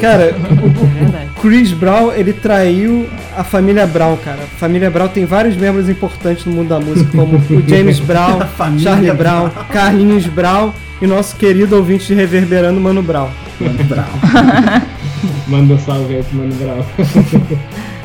Cara, 0.00 0.24
É 0.24 0.98
verdade. 1.00 1.30
Chris 1.40 1.72
Brown, 1.72 2.12
ele 2.12 2.32
traiu 2.32 3.08
a 3.36 3.42
família 3.42 3.86
Brown, 3.86 4.16
cara. 4.16 4.42
A 4.42 4.58
família 4.58 4.90
Brown 4.90 5.08
tem 5.08 5.24
vários 5.24 5.56
membros 5.56 5.88
importantes 5.88 6.44
no 6.44 6.52
mundo 6.52 6.68
da 6.68 6.78
música, 6.78 7.10
como 7.12 7.36
o 7.38 7.62
James 7.68 7.98
Brown, 7.98 8.40
Charlie 8.78 9.12
Brown, 9.12 9.50
Carlinhos 9.72 10.26
Brown 10.26 10.72
e 11.00 11.06
nosso 11.06 11.36
querido 11.36 11.76
ouvinte 11.76 12.06
de 12.06 12.14
Reverberando, 12.14 12.80
Mano 12.80 13.02
Brown. 13.02 13.28
Mano 13.60 13.84
Brown. 13.84 14.06
Manda 15.48 15.74
um 15.74 15.78
salve 15.78 16.16
aí 16.16 16.22
pro 16.22 16.38
Mano 16.38 16.54
Brau. 16.54 16.86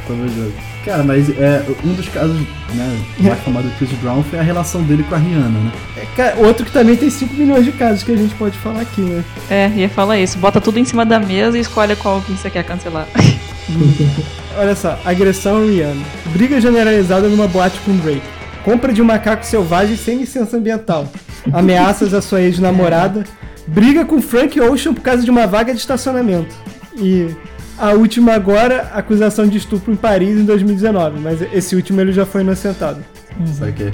Tamo 0.08 0.28
junto. 0.28 0.54
Cara, 0.86 1.04
mas 1.04 1.30
é, 1.30 1.64
um 1.84 1.94
dos 1.94 2.08
casos 2.10 2.36
né, 2.74 3.00
mais 3.20 3.40
famosos 3.46 3.72
do 3.72 3.78
Chris 3.78 3.92
Brown 4.00 4.24
foi 4.24 4.40
a 4.40 4.42
relação 4.42 4.82
dele 4.84 5.04
com 5.04 5.14
a 5.14 5.18
Rihanna, 5.18 5.50
né? 5.50 5.72
É, 5.98 6.06
cara, 6.16 6.36
outro 6.38 6.66
que 6.66 6.72
também 6.72 6.96
tem 6.96 7.10
5 7.10 7.34
milhões 7.36 7.66
de 7.66 7.72
casos 7.72 8.04
que 8.04 8.12
a 8.12 8.18
gente 8.18 8.34
pode 8.36 8.58
falar 8.58 8.82
aqui, 8.82 9.02
né? 9.02 9.24
É, 9.50 9.70
ia 9.70 9.90
falar 9.90 10.18
isso. 10.20 10.38
Bota 10.40 10.60
tudo 10.60 10.80
em 10.80 10.86
cima 10.86 11.06
da 11.06 11.20
mesa 11.20 11.58
e 11.58 11.62
escolhe 11.62 11.96
qual 11.96 12.22
que 12.22 12.32
você 12.32 12.50
quer 12.50 12.64
cancelar. 12.64 13.08
Olha 14.58 14.76
só, 14.76 15.00
agressão 15.06 15.58
a 15.58 15.66
Rihanna. 15.66 16.04
Briga 16.34 16.60
generalizada 16.60 17.28
numa 17.28 17.48
boate 17.48 17.80
com 17.82 17.96
Drake. 17.98 18.22
Compra 18.64 18.94
de 18.94 19.02
um 19.02 19.06
macaco 19.06 19.46
selvagem 19.46 19.96
sem 19.96 20.18
licença 20.18 20.58
ambiental. 20.58 21.08
Ameaças 21.54 22.14
à 22.14 22.22
sua 22.22 22.42
ex-namorada. 22.44 23.24
Briga 23.68 24.04
com 24.04 24.22
Frank 24.22 24.60
Ocean 24.60 24.94
por 24.94 25.02
causa 25.02 25.24
de 25.24 25.30
uma 25.30 25.48
vaga 25.48 25.74
de 25.74 25.80
estacionamento. 25.80 26.54
E 26.98 27.30
a 27.82 27.94
última 27.94 28.34
agora, 28.34 28.92
acusação 28.94 29.48
de 29.48 29.58
estupro 29.58 29.92
em 29.92 29.96
Paris 29.96 30.38
em 30.40 30.46
2019. 30.46 31.20
Mas 31.20 31.42
esse 31.54 31.76
último 31.76 32.00
ele 32.02 32.12
já 32.14 32.26
foi 32.26 32.42
inocentado. 32.42 33.00
Sabe 33.58 33.72
que 33.74 33.92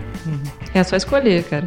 É 0.74 0.84
só 0.84 0.96
escolher, 0.96 1.44
cara. 1.44 1.66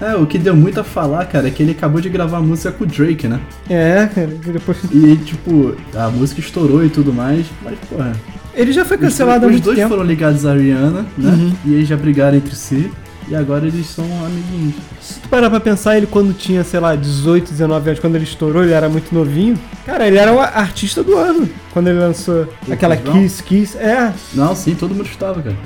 É, 0.00 0.14
o 0.16 0.26
que 0.26 0.38
deu 0.38 0.54
muito 0.56 0.80
a 0.80 0.84
falar, 0.84 1.24
cara, 1.26 1.46
é 1.46 1.50
que 1.50 1.62
ele 1.62 1.70
acabou 1.70 2.00
de 2.00 2.08
gravar 2.08 2.40
música 2.40 2.72
com 2.72 2.82
o 2.82 2.86
Drake, 2.86 3.28
né? 3.28 3.40
É, 3.70 4.06
cara, 4.12 4.26
depois... 4.52 4.76
E, 4.92 5.16
tipo, 5.18 5.76
a 5.94 6.10
música 6.10 6.40
estourou 6.40 6.84
e 6.84 6.88
tudo 6.90 7.12
mais, 7.12 7.46
mas, 7.62 7.78
porra. 7.88 8.12
Ele 8.54 8.72
já 8.72 8.84
foi 8.84 8.96
os- 8.96 9.02
cancelado 9.02 9.44
há 9.44 9.48
Os 9.48 9.52
muito 9.52 9.64
dois 9.64 9.76
tempo. 9.78 9.88
foram 9.90 10.02
ligados 10.02 10.44
à 10.44 10.52
Rihanna, 10.54 11.06
né? 11.16 11.52
E 11.64 11.74
eles 11.74 11.88
já 11.88 11.96
brigaram 11.96 12.36
entre 12.36 12.54
si. 12.56 12.90
E 13.26 13.34
agora 13.34 13.66
eles 13.66 13.86
são 13.86 14.04
amiguinhos. 14.24 14.74
Se 15.00 15.18
tu 15.20 15.28
parar 15.28 15.48
pra 15.48 15.58
pensar, 15.58 15.96
ele 15.96 16.06
quando 16.06 16.34
tinha, 16.34 16.62
sei 16.62 16.78
lá, 16.78 16.94
18, 16.94 17.50
19 17.50 17.88
anos, 17.90 18.00
quando 18.00 18.16
ele 18.16 18.24
estourou, 18.24 18.62
ele 18.62 18.72
era 18.72 18.88
muito 18.88 19.14
novinho. 19.14 19.58
Cara, 19.86 20.06
ele 20.06 20.18
era 20.18 20.32
o 20.32 20.40
artista 20.40 21.02
do 21.02 21.16
ano. 21.16 21.48
Quando 21.72 21.88
ele 21.88 21.98
lançou 21.98 22.46
O 22.68 22.72
aquela 22.72 22.96
Chris 22.96 23.08
Brown? 23.10 23.22
Kiss 23.22 23.42
Kiss. 23.42 23.78
É, 23.78 24.12
Não, 24.34 24.54
sim, 24.54 24.74
todo 24.74 24.94
mundo 24.94 25.06
estava, 25.06 25.42
cara. 25.42 25.56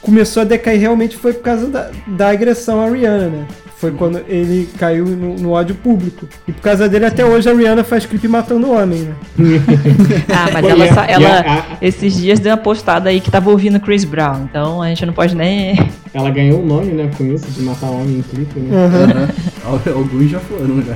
começou 0.00 0.40
a 0.42 0.44
decair 0.44 0.80
realmente 0.80 1.16
foi 1.16 1.32
por 1.34 1.42
causa 1.42 1.66
da, 1.66 1.90
da 2.06 2.28
agressão 2.30 2.80
à 2.84 2.88
Rihanna, 2.88 3.28
né? 3.28 3.46
Foi 3.82 3.90
quando 3.90 4.18
ele 4.28 4.68
caiu 4.78 5.04
no, 5.06 5.34
no 5.34 5.50
ódio 5.50 5.74
público. 5.74 6.24
E 6.46 6.52
por 6.52 6.60
causa 6.62 6.88
dele, 6.88 7.04
até 7.04 7.24
hoje, 7.24 7.50
a 7.50 7.52
Rihanna 7.52 7.82
faz 7.82 8.06
clipe 8.06 8.28
matando 8.28 8.70
homem, 8.70 9.00
né? 9.00 9.14
Ah, 10.32 10.48
mas 10.52 10.64
ela, 10.64 10.86
e 10.86 10.88
ela 11.24 11.66
esses 11.82 12.14
dias 12.14 12.38
deu 12.38 12.52
uma 12.52 12.58
postada 12.58 13.10
aí 13.10 13.20
que 13.20 13.28
tava 13.28 13.50
ouvindo 13.50 13.80
Chris 13.80 14.04
Brown. 14.04 14.44
Então 14.48 14.80
a 14.80 14.88
gente 14.88 15.04
não 15.04 15.12
pode 15.12 15.34
nem. 15.34 15.76
Ela 16.14 16.30
ganhou 16.30 16.62
um 16.62 16.64
nome, 16.66 16.92
né, 16.92 17.10
com 17.18 17.24
isso, 17.24 17.50
de 17.50 17.60
matar 17.62 17.90
homem 17.90 18.18
em 18.18 18.22
clipe, 18.22 18.60
né? 18.60 18.70
Aham. 18.86 19.28
Al- 19.66 19.94
Alguns 19.96 20.30
já 20.30 20.38
foram, 20.38 20.80
já. 20.80 20.94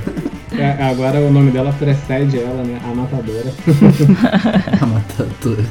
É, 0.56 0.84
agora 0.88 1.18
o 1.18 1.28
nome 1.32 1.50
dela 1.50 1.74
precede 1.76 2.38
ela, 2.38 2.62
né, 2.62 2.78
a 2.84 2.94
matadora. 2.94 3.52
A 4.80 4.86
matadora. 4.86 5.64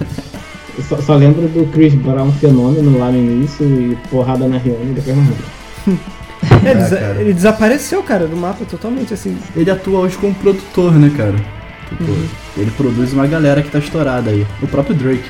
Eu 0.77 0.83
Só, 0.83 0.97
só 1.01 1.15
lembro 1.15 1.47
do 1.47 1.65
Chris 1.71 1.95
Brown 1.95 2.29
fenômeno 2.33 2.99
lá 2.99 3.09
no 3.09 3.17
início 3.17 3.65
e 3.65 3.95
porrada 4.09 4.49
na 4.49 4.57
Rihanna 4.57 4.91
e 4.91 4.93
depois 4.95 5.17
morreu. 6.55 6.71
Ele, 6.71 6.79
É, 6.79 6.83
desa- 6.83 6.97
cara. 6.97 7.21
ele 7.21 7.33
desapareceu, 7.33 8.03
cara, 8.03 8.27
do 8.27 8.35
mapa 8.37 8.65
totalmente, 8.65 9.13
assim. 9.13 9.37
Ele 9.55 9.69
atua 9.71 9.99
hoje 10.01 10.17
como 10.17 10.33
produtor, 10.35 10.93
né, 10.93 11.11
cara? 11.15 11.35
Tipo, 11.89 12.15
ele 12.57 12.71
produz 12.71 13.13
uma 13.13 13.27
galera 13.27 13.61
que 13.61 13.69
tá 13.69 13.79
estourada 13.79 14.31
aí. 14.31 14.45
O 14.61 14.67
próprio 14.67 14.95
Drake. 14.95 15.23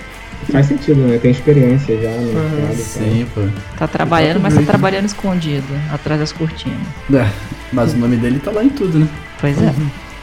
Faz 0.51 0.67
sentido, 0.67 0.99
né? 1.01 1.17
Tem 1.17 1.31
experiência 1.31 1.97
já 1.99 2.09
no 2.11 2.21
mercado. 2.33 2.63
e 2.63 2.67
tal. 2.67 2.75
Sim, 2.75 3.27
pô. 3.33 3.41
Tá 3.77 3.87
trabalhando, 3.87 4.39
mas 4.39 4.53
tá 4.53 4.61
trabalhando 4.61 5.05
escondido, 5.05 5.65
atrás 5.91 6.19
das 6.19 6.31
cortinas. 6.31 6.77
É, 7.13 7.27
mas 7.73 7.93
o 7.93 7.97
nome 7.97 8.15
dele 8.17 8.39
tá 8.39 8.51
lá 8.51 8.63
em 8.63 8.69
tudo, 8.69 8.99
né? 8.99 9.07
Pois 9.41 9.57
é. 9.61 9.73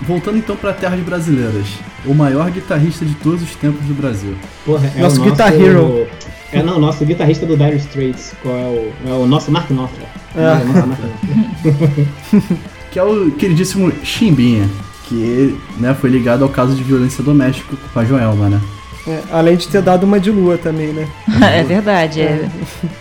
Voltando 0.03 0.37
então 0.39 0.55
pra 0.57 0.73
terras 0.73 1.01
brasileiras. 1.01 1.67
O 2.05 2.15
maior 2.15 2.51
guitarrista 2.51 3.05
de 3.05 3.15
todos 3.15 3.43
os 3.43 3.55
tempos 3.57 3.85
do 3.87 3.95
Brasil. 3.95 4.35
Porra, 4.65 4.91
é 4.97 5.01
Nosso 5.01 5.21
o 5.21 5.25
Guitar 5.25 5.53
Hero. 5.55 6.07
É, 6.53 6.63
não, 6.63 6.79
nosso 6.79 7.05
guitarrista 7.05 7.47
do 7.47 7.57
Dire 7.57 7.77
Straits. 7.77 8.35
Qual 8.43 8.55
é 8.55 8.65
o. 8.67 8.93
É 9.09 9.13
o 9.13 9.27
nosso 9.27 9.51
Mark 9.51 9.71
Knopfler. 9.71 10.07
É. 10.37 10.43
É 10.43 10.63
o 10.63 10.67
nosso 10.67 10.87
Mark 10.87 11.01
Knopfler. 11.01 12.59
Que 12.93 12.99
é 12.99 13.03
o 13.03 13.31
queridíssimo 13.31 13.91
Chimbinha. 14.05 14.69
Que 15.09 15.59
né, 15.79 15.97
foi 15.99 16.11
ligado 16.11 16.45
ao 16.45 16.51
caso 16.51 16.75
de 16.75 16.83
violência 16.83 17.25
doméstica 17.25 17.75
com 17.91 17.99
a 17.99 18.05
Joelma, 18.05 18.51
né? 18.51 18.61
É, 19.07 19.21
além 19.33 19.57
de 19.57 19.67
ter 19.67 19.83
dado 19.83 20.05
uma 20.05 20.21
de 20.21 20.31
lua 20.31 20.57
também, 20.59 20.89
né? 20.89 21.09
É 21.43 21.63
verdade, 21.65 22.21
é. 22.21 22.49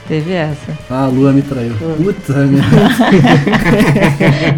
Teve 0.07 0.31
essa. 0.31 0.77
Ah, 0.89 1.03
a 1.03 1.07
Lua 1.07 1.31
me 1.31 1.41
traiu. 1.41 1.73
Puta 1.75 2.33
merda. 2.47 2.67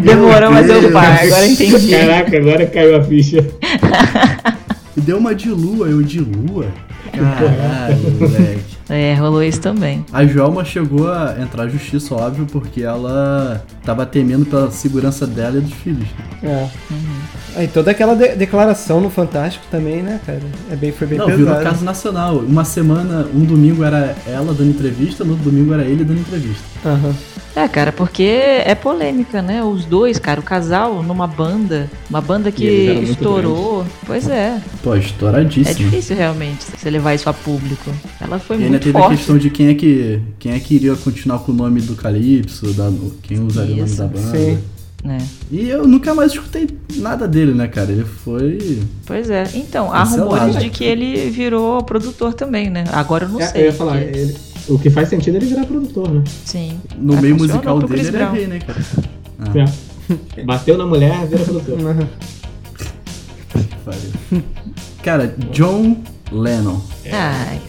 Demorou, 0.00 0.50
mas 0.52 0.68
eu 0.68 0.90
pá, 0.90 1.18
agora 1.22 1.46
entendi. 1.46 1.90
Caraca, 1.90 2.36
agora 2.36 2.66
caiu 2.66 2.96
a 2.96 3.02
ficha. 3.02 3.44
E 4.96 5.00
deu 5.00 5.18
uma 5.18 5.34
de 5.34 5.50
lua, 5.50 5.88
eu 5.88 6.02
de 6.02 6.20
lua. 6.20 6.66
Caralho, 7.12 8.10
moleque. 8.18 8.73
É, 8.88 9.14
rolou 9.14 9.42
isso 9.42 9.60
também. 9.60 10.04
A 10.12 10.24
Joelma 10.26 10.64
chegou 10.64 11.10
a 11.10 11.36
entrar 11.40 11.64
na 11.64 11.70
justiça, 11.70 12.14
óbvio, 12.14 12.46
porque 12.50 12.82
ela 12.82 13.64
tava 13.82 14.04
temendo 14.04 14.44
pela 14.44 14.70
segurança 14.70 15.26
dela 15.26 15.56
e 15.56 15.60
dos 15.62 15.72
filhos. 15.72 16.06
É. 16.42 16.68
Aí 17.56 17.68
toda 17.68 17.90
aquela 17.92 18.14
de- 18.14 18.36
declaração 18.36 19.00
no 19.00 19.08
Fantástico 19.08 19.64
também, 19.70 20.02
né, 20.02 20.20
cara? 20.26 20.40
É 20.70 20.76
bem, 20.76 20.92
foi 20.92 21.06
bem 21.06 21.16
Não, 21.18 21.26
pesado. 21.26 21.44
virou 21.46 21.62
caso 21.62 21.84
nacional. 21.84 22.36
Uma 22.38 22.64
semana, 22.64 23.26
um 23.34 23.44
domingo 23.44 23.82
era 23.84 24.14
ela 24.26 24.52
dando 24.52 24.70
entrevista, 24.70 25.24
no 25.24 25.30
outro 25.32 25.50
domingo 25.50 25.72
era 25.72 25.84
ele 25.84 26.04
dando 26.04 26.20
entrevista. 26.20 26.64
Aham. 26.84 27.14
É, 27.56 27.68
cara, 27.68 27.92
porque 27.92 28.22
é 28.22 28.74
polêmica, 28.74 29.40
né? 29.40 29.62
Os 29.62 29.84
dois, 29.84 30.18
cara, 30.18 30.40
o 30.40 30.42
casal 30.42 31.04
numa 31.04 31.26
banda, 31.28 31.88
uma 32.10 32.20
banda 32.20 32.50
que 32.50 32.64
estourou. 32.64 33.86
Pois 34.04 34.28
é. 34.28 34.60
Pô, 34.82 34.94
É 34.94 34.98
estouradíssimo. 34.98 35.88
difícil 35.88 36.16
realmente 36.16 36.64
você 36.76 36.90
levar 36.90 37.14
isso 37.14 37.28
a 37.28 37.32
público. 37.32 37.92
Ela 38.20 38.40
foi 38.40 38.56
E 38.56 38.58
ainda 38.64 38.70
muito 38.70 38.82
teve 38.82 38.98
a 38.98 39.00
forte. 39.02 39.16
questão 39.16 39.38
de 39.38 39.50
quem 39.50 39.68
é 39.68 39.74
que 39.74 40.20
quem 40.38 40.52
é 40.52 40.58
que 40.58 40.74
iria 40.74 40.96
continuar 40.96 41.38
com 41.38 41.52
o 41.52 41.54
nome 41.54 41.80
do 41.80 41.94
Calypso, 41.94 42.72
da, 42.72 42.90
quem 43.22 43.38
usaria 43.40 43.74
o 43.74 43.76
nome 43.78 43.88
Isso, 43.88 43.98
da 43.98 44.06
banda. 44.08 44.36
sim. 44.36 44.58
né? 45.04 45.18
E 45.52 45.68
eu 45.68 45.86
nunca 45.86 46.12
mais 46.12 46.32
escutei 46.32 46.66
nada 46.96 47.28
dele, 47.28 47.54
né, 47.54 47.68
cara? 47.68 47.92
Ele 47.92 48.04
foi. 48.04 48.80
Pois 49.06 49.30
é. 49.30 49.44
Então, 49.54 49.92
há 49.92 50.02
rumores 50.02 50.56
de 50.58 50.70
que 50.70 50.82
ele 50.82 51.30
virou 51.30 51.84
produtor 51.84 52.34
também, 52.34 52.68
né? 52.68 52.82
Agora 52.92 53.26
eu 53.26 53.28
não 53.28 53.40
É, 53.40 53.46
sei. 53.46 53.62
eu 53.62 53.66
ia 53.66 53.72
falar, 53.72 53.98
porque- 54.00 54.18
ele- 54.18 54.36
o 54.68 54.78
que 54.78 54.90
faz 54.90 55.08
sentido 55.08 55.34
é 55.34 55.38
ele 55.38 55.46
virar 55.46 55.66
produtor, 55.66 56.10
né? 56.10 56.22
Sim. 56.44 56.78
No 56.96 57.14
Mas 57.14 57.22
meio 57.22 57.36
musical 57.36 57.78
dele, 57.80 58.06
ele 58.08 58.16
é 58.16 58.30
rei, 58.30 58.46
né, 58.46 58.58
cara? 58.60 58.78
Ah, 59.38 59.58
É. 60.38 60.42
Bateu 60.44 60.76
na 60.76 60.86
mulher, 60.86 61.26
vira 61.26 61.44
produtor. 61.44 61.78
Cara, 65.02 65.34
John 65.52 65.96
Lennon. 66.32 66.80
Ai, 67.12 67.60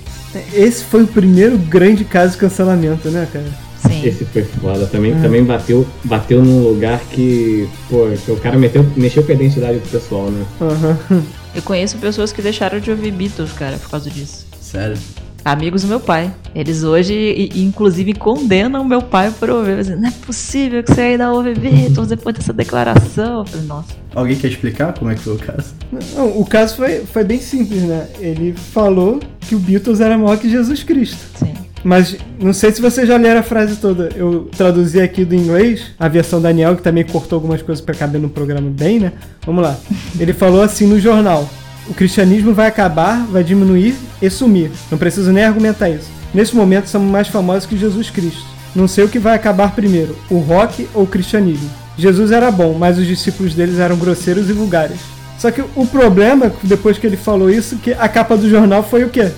Esse 0.54 0.84
foi 0.84 1.04
o 1.04 1.08
primeiro 1.08 1.58
grande 1.58 2.04
caso 2.06 2.34
de 2.34 2.38
cancelamento, 2.40 3.10
né, 3.10 3.28
cara? 3.32 3.46
sim. 3.88 4.06
Esse 4.06 4.26
foi 4.26 4.44
foda. 4.44 4.86
Também, 4.88 5.14
também 5.22 5.44
bateu, 5.44 5.86
bateu 6.04 6.44
num 6.44 6.64
lugar 6.64 7.00
que, 7.12 7.70
pô, 7.90 8.08
que 8.26 8.32
o 8.32 8.38
cara 8.38 8.58
meteu, 8.58 8.86
mexeu 8.96 9.24
com 9.24 9.32
a 9.32 9.36
identidade 9.36 9.80
do 9.80 9.90
pessoal, 9.90 10.30
né? 10.32 10.46
Aham. 10.60 11.24
Eu 11.54 11.62
conheço 11.62 11.98
pessoas 11.98 12.34
que 12.34 12.42
deixaram 12.42 12.80
de 12.80 12.90
ouvir 12.92 13.12
Beatles, 13.12 13.52
cara, 13.54 13.78
por 13.78 13.90
causa 13.90 14.10
disso. 14.10 14.46
Sério. 14.60 14.98
Amigos 15.46 15.84
do 15.84 15.88
meu 15.88 16.00
pai. 16.00 16.34
Eles 16.56 16.84
hoje, 16.84 17.52
inclusive, 17.54 18.16
condenam 18.16 18.84
meu 18.84 19.00
pai 19.00 19.30
por 19.30 19.48
ouvir. 19.52 19.96
Não 19.96 20.08
é 20.08 20.12
possível 20.26 20.82
que 20.82 20.92
você 20.92 21.02
ainda 21.02 21.32
ouve 21.32 21.54
Beatles 21.54 22.08
depois 22.08 22.36
dessa 22.36 22.52
declaração. 22.52 23.42
Eu 23.42 23.46
falei, 23.46 23.68
nossa. 23.68 23.94
Alguém 24.16 24.36
quer 24.36 24.48
explicar 24.48 24.94
como 24.98 25.12
é 25.12 25.14
que 25.14 25.22
foi 25.22 25.36
o 25.36 25.38
caso? 25.38 25.76
Não, 26.16 26.40
o 26.40 26.44
caso 26.48 26.76
foi, 26.78 27.02
foi 27.02 27.24
bem 27.24 27.40
simples, 27.40 27.84
né? 27.84 28.08
Ele 28.18 28.54
falou 28.54 29.20
que 29.40 29.54
o 29.54 29.60
Beatles 29.60 30.02
era 30.02 30.18
maior 30.18 30.36
que 30.40 30.50
Jesus 30.50 30.82
Cristo. 30.82 31.24
Sim. 31.38 31.54
Mas 31.84 32.18
não 32.40 32.52
sei 32.52 32.72
se 32.72 32.82
você 32.82 33.06
já 33.06 33.16
leram 33.16 33.42
a 33.42 33.44
frase 33.44 33.76
toda. 33.76 34.10
Eu 34.16 34.50
traduzi 34.58 35.00
aqui 35.00 35.24
do 35.24 35.36
inglês, 35.36 35.92
a 36.00 36.08
versão 36.08 36.42
Daniel, 36.42 36.76
que 36.76 36.82
também 36.82 37.04
cortou 37.04 37.38
algumas 37.38 37.62
coisas 37.62 37.86
pra 37.86 37.94
caber 37.94 38.20
no 38.20 38.30
programa 38.30 38.68
bem, 38.68 39.00
né? 39.00 39.14
Vamos 39.46 39.62
lá. 39.62 39.78
Ele 40.20 40.34
falou 40.34 40.64
assim 40.64 40.88
no 40.88 41.00
jornal: 41.00 41.48
O 41.90 41.94
cristianismo 41.94 42.54
vai 42.54 42.68
acabar, 42.68 43.26
vai 43.28 43.44
diminuir 43.44 43.96
e 44.22 44.30
sumir. 44.30 44.72
Não 44.90 44.98
preciso 44.98 45.32
nem 45.32 45.44
argumentar 45.44 45.90
isso. 45.90 46.10
Nesse 46.34 46.56
momento 46.56 46.90
somos 46.90 47.12
mais 47.12 47.28
famosos 47.28 47.66
que 47.66 47.78
Jesus 47.78 48.10
Cristo. 48.10 48.44
Não 48.76 48.88
sei 48.88 49.06
o 49.06 49.10
que 49.10 49.20
vai 49.20 49.36
acabar 49.36 49.74
primeiro, 49.74 50.18
o 50.30 50.40
rock 50.40 50.88
ou 50.94 51.04
o 51.04 51.08
cristianismo. 51.08 51.70
Jesus 51.98 52.32
era 52.32 52.52
bom, 52.52 52.76
mas 52.78 52.98
os 52.98 53.08
discípulos 53.08 53.54
deles 53.54 53.80
eram 53.80 53.96
grosseiros 53.96 54.50
e 54.50 54.54
vulgares. 54.54 54.98
Só 55.38 55.52
que 55.52 55.64
o 55.76 55.86
problema, 55.86 56.52
depois 56.64 56.98
que 56.98 57.06
ele 57.06 57.18
falou 57.18 57.50
isso, 57.50 57.78
que 57.78 57.92
a 57.94 58.08
capa 58.08 58.36
do 58.36 58.50
jornal 58.50 58.84
foi 58.84 59.04
o 59.04 59.10
quê? 59.10 59.32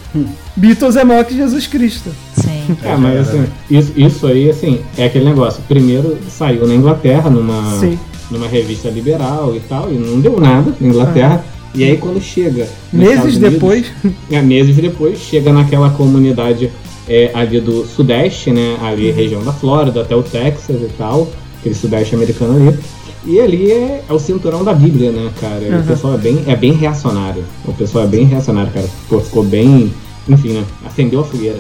Beatles 0.56 0.96
é 0.96 1.04
maior 1.04 1.26
que 1.26 1.36
Jesus 1.36 1.68
Cristo. 1.68 2.12
Sim. 2.34 2.78
É, 2.84 2.96
mas 2.96 3.30
assim, 3.30 3.46
isso, 3.70 3.94
isso 3.96 4.28
aí, 4.28 4.50
assim, 4.50 4.82
é 4.98 5.06
aquele 5.06 5.26
negócio. 5.26 5.62
Primeiro 5.68 6.18
saiu 6.30 6.68
na 6.68 6.74
Inglaterra, 6.74 7.30
numa, 7.30 7.80
Sim. 7.80 7.98
numa 8.30 8.48
revista 8.48 8.90
liberal 8.90 9.56
e 9.56 9.60
tal, 9.62 9.92
e 9.92 9.96
não 9.96 10.20
deu 10.20 10.40
nada 10.40 10.74
na 10.80 10.88
Inglaterra. 10.88 11.44
E 11.78 11.84
aí 11.84 11.98
quando 11.98 12.22
chega. 12.22 12.68
Meses 12.92 13.36
Unidos, 13.36 13.38
depois, 13.38 13.86
É, 14.32 14.42
meses 14.42 14.76
depois, 14.76 15.20
chega 15.20 15.54
naquela 15.54 15.90
comunidade 15.92 16.72
é, 17.08 17.32
ali 17.34 17.60
do 17.60 17.86
Sudeste, 17.86 18.52
né? 18.52 18.78
Ali, 18.82 19.12
região 19.12 19.44
da 19.44 19.54
Flórida, 19.54 20.02
até 20.02 20.16
o 20.16 20.24
Texas 20.24 20.82
e 20.82 20.90
tal, 20.98 21.32
aquele 21.60 21.76
Sudeste 21.76 22.16
americano 22.16 22.56
ali. 22.56 22.78
E 23.26 23.40
ali 23.42 23.72
é, 23.72 24.04
é 24.10 24.14
o 24.14 24.20
cinturão 24.20 24.64
da 24.64 24.74
Bíblia, 24.74 25.12
né, 25.12 25.30
cara? 25.40 25.62
Uhum. 25.62 25.82
O 25.82 25.84
pessoal 25.84 26.14
é 26.14 26.18
bem, 26.18 26.44
é 26.48 26.56
bem 26.56 26.72
reacionário. 26.72 27.44
O 27.66 27.74
pessoal 27.74 28.06
é 28.06 28.08
bem 28.08 28.26
reacionário, 28.26 28.72
cara. 28.72 28.88
Ficou, 28.88 29.22
ficou 29.22 29.44
bem. 29.44 29.92
Enfim, 30.30 30.50
né? 30.50 30.64
Acendeu 30.86 31.20
a 31.20 31.24
fogueira. 31.24 31.60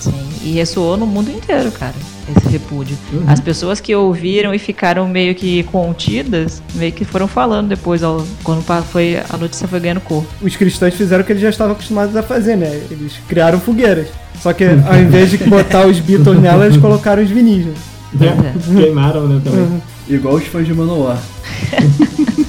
Sim. 0.00 0.12
E 0.42 0.52
ressoou 0.52 0.96
no 0.96 1.06
mundo 1.06 1.30
inteiro, 1.30 1.70
cara, 1.72 1.94
esse 2.36 2.48
repúdio. 2.48 2.96
As 3.26 3.40
pessoas 3.40 3.80
que 3.80 3.94
ouviram 3.94 4.54
e 4.54 4.58
ficaram 4.58 5.08
meio 5.08 5.34
que 5.34 5.62
contidas, 5.64 6.62
meio 6.74 6.92
que 6.92 7.04
foram 7.04 7.26
falando 7.26 7.68
depois, 7.68 8.02
ao- 8.02 8.24
quando 8.44 8.62
foi, 8.84 9.20
a 9.28 9.36
notícia 9.36 9.66
foi 9.66 9.80
ganhando 9.80 10.00
corpo. 10.00 10.28
os 10.40 10.54
cristãos 10.56 10.94
fizeram 10.94 11.22
o 11.22 11.26
que 11.26 11.32
eles 11.32 11.42
já 11.42 11.50
estavam 11.50 11.72
acostumados 11.72 12.14
a 12.16 12.22
fazer, 12.22 12.56
né? 12.56 12.80
Eles 12.90 13.14
criaram 13.28 13.58
fogueiras. 13.60 14.08
Só 14.40 14.52
que 14.52 14.64
ao 14.64 14.98
invés 15.00 15.30
de 15.30 15.38
botar 15.38 15.86
os 15.86 15.98
Beatles 15.98 16.40
nela, 16.40 16.66
eles 16.66 16.76
colocaram 16.78 17.22
os 17.22 17.28
vinis. 17.30 17.66
né? 17.66 17.74
né? 18.14 18.54
Queimaram, 18.80 19.26
né, 19.26 19.40
também. 19.42 19.82
Igual 20.08 20.36
os 20.36 20.44
fãs 20.46 20.64
de 20.66 20.72
Manowar. 20.72 21.18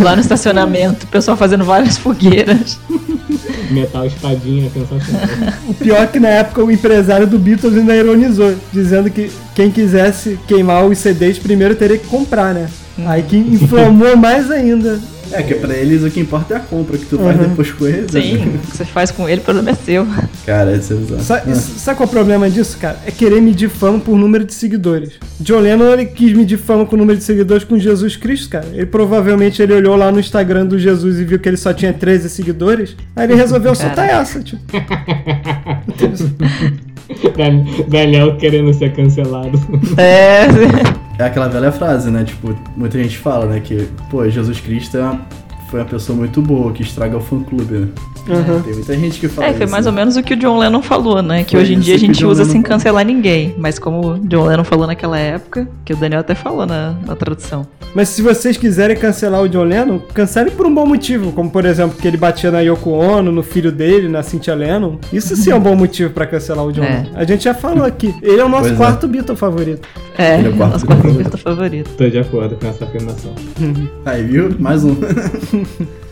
Lá 0.00 0.14
no 0.14 0.20
estacionamento, 0.20 1.04
o 1.06 1.08
pessoal 1.08 1.36
fazendo 1.36 1.64
várias 1.64 1.96
fogueiras. 1.98 2.78
Metal 3.70 4.06
espadinha, 4.06 4.70
sensacional. 4.70 5.28
O 5.68 5.74
pior 5.74 6.02
é 6.02 6.06
que 6.06 6.20
na 6.20 6.28
época 6.28 6.62
o 6.64 6.70
empresário 6.70 7.26
do 7.26 7.38
Beatles 7.38 7.76
ainda 7.76 7.94
ironizou, 7.94 8.54
dizendo 8.72 9.10
que 9.10 9.30
quem 9.54 9.70
quisesse 9.70 10.38
queimar 10.46 10.84
os 10.86 10.98
CDs 10.98 11.38
primeiro 11.38 11.74
teria 11.74 11.98
que 11.98 12.06
comprar, 12.06 12.54
né? 12.54 12.68
Aí 13.06 13.22
que 13.22 13.36
inflamou 13.36 14.16
mais 14.16 14.50
ainda. 14.50 14.98
É, 15.32 15.42
que 15.42 15.54
pra 15.54 15.74
eles 15.74 16.02
o 16.02 16.10
que 16.10 16.20
importa 16.20 16.54
é 16.54 16.56
a 16.56 16.60
compra 16.60 16.96
que 16.98 17.04
tu 17.06 17.18
faz 17.18 17.36
Uhum. 17.40 17.48
depois 17.48 17.70
com 17.72 17.86
eles. 17.86 18.10
Sim, 18.10 18.38
né? 18.38 18.46
o 18.46 18.58
que 18.70 18.76
você 18.76 18.84
faz 18.84 19.10
com 19.10 19.28
ele, 19.28 19.40
o 19.40 19.44
problema 19.44 19.70
é 19.70 19.74
seu. 19.74 20.06
Cara, 20.46 20.74
isso 20.76 20.92
é 20.92 20.96
bizarro. 20.96 21.22
Sa- 21.22 21.42
Ah. 21.46 21.54
Sabe 21.54 21.96
qual 21.98 22.06
é 22.06 22.10
o 22.10 22.12
problema 22.12 22.50
disso, 22.50 22.76
cara? 22.78 22.98
É 23.06 23.10
querer 23.10 23.40
medir 23.40 23.68
fama 23.68 23.98
por 23.98 24.16
número 24.16 24.44
de 24.44 24.54
seguidores. 24.54 25.12
John 25.40 25.60
Lennon 25.60 25.92
ele 25.92 26.06
quis 26.06 26.32
medir 26.32 26.56
fama 26.58 26.84
com 26.86 26.96
o 26.96 26.98
número 26.98 27.18
de 27.18 27.24
seguidores 27.24 27.64
com 27.64 27.78
Jesus 27.78 28.16
Cristo, 28.16 28.48
cara. 28.50 28.66
Ele 28.72 28.86
provavelmente 28.86 29.60
ele 29.62 29.72
olhou 29.74 29.96
lá 29.96 30.10
no 30.10 30.18
Instagram 30.20 30.66
do 30.66 30.78
Jesus 30.78 31.18
e 31.18 31.24
viu 31.24 31.38
que 31.38 31.48
ele 31.48 31.56
só 31.56 31.72
tinha 31.72 31.92
13 31.92 32.28
seguidores. 32.30 32.96
Aí 33.14 33.24
ele 33.24 33.34
resolveu 33.34 33.74
soltar 33.74 34.08
essa, 34.08 34.40
tipo. 34.42 34.60
Dan- 37.36 37.64
Daniel 37.88 38.36
querendo 38.36 38.72
ser 38.74 38.92
cancelado. 38.92 39.58
É, 39.96 40.46
É 41.18 41.24
aquela 41.24 41.48
velha 41.48 41.72
frase, 41.72 42.10
né? 42.10 42.24
Tipo, 42.24 42.54
muita 42.76 42.96
gente 43.02 43.18
fala, 43.18 43.46
né? 43.46 43.60
Que, 43.60 43.88
pô, 44.10 44.28
Jesus 44.28 44.60
Cristo 44.60 44.96
é 44.96 45.02
uma- 45.02 45.20
foi 45.70 45.80
uma 45.80 45.86
pessoa 45.86 46.16
muito 46.16 46.40
boa, 46.40 46.72
que 46.72 46.82
estraga 46.82 47.16
o 47.16 47.20
fã-clube, 47.20 47.74
né? 47.78 47.88
Aham. 48.28 48.60
Tem 48.62 48.74
muita 48.74 48.94
gente 48.96 49.18
que 49.20 49.28
fala 49.28 49.48
é, 49.48 49.52
foi 49.54 49.64
isso, 49.64 49.72
mais 49.72 49.84
né? 49.86 49.90
ou 49.90 49.96
menos 49.96 50.16
o 50.16 50.22
que 50.22 50.34
o 50.34 50.36
John 50.36 50.58
Lennon 50.58 50.82
falou, 50.82 51.22
né? 51.22 51.44
Que 51.44 51.52
Foi 51.52 51.60
hoje 51.62 51.74
em 51.74 51.78
dia 51.80 51.94
a 51.94 51.98
gente 51.98 52.24
usa 52.24 52.42
Lennon 52.42 52.52
sem 52.52 52.62
falou. 52.62 52.76
cancelar 52.78 53.04
ninguém. 53.04 53.54
Mas 53.58 53.78
como 53.78 54.06
o 54.14 54.18
John 54.20 54.44
Lennon 54.46 54.64
falou 54.64 54.86
naquela 54.86 55.18
época, 55.18 55.66
que 55.84 55.92
o 55.92 55.96
Daniel 55.96 56.20
até 56.20 56.34
falou 56.34 56.66
na, 56.66 56.94
na 57.06 57.16
tradução. 57.16 57.66
Mas 57.94 58.10
se 58.10 58.20
vocês 58.20 58.56
quiserem 58.58 58.96
cancelar 58.96 59.40
o 59.42 59.48
John 59.48 59.62
Lennon, 59.64 59.98
cancelem 60.12 60.52
por 60.54 60.66
um 60.66 60.74
bom 60.74 60.84
motivo, 60.86 61.32
como 61.32 61.50
por 61.50 61.64
exemplo 61.64 61.96
que 61.98 62.06
ele 62.06 62.18
batia 62.18 62.50
na 62.50 62.60
Yoko 62.60 62.90
Ono, 62.90 63.32
no 63.32 63.42
filho 63.42 63.72
dele, 63.72 64.08
na 64.08 64.22
Cynthia 64.22 64.54
Lennon. 64.54 64.98
Isso 65.12 65.34
sim 65.34 65.50
é 65.50 65.54
um 65.54 65.60
bom 65.60 65.74
motivo 65.74 66.10
pra 66.12 66.26
cancelar 66.26 66.66
o 66.66 66.72
John 66.72 66.84
É. 66.84 66.88
Lennon. 67.04 67.10
A 67.14 67.24
gente 67.24 67.44
já 67.44 67.54
falou 67.54 67.84
aqui. 67.84 68.14
Ele 68.22 68.40
é 68.40 68.44
o 68.44 68.48
nosso 68.48 68.64
Pois 68.64 68.74
é. 68.74 68.76
quarto 68.76 69.08
Beatle 69.08 69.36
favorito. 69.36 69.88
É, 70.18 70.38
Ele 70.38 70.48
é 70.48 70.50
o 70.50 70.56
quarto 70.56 70.72
nosso 70.72 70.86
Beatle 70.86 71.02
quarto 71.14 71.38
favorito. 71.38 71.38
favorito. 71.38 71.90
Tô 71.96 72.08
de 72.08 72.18
acordo 72.18 72.56
com 72.56 72.66
essa 72.68 72.84
afirmação. 72.84 73.32
Aí, 74.04 74.22
viu? 74.22 74.54
Mais 74.58 74.84
um. 74.84 74.94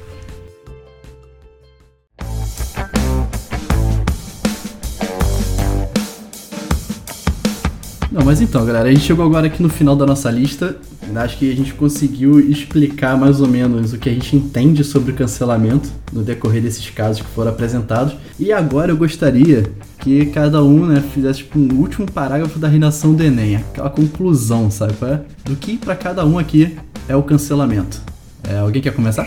Não, 8.16 8.24
mas 8.24 8.40
então, 8.40 8.64
galera, 8.64 8.88
a 8.88 8.90
gente 8.90 9.04
chegou 9.04 9.26
agora 9.26 9.46
aqui 9.46 9.62
no 9.62 9.68
final 9.68 9.94
da 9.94 10.06
nossa 10.06 10.30
lista. 10.30 10.74
Acho 11.14 11.36
que 11.36 11.52
a 11.52 11.54
gente 11.54 11.74
conseguiu 11.74 12.40
explicar 12.40 13.14
mais 13.14 13.42
ou 13.42 13.46
menos 13.46 13.92
o 13.92 13.98
que 13.98 14.08
a 14.08 14.12
gente 14.12 14.34
entende 14.34 14.82
sobre 14.82 15.12
o 15.12 15.14
cancelamento 15.14 15.90
no 16.10 16.22
decorrer 16.22 16.62
desses 16.62 16.88
casos 16.88 17.20
que 17.20 17.28
foram 17.28 17.50
apresentados. 17.50 18.16
E 18.40 18.54
agora 18.54 18.90
eu 18.90 18.96
gostaria 18.96 19.70
que 19.98 20.24
cada 20.26 20.64
um 20.64 20.86
né, 20.86 21.04
fizesse 21.12 21.40
tipo, 21.40 21.58
um 21.58 21.74
último 21.74 22.10
parágrafo 22.10 22.58
da 22.58 22.68
redação 22.68 23.12
do 23.12 23.22
Enem, 23.22 23.56
aquela 23.56 23.90
conclusão, 23.90 24.70
sabe? 24.70 24.94
é? 25.02 25.20
Do 25.44 25.54
que 25.54 25.76
para 25.76 25.94
cada 25.94 26.24
um 26.24 26.38
aqui 26.38 26.74
é 27.06 27.14
o 27.14 27.22
cancelamento. 27.22 28.00
É, 28.48 28.56
alguém 28.56 28.80
quer 28.80 28.94
começar? 28.94 29.26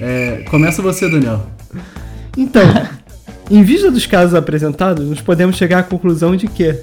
É, 0.00 0.44
começa 0.50 0.82
você, 0.82 1.08
Daniel. 1.08 1.46
Então, 2.36 2.62
em 3.52 3.62
vista 3.62 3.90
dos 3.90 4.06
casos 4.06 4.34
apresentados, 4.34 5.06
nós 5.06 5.20
podemos 5.20 5.56
chegar 5.56 5.80
à 5.80 5.82
conclusão 5.82 6.34
de 6.34 6.46
que, 6.48 6.74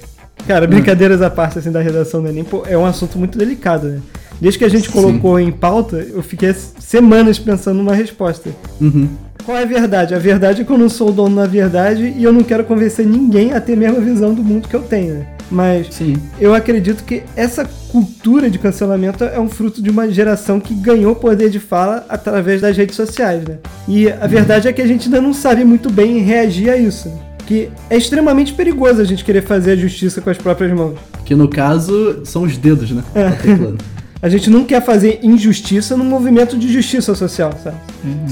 cara, 0.46 0.68
brincadeiras 0.68 1.20
à 1.20 1.28
parte 1.28 1.58
assim 1.58 1.72
da 1.72 1.80
redação 1.80 2.22
do 2.22 2.28
Enem, 2.28 2.44
pô, 2.44 2.62
é 2.66 2.78
um 2.78 2.86
assunto 2.86 3.18
muito 3.18 3.36
delicado, 3.36 3.88
né? 3.88 4.00
Desde 4.40 4.58
que 4.58 4.64
a 4.64 4.68
gente 4.68 4.88
colocou 4.88 5.38
em 5.38 5.50
pauta, 5.50 5.96
eu 5.96 6.22
fiquei 6.22 6.54
semanas 6.54 7.38
pensando 7.38 7.76
numa 7.78 7.94
resposta. 7.94 8.50
Uhum. 8.80 9.08
Qual 9.44 9.56
é 9.56 9.62
a 9.62 9.66
verdade? 9.66 10.14
A 10.14 10.18
verdade 10.18 10.62
é 10.62 10.64
que 10.64 10.70
eu 10.70 10.78
não 10.78 10.88
sou 10.88 11.08
o 11.08 11.12
dono 11.12 11.36
da 11.36 11.46
verdade 11.46 12.14
e 12.16 12.22
eu 12.22 12.32
não 12.32 12.42
quero 12.42 12.64
convencer 12.64 13.04
ninguém 13.04 13.52
a 13.52 13.60
ter 13.60 13.72
a 13.72 13.76
mesma 13.76 14.00
visão 14.00 14.32
do 14.32 14.42
mundo 14.42 14.68
que 14.68 14.74
eu 14.74 14.82
tenho, 14.82 15.14
né? 15.14 15.26
Mas 15.50 15.88
Sim. 15.90 16.16
eu 16.40 16.54
acredito 16.54 17.02
que 17.02 17.22
essa 17.34 17.68
cultura 17.90 18.48
de 18.48 18.58
cancelamento 18.58 19.24
é 19.24 19.40
um 19.40 19.48
fruto 19.48 19.82
de 19.82 19.90
uma 19.90 20.08
geração 20.08 20.60
que 20.60 20.72
ganhou 20.72 21.16
poder 21.16 21.50
de 21.50 21.58
fala 21.58 22.06
através 22.08 22.60
das 22.60 22.76
redes 22.76 22.94
sociais, 22.94 23.42
né? 23.44 23.56
E 23.88 24.08
a 24.08 24.26
verdade 24.26 24.68
é 24.68 24.72
que 24.72 24.80
a 24.80 24.86
gente 24.86 25.06
ainda 25.06 25.20
não 25.20 25.34
sabe 25.34 25.64
muito 25.64 25.90
bem 25.90 26.18
reagir 26.20 26.70
a 26.70 26.76
isso. 26.76 27.08
né? 27.08 27.14
Que 27.46 27.68
é 27.88 27.96
extremamente 27.96 28.52
perigoso 28.52 29.00
a 29.00 29.04
gente 29.04 29.24
querer 29.24 29.42
fazer 29.42 29.72
a 29.72 29.76
justiça 29.76 30.20
com 30.20 30.30
as 30.30 30.38
próprias 30.38 30.72
mãos. 30.72 30.96
Que 31.24 31.34
no 31.34 31.48
caso 31.48 32.20
são 32.24 32.42
os 32.42 32.56
dedos, 32.56 32.92
né? 32.92 33.02
É. 33.14 33.30
Tá. 33.30 33.84
A 34.22 34.28
gente 34.28 34.50
não 34.50 34.64
quer 34.66 34.84
fazer 34.84 35.18
injustiça 35.22 35.96
num 35.96 36.04
movimento 36.04 36.58
de 36.58 36.70
justiça 36.70 37.14
social, 37.14 37.54
sabe? 37.64 37.78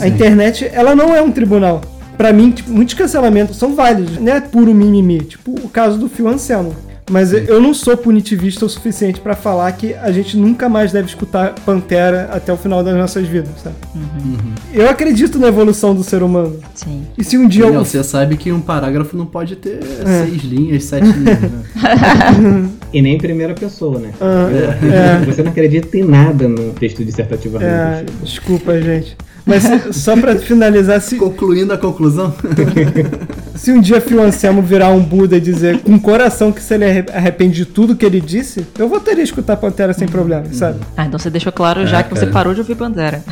A 0.01 0.07
internet, 0.07 0.69
ela 0.71 0.95
não 0.95 1.17
é 1.17 1.23
um 1.23 1.33
tribunal. 1.33 1.81
Pra 2.19 2.31
mim, 2.31 2.51
tipo, 2.51 2.71
muitos 2.71 2.93
cancelamentos 2.95 3.57
são 3.57 3.75
válidos, 3.75 4.19
não 4.19 4.31
é 4.35 4.39
puro 4.39 4.75
mimimi, 4.75 5.21
tipo 5.21 5.53
o 5.53 5.67
caso 5.67 5.97
do 5.97 6.07
Phil 6.07 6.29
Anselmo. 6.29 6.77
Mas 7.11 7.33
eu 7.33 7.61
não 7.61 7.73
sou 7.73 7.97
punitivista 7.97 8.65
o 8.65 8.69
suficiente 8.69 9.21
pra 9.21 9.35
falar 9.35 9.73
que 9.73 9.95
a 9.95 10.13
gente 10.13 10.37
nunca 10.37 10.69
mais 10.69 10.93
deve 10.93 11.09
escutar 11.09 11.55
Pantera 11.65 12.29
até 12.33 12.53
o 12.53 12.57
final 12.57 12.83
das 12.85 12.95
nossas 12.97 13.27
vidas, 13.27 13.51
sabe? 13.63 13.77
Eu 14.73 14.89
acredito 14.89 15.39
na 15.39 15.49
evolução 15.49 15.95
do 15.95 16.05
ser 16.05 16.23
humano. 16.23 16.59
Sim. 16.75 17.05
E 17.17 17.25
se 17.25 17.37
um 17.39 17.49
dia 17.49 17.65
eu... 17.65 17.73
você 17.73 18.03
sabe 18.05 18.37
que 18.37 18.53
um 18.53 18.61
parágrafo 18.61 19.17
não 19.17 19.27
pode 19.27 19.57
ter 19.57 19.81
É. 20.05 20.25
seis 20.27 20.43
linhas, 20.43 20.85
sete 20.85 21.07
linhas, 21.07 21.41
né? 21.41 22.69
E 22.93 23.03
nem 23.03 23.17
em 23.17 23.19
primeira 23.19 23.53
pessoa, 23.53 23.99
né? 23.99 24.13
Ah, 24.21 24.49
é. 24.51 25.25
Você 25.27 25.43
não 25.43 25.51
acredita 25.51 25.95
em 25.99 26.05
nada 26.05 26.49
no 26.49 26.73
texto 26.73 27.05
dissertativamente. 27.05 27.71
É, 27.71 28.05
desculpa, 28.23 28.81
gente. 28.81 29.15
Mas 29.49 29.97
só 29.97 30.15
pra 30.17 30.37
finalizar, 30.37 31.01
se, 31.01 31.17
Concluindo 31.17 31.73
a 31.73 31.79
conclusão, 31.79 32.33
Se 33.57 33.73
um 33.73 33.81
dia 33.81 34.01
Phil 34.01 34.23
Anselmo 34.23 34.63
virar 34.63 34.91
um 34.91 35.01
Buda 35.03 35.37
e 35.37 35.41
dizer 35.41 35.79
com 35.81 35.99
coração 35.99 36.53
que 36.53 36.63
se 36.63 36.75
ele 36.75 36.85
arre- 36.85 37.05
arrepende 37.13 37.57
de 37.57 37.65
tudo 37.65 37.97
que 37.97 38.05
ele 38.05 38.21
disse, 38.21 38.65
eu 38.79 38.89
voltaria 38.89 39.21
a 39.23 39.25
escutar 39.25 39.57
Pantera 39.57 39.93
sem 39.93 40.07
problema, 40.07 40.45
sabe? 40.53 40.79
Ah, 40.97 41.07
então 41.07 41.19
você 41.19 41.31
deixou 41.31 41.51
claro 41.53 41.87
já 41.87 42.01
É, 42.01 42.03
que 42.03 42.11
você 42.11 42.21
cara. 42.21 42.33
parou 42.33 42.55
de 42.55 42.61
ouvir 42.61 42.77
Pantera. 42.77 43.23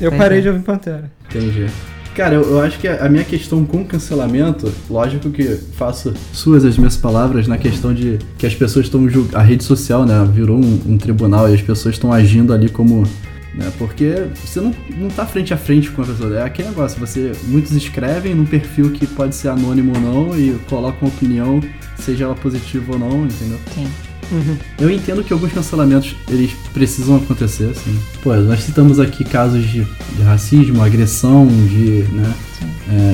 Eu 0.00 0.10
Pois 0.10 0.16
parei 0.22 0.38
é. 0.38 0.40
de 0.42 0.48
ouvir 0.48 0.62
Pantera. 0.62 1.10
entendi. 1.28 1.66
Cara, 2.14 2.34
eu, 2.34 2.42
eu 2.42 2.60
acho 2.60 2.78
que 2.80 2.88
a, 2.88 3.04
a 3.04 3.08
minha 3.08 3.22
questão 3.22 3.64
com 3.64 3.84
cancelamento, 3.84 4.72
lógico 4.90 5.30
que 5.30 5.44
faço 5.76 6.12
suas 6.32 6.64
as 6.64 6.76
minhas 6.76 6.96
palavras 6.96 7.46
na 7.46 7.56
questão 7.56 7.94
de 7.94 8.18
que 8.36 8.44
as 8.44 8.54
pessoas 8.54 8.86
estão 8.86 9.08
julgando. 9.08 9.36
A 9.36 9.42
rede 9.42 9.62
social, 9.62 10.04
né, 10.04 10.26
virou 10.32 10.56
um, 10.56 10.80
um 10.86 10.98
tribunal 10.98 11.48
e 11.48 11.54
as 11.54 11.60
pessoas 11.62 11.94
estão 11.94 12.12
agindo 12.12 12.52
ali 12.52 12.68
como. 12.68 13.04
Né, 13.58 13.72
porque 13.76 14.28
você 14.36 14.60
não, 14.60 14.72
não 14.96 15.08
tá 15.08 15.26
frente 15.26 15.52
a 15.52 15.56
frente 15.56 15.90
com 15.90 16.00
a 16.00 16.06
pessoa. 16.06 16.38
É 16.38 16.44
aquele 16.44 16.68
negócio, 16.68 17.00
você. 17.00 17.32
Muitos 17.42 17.72
escrevem 17.72 18.32
num 18.32 18.44
perfil 18.44 18.92
que 18.92 19.04
pode 19.04 19.34
ser 19.34 19.48
anônimo 19.48 19.92
ou 19.96 20.00
não 20.00 20.38
e 20.38 20.56
colocam 20.68 21.08
uma 21.08 21.14
opinião, 21.14 21.60
seja 21.98 22.24
ela 22.24 22.36
positiva 22.36 22.92
ou 22.92 22.98
não, 23.00 23.24
entendeu? 23.24 23.58
Sim. 23.74 23.88
Eu 24.78 24.90
entendo 24.90 25.24
que 25.24 25.32
alguns 25.32 25.52
cancelamentos 25.52 26.14
eles 26.28 26.52
precisam 26.72 27.16
acontecer, 27.16 27.70
assim. 27.70 27.98
Pô, 28.22 28.32
nós 28.36 28.62
citamos 28.62 29.00
aqui 29.00 29.24
casos 29.24 29.64
de, 29.64 29.84
de 29.84 30.22
racismo, 30.22 30.80
agressão, 30.82 31.46
de 31.46 32.04
né, 32.12 32.34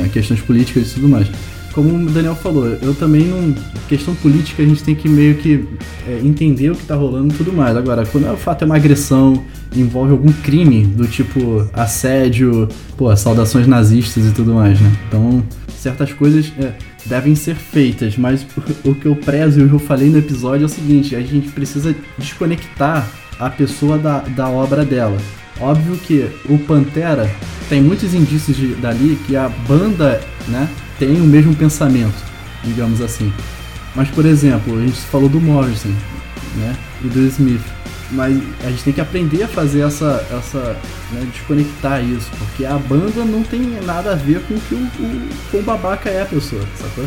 é, 0.05 0.09
questões 0.09 0.42
políticas 0.42 0.90
e 0.90 0.95
tudo 0.95 1.09
mais. 1.09 1.28
Como 1.75 1.93
o 1.93 2.11
Daniel 2.11 2.37
falou, 2.37 2.66
eu 2.66 2.95
também 2.95 3.25
não. 3.27 3.53
Questão 3.89 4.14
política 4.14 4.62
a 4.62 4.66
gente 4.66 4.83
tem 4.85 4.95
que 4.95 5.09
meio 5.09 5.35
que 5.37 5.66
é, 6.07 6.20
entender 6.22 6.70
o 6.70 6.77
que 6.77 6.85
tá 6.85 6.95
rolando 6.95 7.35
e 7.35 7.37
tudo 7.37 7.53
mais. 7.53 7.77
Agora, 7.77 8.07
quando 8.07 8.33
o 8.33 8.37
fato 8.37 8.62
é 8.62 8.64
uma 8.64 8.77
agressão, 8.77 9.45
envolve 9.75 10.12
algum 10.12 10.33
crime 10.33 10.85
do 10.87 11.07
tipo 11.09 11.68
assédio, 11.72 12.68
pô, 12.97 13.14
saudações 13.16 13.66
nazistas 13.66 14.25
e 14.25 14.31
tudo 14.31 14.55
mais, 14.55 14.81
né? 14.81 14.93
Então, 15.09 15.43
certas 15.77 16.12
coisas 16.12 16.53
é, 16.59 16.72
devem 17.07 17.35
ser 17.35 17.57
feitas, 17.57 18.16
mas 18.16 18.47
o, 18.85 18.95
que 18.95 19.07
eu 19.07 19.16
prezo 19.16 19.61
e 19.61 19.68
eu 19.68 19.79
falei 19.79 20.09
no 20.09 20.18
episódio 20.18 20.62
é 20.62 20.66
o 20.66 20.68
seguinte: 20.68 21.16
a 21.16 21.20
gente 21.20 21.49
precisa 21.49 21.95
desconectar 22.16 23.09
a 23.39 23.51
pessoa 23.51 23.99
da, 23.99 24.20
da 24.20 24.49
obra 24.49 24.85
dela. 24.85 25.18
Óbvio 25.61 25.97
que 25.97 26.29
o 26.49 26.57
Pantera 26.59 27.29
tem 27.68 27.81
muitos 27.81 28.14
indícios 28.14 28.57
de, 28.57 28.75
dali 28.75 29.18
que 29.27 29.37
a 29.37 29.49
banda, 29.49 30.20
né, 30.49 30.68
tem 30.99 31.20
o 31.20 31.24
mesmo 31.24 31.55
pensamento, 31.55 32.14
digamos 32.62 33.01
assim. 33.01 33.32
Mas, 33.95 34.09
por 34.11 34.26
exemplo, 34.26 34.76
a 34.78 34.80
gente 34.80 35.01
falou 35.03 35.28
do 35.28 35.40
Morrison, 35.40 35.92
né, 36.57 36.76
e 37.03 37.09
do 37.09 37.20
Smith. 37.26 37.62
Mas 38.11 38.40
a 38.62 38.70
gente 38.70 38.84
tem 38.84 38.92
que 38.92 39.01
aprender 39.01 39.42
a 39.42 39.49
fazer 39.49 39.80
essa, 39.80 40.24
essa 40.30 40.76
né, 41.11 41.26
desconectar 41.32 42.05
isso, 42.05 42.30
porque 42.38 42.64
a 42.64 42.76
banda 42.76 43.24
não 43.24 43.42
tem 43.42 43.61
nada 43.84 44.12
a 44.12 44.14
ver 44.14 44.40
com 44.42 44.55
o 44.55 44.61
que 44.61 44.74
o, 44.74 44.78
o, 44.78 45.28
com 45.51 45.59
o 45.59 45.62
babaca 45.62 46.11
é 46.11 46.22
a 46.22 46.26
pessoa, 46.26 46.62
sacou? 46.76 47.05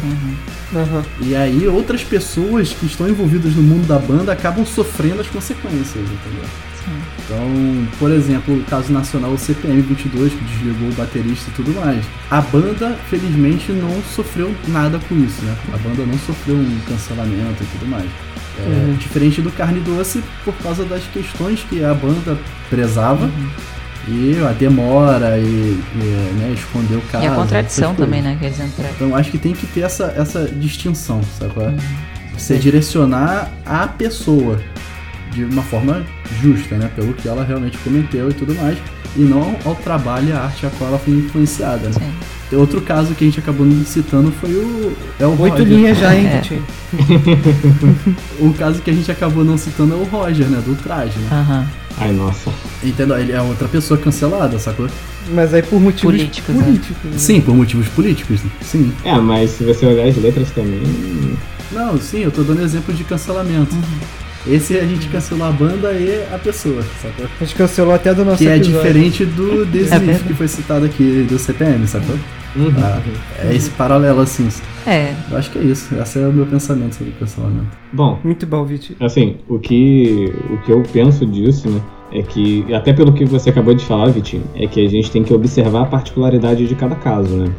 Aham. 0.76 1.06
E 1.22 1.36
aí 1.36 1.68
outras 1.68 2.04
pessoas 2.04 2.74
que 2.74 2.88
estão 2.88 3.08
envolvidas 3.08 3.56
no 3.56 3.62
mundo 3.62 3.88
da 3.88 4.00
banda 4.00 4.32
acabam 4.32 4.66
sofrendo 4.66 5.22
as 5.22 5.28
consequências, 5.28 6.04
entendeu? 6.04 6.46
Então, 7.26 7.88
por 8.00 8.12
exemplo, 8.12 8.56
o 8.56 8.64
caso 8.64 8.92
nacional, 8.92 9.32
o 9.32 9.38
CPM 9.38 9.82
22, 9.82 10.34
que 10.34 10.44
desligou 10.46 10.90
o 10.90 10.94
baterista 10.94 11.50
e 11.50 11.54
tudo 11.54 11.74
mais. 11.74 12.06
A 12.32 12.42
banda, 12.42 12.96
felizmente, 13.10 13.72
não 13.72 14.02
sofreu 14.16 14.54
nada 14.68 15.00
com 15.08 15.16
isso, 15.16 15.44
né? 15.44 15.56
A 15.74 15.78
banda 15.78 16.06
não 16.06 16.18
sofreu 16.20 16.56
um 16.56 16.80
cancelamento 16.88 17.64
e 17.64 17.66
tudo 17.78 17.88
mais. 17.88 18.10
É, 18.60 18.96
Diferente 18.98 19.42
do 19.42 19.52
Carne 19.52 19.80
Doce, 19.82 20.24
por 20.44 20.54
causa 20.56 20.84
das 20.86 21.04
questões 21.14 21.62
que 21.70 21.84
a 21.84 21.94
banda 21.94 22.38
prezava. 22.70 23.30
E 24.10 24.42
a 24.42 24.54
demora 24.54 25.38
e, 25.38 25.44
e, 25.44 26.34
né, 26.40 26.54
esconder 26.54 26.96
o 26.96 27.02
caso. 27.12 27.26
E 27.26 27.28
a 27.28 27.36
contradição 27.36 27.94
também, 27.94 28.22
né? 28.22 28.38
Que 28.40 28.46
eles 28.46 28.58
entraram. 28.58 28.94
Então 28.96 29.14
acho 29.14 29.30
que 29.30 29.38
tem 29.38 29.52
que 29.52 29.68
ter 29.68 29.82
essa, 29.82 30.14
essa 30.16 30.46
distinção, 30.48 31.22
sabe? 31.38 31.54
é? 31.58 31.68
Uhum. 31.68 31.78
Você 32.38 32.58
direcionar 32.58 33.52
a 33.66 33.86
pessoa 33.86 34.62
de 35.38 35.44
uma 35.46 35.62
forma 35.62 36.04
justa, 36.42 36.76
né? 36.78 36.90
Pelo 36.96 37.14
que 37.14 37.28
ela 37.28 37.44
realmente 37.44 37.78
cometeu 37.80 38.30
e 38.30 38.34
tudo 38.34 38.56
mais. 38.56 38.78
E 39.16 39.22
não 39.22 39.56
ao 39.66 39.76
trabalho 39.76 40.30
e 40.30 40.32
à 40.32 40.42
arte 40.44 40.66
a 40.66 40.70
qual 40.72 40.90
ela 40.90 41.00
foi 41.00 41.14
influenciada, 41.14 41.90
né? 41.90 41.94
Sim. 42.50 42.56
Outro 42.58 42.82
caso 42.82 43.14
que 43.14 43.24
a 43.24 43.28
gente 43.28 43.40
acabou 43.40 43.66
não 43.66 43.86
citando 43.86 44.32
foi 44.32 44.50
o. 44.52 44.94
É 45.20 45.26
o 45.26 45.40
Oito 45.42 45.58
Roger. 45.60 45.68
linhas 45.68 45.98
já, 46.00 46.16
hein, 46.16 46.26
É. 46.26 46.42
O 48.40 48.54
caso 48.54 48.82
que 48.82 48.90
a 48.90 48.94
gente 48.94 49.12
acabou 49.12 49.44
não 49.44 49.58
citando 49.58 49.94
é 49.94 49.98
o 49.98 50.04
Roger, 50.06 50.48
né? 50.48 50.62
Do 50.66 50.76
traje, 50.76 51.20
né? 51.20 51.28
Aham. 51.32 51.68
Ai, 52.00 52.12
nossa. 52.14 52.52
Entendeu? 52.84 53.18
Ele 53.20 53.32
é 53.32 53.42
outra 53.42 53.68
pessoa 53.68 54.00
cancelada, 54.00 54.58
sacou? 54.60 54.88
Mas 55.34 55.54
aí 55.54 55.62
por 55.62 55.80
motivos 55.80 56.16
Políticos, 56.16 56.56
né? 56.56 56.64
políticos. 56.64 57.12
né? 57.12 57.18
Sim, 57.18 57.42
por 57.42 57.54
motivos 57.56 57.88
políticos, 57.90 58.44
né? 58.44 58.50
sim. 58.62 58.92
É, 59.04 59.16
mas 59.16 59.52
se 59.52 59.64
você 59.64 59.86
olhar 59.86 60.08
as 60.08 60.16
letras 60.16 60.50
também. 60.52 60.82
Não, 61.72 62.00
sim, 62.00 62.20
eu 62.20 62.32
tô 62.32 62.44
dando 62.44 62.62
exemplo 62.64 62.94
de 62.94 63.04
cancelamento. 63.04 63.76
Uhum. 63.76 64.27
Esse 64.46 64.78
a 64.78 64.86
gente 64.86 65.08
cancelou 65.10 65.48
a 65.48 65.52
banda 65.52 65.92
e 65.94 66.24
a 66.34 66.38
pessoa, 66.38 66.82
sacou? 67.02 67.26
A 67.40 67.44
gente 67.44 67.56
cancelou 67.56 67.94
até 67.94 68.14
do 68.14 68.24
nosso 68.24 68.38
Que 68.38 68.48
é 68.48 68.56
episódio. 68.56 68.78
diferente 68.82 69.26
do 69.26 69.66
The 69.66 69.78
Smith 69.80 69.90
verdade. 70.00 70.24
que 70.24 70.34
foi 70.34 70.48
citado 70.48 70.86
aqui, 70.86 71.26
do 71.30 71.38
CPM, 71.38 71.86
sacou? 71.88 72.16
Uhum. 72.56 72.74
Ah, 72.78 73.02
é 73.44 73.54
esse 73.56 73.70
paralelo 73.72 74.22
assim. 74.22 74.48
É. 74.86 75.14
Eu 75.30 75.38
acho 75.38 75.52
que 75.52 75.60
é 75.60 75.64
isso. 75.64 75.94
Esse 75.96 76.20
é 76.20 76.28
o 76.28 76.32
meu 76.34 76.46
pensamento 76.46 76.96
sobre 76.96 77.12
o 77.12 77.16
cancelamento. 77.20 77.68
Bom, 77.92 78.20
Muito 78.24 78.48
bom, 78.48 78.64
Vitinho. 78.66 78.98
assim, 79.02 79.36
o 79.50 79.60
que, 79.60 80.34
o 80.50 80.58
que 80.60 80.72
eu 80.72 80.82
penso 80.94 81.26
disso, 81.26 81.70
né? 81.70 81.82
É 82.14 82.22
que, 82.24 82.66
até 82.74 82.94
pelo 82.94 83.12
que 83.12 83.26
você 83.26 83.50
acabou 83.50 83.74
de 83.76 83.84
falar, 83.84 84.08
Vitinho, 84.10 84.44
é 84.56 84.66
que 84.66 84.84
a 84.84 84.90
gente 84.90 85.12
tem 85.12 85.24
que 85.24 85.34
observar 85.34 85.82
a 85.82 85.86
particularidade 85.86 86.66
de 86.66 86.74
cada 86.74 86.96
caso, 86.96 87.36
né? 87.36 87.52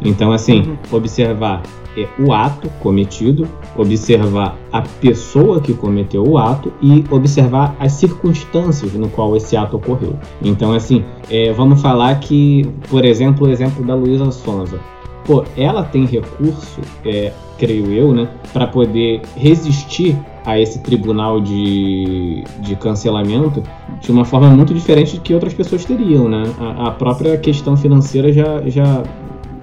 Então, 0.00 0.30
assim, 0.30 0.78
observar 0.92 1.60
é, 1.96 2.06
o 2.18 2.32
ato 2.32 2.68
cometido, 2.80 3.48
observar 3.76 4.56
a 4.72 4.82
pessoa 4.82 5.60
que 5.60 5.72
cometeu 5.72 6.22
o 6.26 6.38
ato 6.38 6.72
e 6.82 7.04
observar 7.10 7.74
as 7.78 7.92
circunstâncias 7.92 8.92
no 8.94 9.08
qual 9.08 9.36
esse 9.36 9.56
ato 9.56 9.76
ocorreu. 9.76 10.16
Então, 10.42 10.72
assim, 10.72 11.04
é, 11.30 11.52
vamos 11.52 11.80
falar 11.80 12.18
que, 12.20 12.68
por 12.88 13.04
exemplo, 13.04 13.46
o 13.46 13.50
exemplo 13.50 13.84
da 13.84 13.94
Luísa 13.94 14.30
Sonza. 14.30 14.78
Pô, 15.24 15.44
ela 15.56 15.82
tem 15.82 16.04
recurso, 16.04 16.80
é, 17.04 17.32
creio 17.58 17.92
eu, 17.92 18.12
né, 18.14 18.28
para 18.52 18.66
poder 18.66 19.22
resistir 19.34 20.16
a 20.44 20.60
esse 20.60 20.78
tribunal 20.78 21.40
de, 21.40 22.44
de 22.60 22.76
cancelamento 22.76 23.60
de 24.00 24.12
uma 24.12 24.24
forma 24.24 24.48
muito 24.50 24.72
diferente 24.72 25.16
do 25.16 25.20
que 25.20 25.34
outras 25.34 25.52
pessoas 25.52 25.84
teriam, 25.84 26.28
né? 26.28 26.44
A, 26.60 26.86
a 26.86 26.90
própria 26.92 27.36
questão 27.36 27.76
financeira 27.76 28.32
já, 28.32 28.62
já 28.68 29.02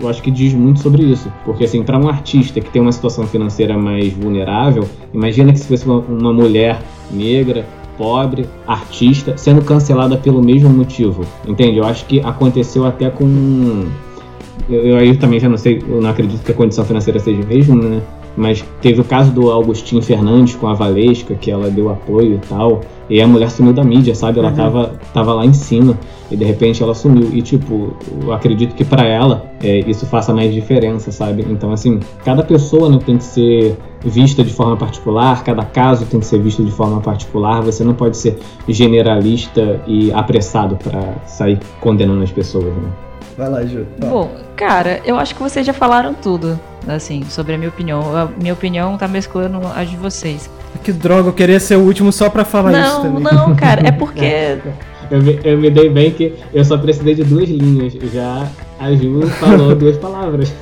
eu 0.04 0.10
acho 0.10 0.22
que 0.22 0.32
diz 0.32 0.54
muito 0.54 0.80
sobre 0.80 1.04
isso. 1.04 1.32
Porque, 1.46 1.64
assim, 1.64 1.84
para 1.84 1.98
um 1.98 2.08
artista 2.08 2.60
que 2.60 2.70
tem 2.70 2.82
uma 2.82 2.92
situação 2.92 3.26
financeira 3.26 3.78
mais 3.78 4.14
vulnerável, 4.14 4.88
imagina 5.14 5.52
que 5.52 5.60
se 5.60 5.68
fosse 5.68 5.86
uma, 5.86 6.00
uma 6.00 6.34
mulher 6.34 6.82
negra, 7.12 7.66
pobre, 7.98 8.46
artista, 8.68 9.38
sendo 9.38 9.62
cancelada 9.62 10.18
pelo 10.18 10.42
mesmo 10.42 10.70
motivo. 10.70 11.26
Entende? 11.48 11.78
Eu 11.78 11.86
acho 11.86 12.06
que 12.06 12.20
aconteceu 12.20 12.86
até 12.86 13.10
com. 13.10 13.86
Eu, 14.70 14.98
aí 14.98 15.16
também 15.18 15.40
já 15.40 15.50
não 15.50 15.58
sei, 15.58 15.84
eu 15.88 16.02
não 16.02 16.10
acredito 16.10 16.44
que 16.44 16.52
a 16.52 16.56
condição 16.56 16.86
financeira 16.86 17.20
seja 17.20 17.42
a 17.42 17.46
mesma, 17.46 17.76
né? 17.76 18.02
Mas 18.36 18.66
teve 18.82 19.00
o 19.00 19.04
caso 19.04 19.32
do 19.32 19.52
Augustinho 19.52 20.02
Fernandes 20.02 20.56
com 20.56 20.68
a 20.68 20.74
Valesca, 20.74 21.36
que 21.36 21.52
ela 21.52 21.70
deu 21.70 21.90
apoio 21.90 22.36
e 22.36 22.48
tal. 22.48 22.82
E 23.10 23.22
a 23.22 23.28
mulher 23.28 23.52
sumiu 23.52 23.74
da 23.74 23.84
mídia, 23.84 24.16
sabe? 24.16 24.40
Ela 24.40 24.52
tava, 24.52 25.00
tava 25.14 25.34
lá 25.34 25.46
em 25.46 25.54
cima 25.54 25.98
e 26.34 26.36
de 26.36 26.44
repente 26.44 26.82
ela 26.82 26.96
sumiu. 26.96 27.30
E 27.32 27.42
tipo, 27.42 27.96
eu 28.22 28.34
acredito 28.34 28.74
que 28.74 28.84
pra 28.84 29.06
ela 29.06 29.46
é, 29.62 29.80
isso 29.88 30.06
faça 30.08 30.34
mais 30.34 30.52
diferença, 30.52 31.12
sabe? 31.12 31.46
Então, 31.48 31.72
assim, 31.72 32.00
cada 32.26 32.44
pessoa 32.44 32.90
né, 32.90 33.00
tem 33.06 33.18
que 33.18 33.24
ser 33.24 33.78
vista 34.04 34.44
de 34.44 34.52
forma 34.52 34.76
particular, 34.76 35.44
cada 35.44 35.64
caso 35.64 36.06
tem 36.06 36.20
que 36.20 36.26
ser 36.26 36.42
visto 36.42 36.66
de 36.66 36.72
forma 36.72 37.00
particular. 37.00 37.62
Você 37.62 37.84
não 37.84 37.94
pode 37.94 38.18
ser 38.18 38.38
generalista 38.68 39.80
e 39.88 40.12
apressado 40.12 40.76
pra 40.76 41.14
sair 41.28 41.60
condenando 41.80 42.24
as 42.24 42.32
pessoas, 42.32 42.66
né? 42.66 42.92
Vai 43.38 43.50
lá, 43.50 43.64
Ju. 43.66 43.86
Bom, 44.00 44.30
cara, 44.56 45.02
eu 45.06 45.18
acho 45.18 45.36
que 45.36 45.42
vocês 45.42 45.66
já 45.66 45.74
falaram 45.74 46.14
tudo, 46.14 46.60
assim, 46.88 47.24
sobre 47.26 47.54
a 47.54 47.58
minha 47.58 47.70
opinião. 47.70 48.16
A 48.16 48.26
minha 48.26 48.54
opinião 48.54 48.98
tá 48.98 49.08
mesclando 49.08 49.60
as 49.76 49.90
de 49.90 49.98
vocês. 49.98 50.50
Que 50.84 50.92
droga, 50.92 51.30
eu 51.30 51.34
queria 51.34 51.60
ser 51.60 51.78
o 51.78 51.82
último 51.82 52.12
só 52.12 52.30
pra 52.30 52.44
falar 52.44 52.72
isso 52.72 52.96
não, 52.96 53.04
também. 53.04 53.34
não, 53.34 53.56
cara, 53.56 53.88
é 53.88 53.92
porque. 53.94 54.60
Eu 55.14 55.22
me, 55.22 55.40
eu 55.44 55.58
me 55.60 55.70
dei 55.70 55.90
bem 55.90 56.10
que 56.10 56.34
eu 56.52 56.66
só 56.66 56.76
precisei 56.76 57.14
de 57.14 57.24
duas 57.24 57.48
linhas. 57.48 57.94
Já 58.12 58.50
a 58.80 58.94
Ju 58.94 59.28
falou 59.40 59.76
duas 59.76 59.98
palavras. 59.98 60.54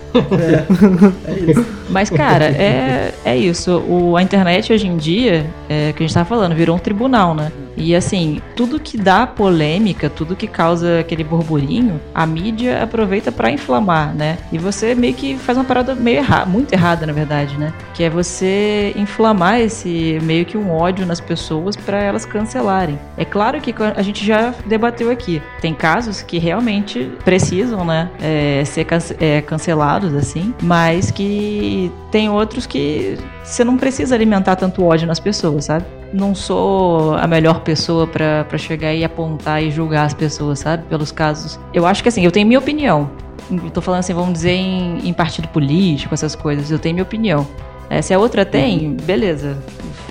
É 1.25 1.51
isso. 1.51 1.65
Mas, 1.89 2.09
cara, 2.09 2.45
é, 2.45 3.13
é 3.25 3.35
isso. 3.35 3.83
O, 3.87 4.15
a 4.15 4.23
internet 4.23 4.71
hoje 4.71 4.87
em 4.87 4.97
dia, 4.97 5.45
é, 5.67 5.91
que 5.91 6.03
a 6.03 6.07
gente 6.07 6.13
tava 6.13 6.25
falando, 6.25 6.55
virou 6.55 6.75
um 6.75 6.79
tribunal, 6.79 7.35
né? 7.35 7.51
E 7.75 7.95
assim, 7.95 8.41
tudo 8.55 8.79
que 8.79 8.97
dá 8.97 9.25
polêmica, 9.25 10.09
tudo 10.09 10.35
que 10.35 10.47
causa 10.47 10.99
aquele 10.99 11.23
burburinho, 11.23 11.99
a 12.13 12.25
mídia 12.25 12.83
aproveita 12.83 13.31
pra 13.31 13.49
inflamar, 13.49 14.13
né? 14.13 14.37
E 14.51 14.57
você 14.57 14.93
meio 14.93 15.13
que 15.13 15.37
faz 15.37 15.57
uma 15.57 15.63
parada 15.63 15.95
meio 15.95 16.17
errada, 16.17 16.45
muito 16.45 16.73
errada, 16.73 17.05
na 17.05 17.13
verdade, 17.13 17.57
né? 17.57 17.73
Que 17.93 18.03
é 18.03 18.09
você 18.09 18.93
inflamar 18.95 19.59
esse 19.61 20.19
meio 20.21 20.45
que 20.45 20.57
um 20.57 20.71
ódio 20.71 21.05
nas 21.05 21.19
pessoas 21.19 21.75
pra 21.75 22.01
elas 22.01 22.25
cancelarem. 22.25 22.99
É 23.17 23.25
claro 23.25 23.59
que 23.59 23.73
a 23.95 24.01
gente 24.01 24.25
já 24.25 24.53
debateu 24.65 25.09
aqui. 25.09 25.41
Tem 25.61 25.73
casos 25.73 26.21
que 26.21 26.37
realmente 26.37 27.09
precisam, 27.23 27.85
né? 27.85 28.00
É, 28.21 28.63
ser 28.65 28.87
é, 29.19 29.41
cancelados, 29.41 30.13
assim, 30.13 30.53
mas 30.61 31.11
que 31.11 31.91
tem 32.11 32.29
outros 32.29 32.65
que 32.65 33.17
você 33.43 33.63
não 33.63 33.77
precisa 33.77 34.15
alimentar 34.15 34.55
tanto 34.55 34.83
ódio 34.83 35.07
nas 35.07 35.19
pessoas, 35.19 35.65
sabe? 35.65 35.85
Não 36.13 36.35
sou 36.35 37.15
a 37.15 37.25
melhor 37.27 37.61
pessoa 37.61 38.05
pra 38.05 38.43
pra 38.43 38.57
chegar 38.57 38.93
e 38.93 39.03
apontar 39.03 39.63
e 39.63 39.71
julgar 39.71 40.05
as 40.05 40.13
pessoas, 40.13 40.59
sabe? 40.59 40.83
Pelos 40.89 41.11
casos. 41.11 41.59
Eu 41.73 41.85
acho 41.85 42.03
que 42.03 42.09
assim, 42.09 42.23
eu 42.23 42.31
tenho 42.31 42.47
minha 42.47 42.59
opinião. 42.59 43.09
tô 43.73 43.81
falando 43.81 43.99
assim, 43.99 44.13
vamos 44.13 44.33
dizer, 44.33 44.51
em, 44.51 45.07
em 45.07 45.13
partido 45.13 45.47
político, 45.47 46.13
essas 46.13 46.35
coisas. 46.35 46.69
Eu 46.69 46.79
tenho 46.79 46.95
minha 46.95 47.03
opinião. 47.03 47.47
É, 47.89 48.01
se 48.01 48.13
a 48.13 48.19
outra 48.19 48.45
tem, 48.45 48.95
beleza. 49.03 49.57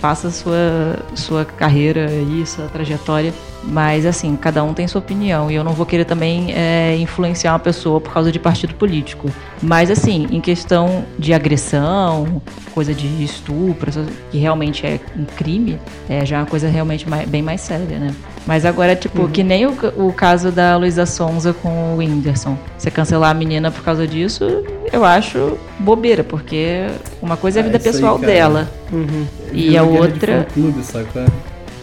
Faça 0.00 0.30
sua, 0.30 0.98
sua 1.14 1.44
carreira 1.44 2.08
aí, 2.08 2.46
sua 2.46 2.66
trajetória. 2.66 3.34
Mas, 3.62 4.06
assim, 4.06 4.34
cada 4.36 4.64
um 4.64 4.72
tem 4.72 4.88
sua 4.88 5.00
opinião. 5.00 5.50
E 5.50 5.54
eu 5.54 5.62
não 5.62 5.72
vou 5.72 5.84
querer 5.84 6.06
também 6.06 6.50
é, 6.54 6.96
influenciar 6.96 7.52
uma 7.52 7.58
pessoa 7.58 8.00
por 8.00 8.10
causa 8.12 8.32
de 8.32 8.38
partido 8.38 8.74
político. 8.74 9.30
Mas, 9.62 9.90
assim, 9.90 10.26
em 10.30 10.40
questão 10.40 11.04
de 11.18 11.34
agressão, 11.34 12.40
coisa 12.72 12.94
de 12.94 13.06
estupro, 13.22 13.90
que 14.30 14.38
realmente 14.38 14.86
é 14.86 14.98
um 15.14 15.26
crime, 15.26 15.78
é 16.08 16.24
já 16.24 16.38
uma 16.38 16.46
coisa 16.46 16.68
realmente 16.68 17.06
mai- 17.06 17.26
bem 17.26 17.42
mais 17.42 17.60
séria, 17.60 17.98
né? 17.98 18.14
Mas 18.46 18.64
agora, 18.64 18.96
tipo, 18.96 19.28
que 19.28 19.42
nem 19.42 19.66
o, 19.66 19.74
o 19.96 20.12
caso 20.12 20.50
da 20.50 20.76
Luísa 20.76 21.04
Sonza 21.06 21.52
com 21.52 21.94
o 21.94 21.96
Whindersson. 21.98 22.56
Você 22.76 22.90
cancelar 22.90 23.30
a 23.30 23.34
menina 23.34 23.70
por 23.70 23.82
causa 23.84 24.06
disso, 24.06 24.44
eu 24.92 25.04
acho 25.04 25.58
bobeira, 25.78 26.24
porque 26.24 26.86
uma 27.20 27.36
coisa 27.36 27.60
é 27.60 27.62
a 27.62 27.64
Ah, 27.64 27.66
vida 27.66 27.78
aí, 27.78 27.84
pessoal 27.84 28.18
cara. 28.18 28.32
dela. 28.32 28.70
Uhum. 28.90 29.26
E 29.52 29.76
a 29.76 29.82
de 29.82 29.88
outra. 29.88 30.46
fã-clube, 30.48 30.82
sabe 30.82 31.06
é? 31.16 31.26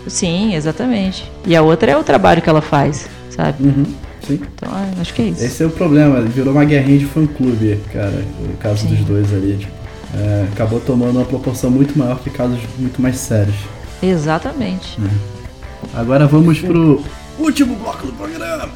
Sim, 0.07 0.55
exatamente. 0.55 1.29
E 1.45 1.55
a 1.55 1.61
outra 1.61 1.91
é 1.91 1.97
o 1.97 2.03
trabalho 2.03 2.41
que 2.41 2.49
ela 2.49 2.61
faz, 2.61 3.07
sabe? 3.29 3.63
Uhum, 3.63 3.85
sim. 4.25 4.39
Então, 4.55 4.69
ah, 4.71 4.89
acho 4.99 5.13
que 5.13 5.21
é 5.21 5.25
isso. 5.25 5.43
Esse 5.43 5.63
é 5.63 5.65
o 5.65 5.69
problema, 5.69 6.21
virou 6.21 6.53
uma 6.53 6.65
guerrinha 6.65 6.97
de 6.99 7.05
fã-clube, 7.05 7.79
cara, 7.93 8.23
o 8.43 8.57
caso 8.57 8.81
Sim. 8.87 8.95
dos 8.95 8.99
dois 9.05 9.33
ali, 9.33 9.57
tipo, 9.57 9.71
é, 10.15 10.47
acabou 10.53 10.79
tomando 10.79 11.17
uma 11.17 11.25
proporção 11.25 11.69
muito 11.69 11.97
maior 11.99 12.17
que 12.19 12.29
casos 12.29 12.59
muito 12.79 13.01
mais 13.01 13.17
sérios. 13.17 13.55
Exatamente. 14.01 14.97
Agora 15.93 16.27
vamos 16.27 16.59
pro 16.59 17.03
último 17.39 17.75
bloco 17.75 18.07
do 18.07 18.13
programa. 18.13 18.69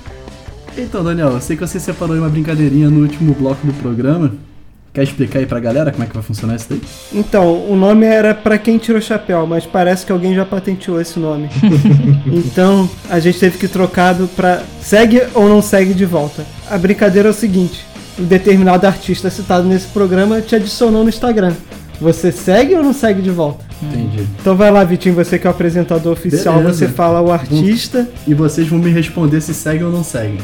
Então, 0.78 1.04
Daniel, 1.04 1.32
eu 1.32 1.41
sei 1.41 1.58
que 1.58 1.68
você 1.68 1.80
separou 1.80 2.16
uma 2.16 2.30
brincadeirinha 2.30 2.89
no 2.89 3.02
último 3.02 3.34
bloco 3.34 3.66
do 3.66 3.74
programa. 3.74 4.32
Quer 4.93 5.04
explicar 5.04 5.39
aí 5.39 5.45
pra 5.45 5.60
galera 5.60 5.89
como 5.89 6.04
é 6.04 6.08
que 6.08 6.14
vai 6.14 6.22
funcionar 6.22 6.56
isso 6.56 6.68
daí? 6.70 6.82
Então, 7.14 7.66
o 7.70 7.78
nome 7.78 8.06
era 8.06 8.34
Pra 8.36 8.58
Quem 8.58 8.78
Tirou 8.78 8.99
o 8.99 9.02
Chapéu, 9.02 9.47
mas 9.47 9.66
parece 9.66 10.06
que 10.06 10.12
alguém 10.12 10.36
já 10.36 10.45
patenteou 10.45 10.99
esse 10.99 11.18
nome. 11.18 11.49
então, 12.28 12.89
a 13.10 13.18
gente 13.18 13.39
teve 13.39 13.58
que 13.58 13.70
trocado 13.70 14.28
pra 14.36 14.62
segue 14.82 15.22
ou 15.34 15.47
não 15.47 15.62
segue 15.62 15.93
de 15.93 16.06
volta. 16.06 16.45
A 16.70 16.78
brincadeira 16.78 17.30
é 17.30 17.32
o 17.32 17.34
seguinte: 17.34 17.86
um 18.20 18.26
determinado 18.26 18.86
artista 18.86 19.30
citado 19.30 19.66
nesse 19.66 19.88
programa 19.88 20.41
te 20.41 20.56
adicionou 20.56 21.04
no 21.04 21.10
Instagram. 21.10 21.54
Você 22.02 22.32
segue 22.32 22.74
ou 22.74 22.84
não 22.84 22.93
segue 22.93 23.22
de 23.22 23.30
volta? 23.30 23.64
Entendi. 23.82 24.28
Então 24.39 24.56
vai 24.56 24.72
lá, 24.72 24.84
Vitinho, 24.84 25.14
você 25.14 25.38
que 25.38 25.45
é 25.45 25.49
o 25.49 25.54
apresentador 25.54 26.12
oficial, 26.14 26.56
Beleza. 26.58 26.80
você 26.80 26.88
fala 26.88 27.22
o 27.22 27.32
artista. 27.32 28.10
E 28.28 28.34
vocês 28.34 28.68
vão 28.68 28.80
me 28.80 28.89
responder 28.89 29.39
se 29.39 29.54
seguem 29.54 29.84
ou 29.84 29.91
não 29.91 30.04
seguem. 30.04 30.39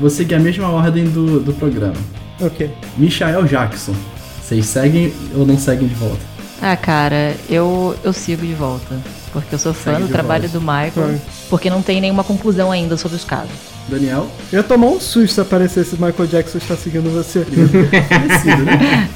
Vou 0.00 0.10
seguir 0.10 0.34
a 0.34 0.38
mesma 0.40 0.68
ordem 0.68 1.04
do, 1.04 1.38
do 1.38 1.52
programa. 1.52 1.94
Ok. 2.40 2.68
Michael 2.96 3.44
Jackson. 3.44 3.94
Vocês 4.42 4.66
seguem 4.66 5.12
ou 5.36 5.46
não 5.46 5.56
seguem 5.56 5.86
de 5.86 5.94
volta? 5.94 6.18
Ah, 6.60 6.76
cara, 6.76 7.34
eu, 7.48 7.94
eu 8.02 8.12
sigo 8.12 8.44
de 8.44 8.54
volta. 8.54 8.96
Porque 9.32 9.54
eu 9.54 9.58
sou 9.60 9.72
fã 9.72 9.92
Segue 9.92 10.06
do 10.06 10.08
trabalho 10.12 10.48
volta. 10.48 10.58
do 10.58 10.60
Michael. 10.60 11.20
Porque 11.48 11.70
não 11.70 11.82
tem 11.82 12.00
nenhuma 12.00 12.24
conclusão 12.24 12.72
ainda 12.72 12.96
sobre 12.96 13.16
os 13.16 13.24
casos. 13.24 13.50
Daniel? 13.90 14.28
Eu 14.52 14.58
ia 14.58 14.62
tomar 14.62 14.86
um 14.86 15.00
susto 15.00 15.34
se 15.34 15.40
aparecesse 15.40 15.94
Michael 15.94 16.26
Jackson 16.26 16.58
está 16.58 16.76
seguindo 16.76 17.10
você. 17.10 17.40
Parecido, 18.08 18.64
né? 18.64 19.08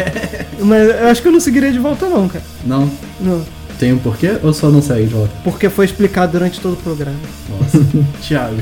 Mas 0.60 0.88
eu 0.88 1.08
acho 1.08 1.22
que 1.22 1.28
eu 1.28 1.32
não 1.32 1.40
seguiria 1.40 1.72
de 1.72 1.78
volta, 1.78 2.08
não, 2.08 2.28
cara. 2.28 2.44
Não. 2.64 2.90
Não. 3.20 3.44
Tem 3.78 3.92
um 3.92 3.98
porquê 3.98 4.36
ou 4.42 4.52
só 4.52 4.70
não 4.70 4.80
segue 4.80 5.06
de 5.06 5.14
volta? 5.14 5.32
Porque 5.42 5.68
foi 5.68 5.84
explicado 5.84 6.32
durante 6.32 6.60
todo 6.60 6.74
o 6.74 6.76
programa. 6.76 7.18
Nossa. 7.48 7.84
Thiago. 8.22 8.56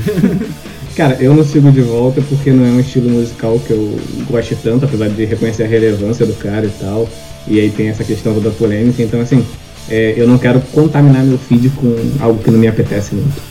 Cara, 0.95 1.17
eu 1.21 1.33
não 1.33 1.43
sigo 1.43 1.71
de 1.71 1.81
volta 1.81 2.21
porque 2.27 2.51
não 2.51 2.65
é 2.65 2.69
um 2.69 2.79
estilo 2.79 3.09
musical 3.09 3.59
que 3.59 3.71
eu 3.71 3.99
goste 4.29 4.55
tanto, 4.55 4.85
apesar 4.85 5.09
de 5.09 5.25
reconhecer 5.25 5.63
a 5.63 5.67
relevância 5.67 6.25
do 6.25 6.33
cara 6.33 6.65
e 6.65 6.71
tal. 6.79 7.07
E 7.47 7.59
aí 7.59 7.69
tem 7.69 7.89
essa 7.89 8.03
questão 8.03 8.33
toda 8.33 8.49
polêmica, 8.51 9.01
então 9.01 9.21
assim, 9.21 9.45
é, 9.89 10.13
eu 10.17 10.27
não 10.27 10.37
quero 10.37 10.61
contaminar 10.73 11.23
meu 11.23 11.37
feed 11.37 11.69
com 11.71 11.95
algo 12.19 12.43
que 12.43 12.51
não 12.51 12.59
me 12.59 12.67
apetece 12.67 13.15
muito. 13.15 13.41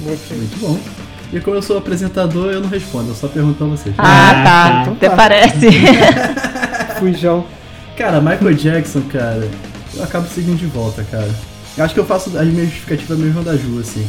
Muito 0.00 0.60
bom. 0.60 0.78
E 1.32 1.38
como 1.40 1.56
eu 1.56 1.62
sou 1.62 1.78
apresentador, 1.78 2.50
eu 2.52 2.60
não 2.60 2.68
respondo, 2.68 3.10
eu 3.10 3.14
só 3.14 3.28
pergunto 3.28 3.54
pra 3.58 3.66
vocês. 3.68 3.94
Ah, 3.98 4.42
tá. 4.44 4.78
então 4.82 4.92
Até 4.94 5.08
tá. 5.08 5.16
parece. 5.16 5.68
Fujão. 6.98 7.44
Cara, 7.96 8.20
Michael 8.20 8.54
Jackson, 8.54 9.02
cara, 9.02 9.48
eu 9.94 10.02
acabo 10.02 10.26
seguindo 10.28 10.58
de 10.58 10.66
volta, 10.66 11.04
cara. 11.10 11.28
Eu 11.76 11.84
acho 11.84 11.94
que 11.94 12.00
eu 12.00 12.04
faço 12.04 12.36
as 12.36 12.46
minhas 12.48 12.66
justificativas 12.66 13.18
mesmo 13.18 13.42
da 13.42 13.56
Ju, 13.56 13.78
assim. 13.80 14.06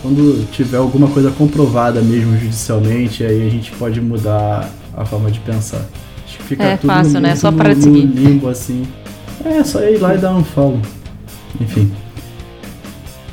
Quando 0.00 0.46
tiver 0.50 0.78
alguma 0.78 1.08
coisa 1.08 1.30
comprovada 1.30 2.00
mesmo 2.00 2.36
judicialmente, 2.38 3.22
aí 3.22 3.46
a 3.46 3.50
gente 3.50 3.70
pode 3.72 4.00
mudar 4.00 4.68
a 4.96 5.04
forma 5.04 5.30
de 5.30 5.38
pensar. 5.40 5.82
Acho 6.26 6.38
que 6.38 6.42
fica 6.44 6.64
É 6.64 6.76
tudo 6.76 6.90
fácil, 6.92 7.14
no, 7.14 7.20
né? 7.20 7.36
Só 7.36 7.52
tudo 7.52 7.62
de 7.68 7.74
no 7.74 7.82
seguir. 7.82 8.06
limbo, 8.06 8.48
assim. 8.48 8.82
É, 9.44 9.62
só 9.62 9.80
ir 9.82 9.98
lá 9.98 10.14
e 10.14 10.18
dar 10.18 10.34
um 10.34 10.42
follow. 10.42 10.80
Enfim. 11.60 11.92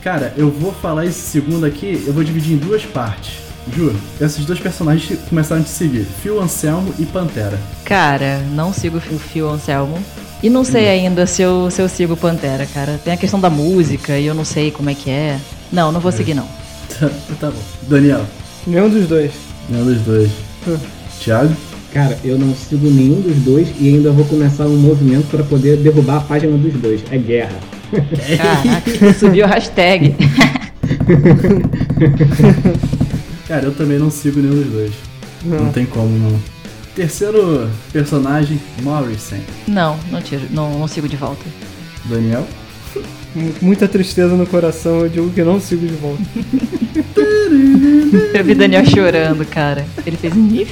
Cara, 0.10 0.34
eu 0.36 0.50
vou 0.50 0.74
falar 0.74 1.06
esse 1.06 1.20
segundo 1.22 1.68
aqui, 1.68 2.04
eu 2.08 2.12
vou 2.12 2.24
dividir 2.24 2.54
em 2.56 2.58
duas 2.58 2.84
partes. 2.84 3.34
Ju, 3.72 3.94
esses 4.20 4.44
dois 4.44 4.60
personagens 4.60 5.20
começaram 5.30 5.62
a 5.62 5.64
te 5.64 5.70
seguir. 5.70 6.04
Phil 6.04 6.42
Anselmo 6.42 6.92
e 6.98 7.06
Pantera. 7.06 7.60
Cara, 7.86 8.40
não 8.56 8.74
sigo 8.74 8.98
o 8.98 9.20
Phil 9.20 9.48
Anselmo. 9.48 10.00
E 10.42 10.50
não 10.50 10.64
sei 10.64 10.90
ainda 10.90 11.28
se 11.28 11.44
eu, 11.44 11.70
se 11.70 11.80
eu 11.80 11.88
sigo 11.88 12.14
o 12.14 12.18
Pantera, 12.18 12.66
cara. 12.74 13.00
Tem 13.04 13.14
a 13.14 13.18
questão 13.18 13.40
da 13.40 13.52
música 13.52 14.18
e 14.18 14.26
eu 14.26 14.34
não 14.34 14.44
sei 14.44 14.72
como 14.72 14.90
é 14.90 14.96
que 14.96 15.12
é. 15.12 15.38
Não, 15.72 15.92
não 15.92 16.00
vou 16.00 16.12
seguir, 16.12 16.34
não. 16.34 16.48
tá 17.40 17.52
bom. 17.52 17.62
Daniel, 17.84 18.26
Nenhum 18.66 18.90
dos 18.90 19.06
dois. 19.08 19.32
nenhum 19.70 19.86
dos 19.86 20.02
dois. 20.02 20.32
Hum. 20.68 20.78
Thiago? 21.20 21.56
Cara, 21.94 22.18
eu 22.24 22.36
não 22.36 22.56
sigo 22.56 22.90
nenhum 22.90 23.22
dos 23.22 23.36
dois 23.44 23.68
e 23.80 23.90
ainda 23.90 24.12
vou 24.12 24.26
começar 24.26 24.66
um 24.66 24.76
movimento 24.76 25.28
para 25.30 25.44
poder 25.44 25.78
derrubar 25.78 26.18
a 26.18 26.22
página 26.22 26.58
dos 26.58 26.74
dois. 26.82 27.02
É 27.12 27.18
guerra. 27.20 27.60
Caraca, 28.38 29.14
subiu 29.18 29.46
a 29.46 29.48
hashtag. 29.50 30.16
Cara, 33.48 33.66
eu 33.66 33.74
também 33.74 33.98
não 33.98 34.12
sigo 34.12 34.40
nenhum 34.40 34.56
dos 34.62 34.72
dois. 34.72 34.92
Não, 35.44 35.66
Não. 35.66 35.72
tem 35.72 35.86
como, 35.86 36.10
não. 36.18 36.40
Terceiro 36.96 37.70
personagem, 37.94 38.60
Morrison. 38.82 39.38
Não, 39.68 39.98
não 40.12 40.22
tiro, 40.22 40.42
não, 40.52 40.78
não 40.80 40.88
sigo 40.88 41.08
de 41.08 41.16
volta. 41.16 41.44
Daniel? 42.06 42.46
M- 43.36 43.54
Muita 43.62 43.88
tristeza 43.88 44.36
no 44.36 44.46
coração, 44.46 45.00
eu 45.02 45.10
digo 45.10 45.30
que 45.30 45.42
não 45.44 45.60
sigo 45.60 45.86
de 45.88 45.94
volta. 45.94 46.22
Eu 48.34 48.44
vi 48.44 48.54
Daniel 48.56 48.86
chorando, 48.86 49.46
cara. 49.46 49.86
Ele 50.06 50.18
fez 50.18 50.36
nif. 50.36 50.72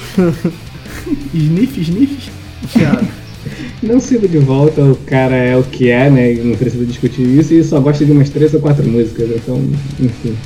Sniff, 1.34 1.80
sniff? 1.80 2.30
Thiago. 2.72 3.06
Não 3.82 4.00
sigo 4.00 4.28
de 4.28 4.38
volta, 4.38 4.82
o 4.82 4.96
cara 4.96 5.36
é 5.36 5.56
o 5.56 5.62
que 5.62 5.90
é, 5.90 6.10
né? 6.10 6.34
Não 6.34 6.56
precisa 6.56 6.84
discutir 6.84 7.22
isso 7.22 7.54
e 7.54 7.62
só 7.64 7.80
gosta 7.80 8.04
de 8.04 8.12
umas 8.12 8.30
três 8.30 8.52
ou 8.54 8.60
quatro 8.60 8.86
músicas, 8.88 9.28
então, 9.30 9.62
enfim. 10.00 10.36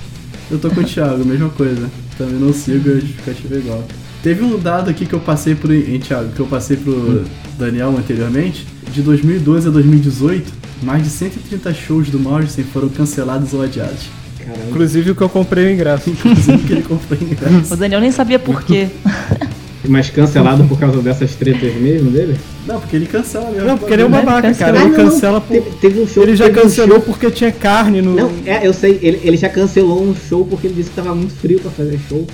Eu 0.51 0.59
tô 0.59 0.71
com 0.71 0.81
o 0.81 0.85
Thiago, 0.85 1.25
mesma 1.25 1.49
coisa. 1.51 1.89
Também 2.19 2.39
não 2.39 2.53
sigo, 2.53 2.91
a 2.91 2.95
justificativa 2.95 3.55
é 3.55 3.59
igual. 3.59 3.85
Teve 4.23 4.45
um 4.45 4.59
dado 4.59 4.91
aqui 4.91 5.05
que 5.07 5.15
eu 5.15 5.21
passei 5.21 5.55
pro. 5.55 5.73
Hein, 5.73 5.99
Thiago? 5.99 6.31
Que 6.33 6.41
eu 6.41 6.47
passei 6.47 6.77
pro 6.77 7.25
Daniel 7.59 7.97
anteriormente. 7.97 8.67
De 8.93 9.01
2012 9.03 9.69
a 9.69 9.71
2018, 9.71 10.53
mais 10.83 11.03
de 11.03 11.09
130 11.09 11.73
shows 11.75 12.11
do 12.11 12.19
Morrison 12.19 12.63
foram 12.73 12.89
cancelados 12.89 13.55
ou 13.55 13.63
adiados. 13.63 14.11
Caramba. 14.39 14.71
Inclusive 14.71 15.11
o 15.13 15.15
que 15.15 15.23
eu 15.23 15.29
comprei 15.29 15.67
o 15.67 15.71
ingresso. 15.71 16.11
Inclusive 16.11 16.59
que 16.59 16.73
ele 16.73 16.83
comprou 16.83 17.19
ingresso. 17.21 17.73
O 17.73 17.77
Daniel 17.77 18.01
nem 18.01 18.13
sabia 18.13 18.39
por 18.39 18.63
quê. 18.63 18.89
Mas 19.89 20.11
cancelado 20.11 20.65
por 20.65 20.79
causa 20.79 21.03
dessas 21.03 21.35
tretas 21.35 21.75
mesmo 21.75 22.11
dele? 22.11 22.37
Não, 22.67 22.79
porque 22.79 22.95
ele 22.95 23.07
cancela 23.07 23.51
mesmo. 23.51 23.67
Não, 23.67 23.77
porque 23.77 23.93
ele 23.93 24.03
é 24.03 24.07
um 24.07 24.11
babaca, 24.11 24.55
cara. 24.55 24.81
Ele 24.81 24.95
cancela 24.95 25.41
por. 25.41 25.53
Teve, 25.55 25.71
teve 25.81 26.01
um 26.01 26.07
show 26.07 26.23
Ele 26.23 26.37
já 26.37 26.45
teve 26.45 26.61
um 26.61 26.63
cancelou 26.63 26.97
show- 26.99 27.07
porque 27.07 27.31
tinha 27.31 27.51
carne 27.51 28.01
no. 28.01 28.15
Não, 28.15 28.31
é, 28.47 28.65
eu 28.67 28.73
sei, 28.73 28.99
ele, 29.03 29.21
ele 29.25 29.37
já 29.37 29.49
cancelou 29.49 30.03
um 30.03 30.15
show 30.15 30.47
porque 30.47 30.69
ele 30.69 30.75
disse 30.75 30.91
que 30.91 30.97
tava 30.97 31.15
muito 31.15 31.35
frio 31.35 31.59
pra 31.59 31.71
fazer 31.73 31.99
show. 32.09 32.25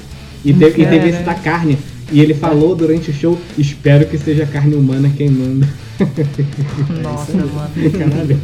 E 0.44 0.52
teve, 0.52 0.82
e 0.82 0.86
teve 0.86 1.08
esse 1.08 1.22
da 1.22 1.34
carne. 1.34 1.78
E 2.12 2.20
ele 2.20 2.32
falou 2.34 2.74
durante 2.74 3.10
o 3.10 3.14
show, 3.14 3.38
espero 3.58 4.06
que 4.06 4.16
seja 4.18 4.44
carne 4.46 4.74
humana 4.74 5.10
queimando. 5.16 5.66
Nossa, 7.02 7.32
mano. 7.36 7.70
Caralho, 7.98 8.38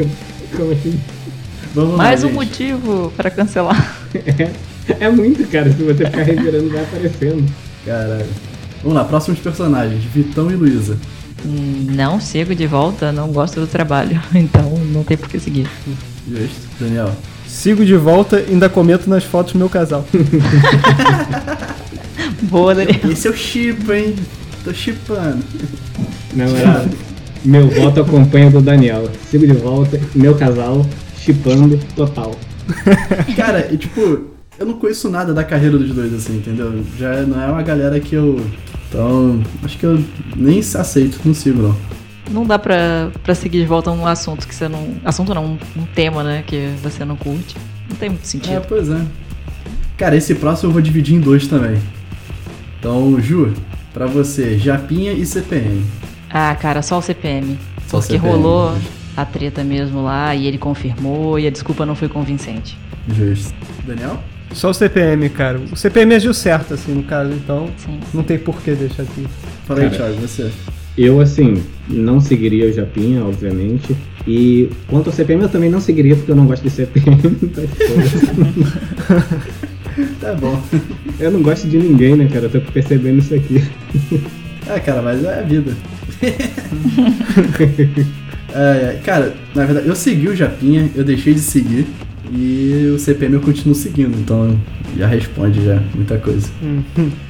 como 0.57 0.73
assim? 0.73 1.01
Vamos 1.75 1.91
lá, 1.93 1.97
Mais 1.97 2.23
um 2.25 2.29
gente. 2.29 2.37
motivo 2.37 3.13
pra 3.17 3.31
cancelar. 3.31 3.99
É 5.01 5.09
muito, 5.09 5.51
cara, 5.51 5.71
se 5.73 5.83
você 5.83 6.05
ficar 6.05 6.25
revirando 6.25 6.69
vai 6.69 6.83
aparecendo. 6.83 7.43
Caralho. 7.87 8.27
Vamos 8.85 8.99
lá, 8.99 9.05
próximos 9.05 9.41
personagens: 9.41 10.05
Vitão 10.05 10.51
e 10.51 10.55
Luísa. 10.55 10.99
Não 11.43 12.21
sigo 12.21 12.55
de 12.55 12.67
volta, 12.67 13.11
não 13.11 13.33
gosto 13.33 13.59
do 13.61 13.67
trabalho. 13.67 14.21
Então 14.35 14.79
não 14.93 15.03
tem 15.03 15.17
por 15.17 15.29
que 15.29 15.41
seguir. 15.41 15.67
Justo. 16.29 16.69
Daniel. 16.79 17.11
Sigo 17.47 17.85
de 17.85 17.97
volta 17.97 18.41
e 18.41 18.53
ainda 18.53 18.69
comento 18.69 19.09
nas 19.09 19.25
fotos 19.25 19.55
do 19.55 19.59
meu 19.59 19.71
casal. 19.71 20.05
Boa, 22.43 22.75
Daniel. 22.75 23.11
Esse 23.11 23.27
é 23.27 23.31
o 23.31 23.35
chip, 23.35 23.91
hein? 23.91 24.15
Tô 24.63 24.73
chipando. 24.75 25.43
Era. 26.37 26.87
Meu 27.43 27.69
voto 27.69 28.03
acompanha 28.03 28.49
o 28.49 28.51
do 28.51 28.61
Daniel. 28.61 29.09
Sigo 29.31 29.47
de 29.47 29.55
volta, 29.55 29.99
meu 30.15 30.35
casal, 30.35 30.85
chipando 31.19 31.79
total. 31.97 32.35
Cara, 33.37 33.69
e 33.71 33.77
tipo, 33.77 34.34
eu 34.59 34.67
não 34.67 34.75
conheço 34.75 35.09
nada 35.11 35.33
da 35.35 35.45
carreira 35.45 35.77
dos 35.79 35.93
dois, 35.95 36.13
assim, 36.15 36.37
entendeu? 36.37 36.85
Já 36.99 37.23
não 37.23 37.43
é 37.43 37.47
uma 37.47 37.63
galera 37.63 37.99
que 38.01 38.15
eu. 38.15 38.41
Então, 38.89 39.43
acho 39.65 39.77
que 39.79 39.85
eu 39.85 40.03
nem 40.37 40.61
aceito, 40.61 41.21
não 41.25 41.35
sigo, 41.35 41.63
não. 41.63 41.77
Não 42.31 42.47
dá 42.47 42.59
pra, 42.59 43.11
pra 43.23 43.35
seguir 43.35 43.61
de 43.61 43.67
volta 43.67 43.91
um 43.91 44.07
assunto 44.07 44.47
que 44.47 44.55
você 44.55 44.69
não. 44.69 44.95
Assunto 45.05 45.35
não, 45.35 45.59
um, 45.77 45.85
tema, 45.95 46.23
né? 46.23 46.43
Que 46.47 46.69
você 46.83 47.05
não 47.05 47.17
curte. 47.17 47.57
Não 47.89 47.97
tem 47.97 48.09
muito 48.09 48.23
É, 48.23 48.27
sentido. 48.27 48.63
pois 48.69 48.89
é. 48.89 49.01
Cara, 49.99 50.17
esse 50.17 50.35
próximo 50.35 50.69
eu 50.71 50.73
vou 50.73 50.83
dividir 50.83 51.15
em 51.17 51.21
dois 51.21 51.47
também. 51.47 51.79
Então, 52.79 53.21
Ju, 53.21 53.53
pra 53.93 54.07
você, 54.07 54.59
Japinha 54.59 55.13
e 55.13 55.25
CPM. 55.27 55.85
Ah, 56.31 56.55
cara, 56.55 56.83
só 56.83 56.99
o 56.99 57.03
CPM. 57.03 57.59
Só 57.87 57.99
porque 57.99 58.15
CPM, 58.15 58.33
rolou 58.33 58.75
justo. 58.75 58.91
a 59.17 59.25
treta 59.25 59.63
mesmo 59.63 60.03
lá 60.03 60.35
e 60.35 60.47
ele 60.47 60.59
confirmou 60.59 61.39
e 61.39 61.47
a 61.47 61.51
desculpa 61.51 61.85
não 61.87 61.95
foi 61.95 62.09
convincente. 62.09 62.77
Justo. 63.09 63.55
Daniel? 63.87 64.19
Só 64.55 64.71
o 64.71 64.75
CPM, 64.75 65.29
cara. 65.29 65.61
O 65.71 65.77
CPM 65.77 66.15
agiu 66.15 66.33
certo, 66.33 66.75
assim, 66.75 66.95
no 66.95 67.03
caso, 67.03 67.33
então 67.33 67.69
Sim. 67.77 67.99
não 68.13 68.23
tem 68.23 68.39
por 68.39 68.61
que 68.63 68.73
deixar 68.73 69.03
aqui. 69.03 69.27
Fala 69.67 69.81
aí. 69.81 69.91
Thiago, 69.91 70.15
você. 70.15 70.51
Eu, 70.97 71.21
assim, 71.21 71.63
não 71.89 72.21
seguiria 72.21 72.67
o 72.67 72.73
Japinha, 72.73 73.25
obviamente. 73.25 73.97
E 74.27 74.71
quanto 74.87 75.11
ao 75.11 75.13
CPM, 75.13 75.43
eu 75.43 75.49
também 75.49 75.69
não 75.69 75.81
seguiria 75.81 76.15
porque 76.15 76.31
eu 76.31 76.37
não 76.37 76.47
gosto 76.47 76.63
de 76.63 76.71
CPM. 76.71 77.21
então. 77.43 77.65
Tá 80.21 80.35
bom. 80.35 80.61
eu 81.21 81.31
não 81.31 81.41
gosto 81.41 81.69
de 81.69 81.79
ninguém, 81.79 82.17
né, 82.17 82.27
cara? 82.27 82.47
Eu 82.47 82.51
tô 82.51 82.61
percebendo 82.73 83.19
isso 83.19 83.33
aqui. 83.33 83.63
É, 84.67 84.81
cara, 84.81 85.03
mas 85.03 85.23
é 85.23 85.39
a 85.39 85.43
vida. 85.43 85.73
É, 88.53 88.59
é, 88.97 89.01
cara, 89.05 89.35
na 89.55 89.65
verdade, 89.65 89.87
eu 89.87 89.95
segui 89.95 90.29
o 90.29 90.35
Japinha, 90.35 90.91
eu 90.97 91.05
deixei 91.05 91.35
de 91.35 91.41
seguir. 91.41 91.87
E 92.37 92.91
o 92.95 92.99
CPM 92.99 93.35
eu 93.35 93.41
continuo 93.41 93.75
seguindo, 93.75 94.19
então 94.19 94.59
já 94.97 95.07
responde 95.07 95.65
já 95.65 95.81
muita 95.95 96.19
coisa. 96.19 96.49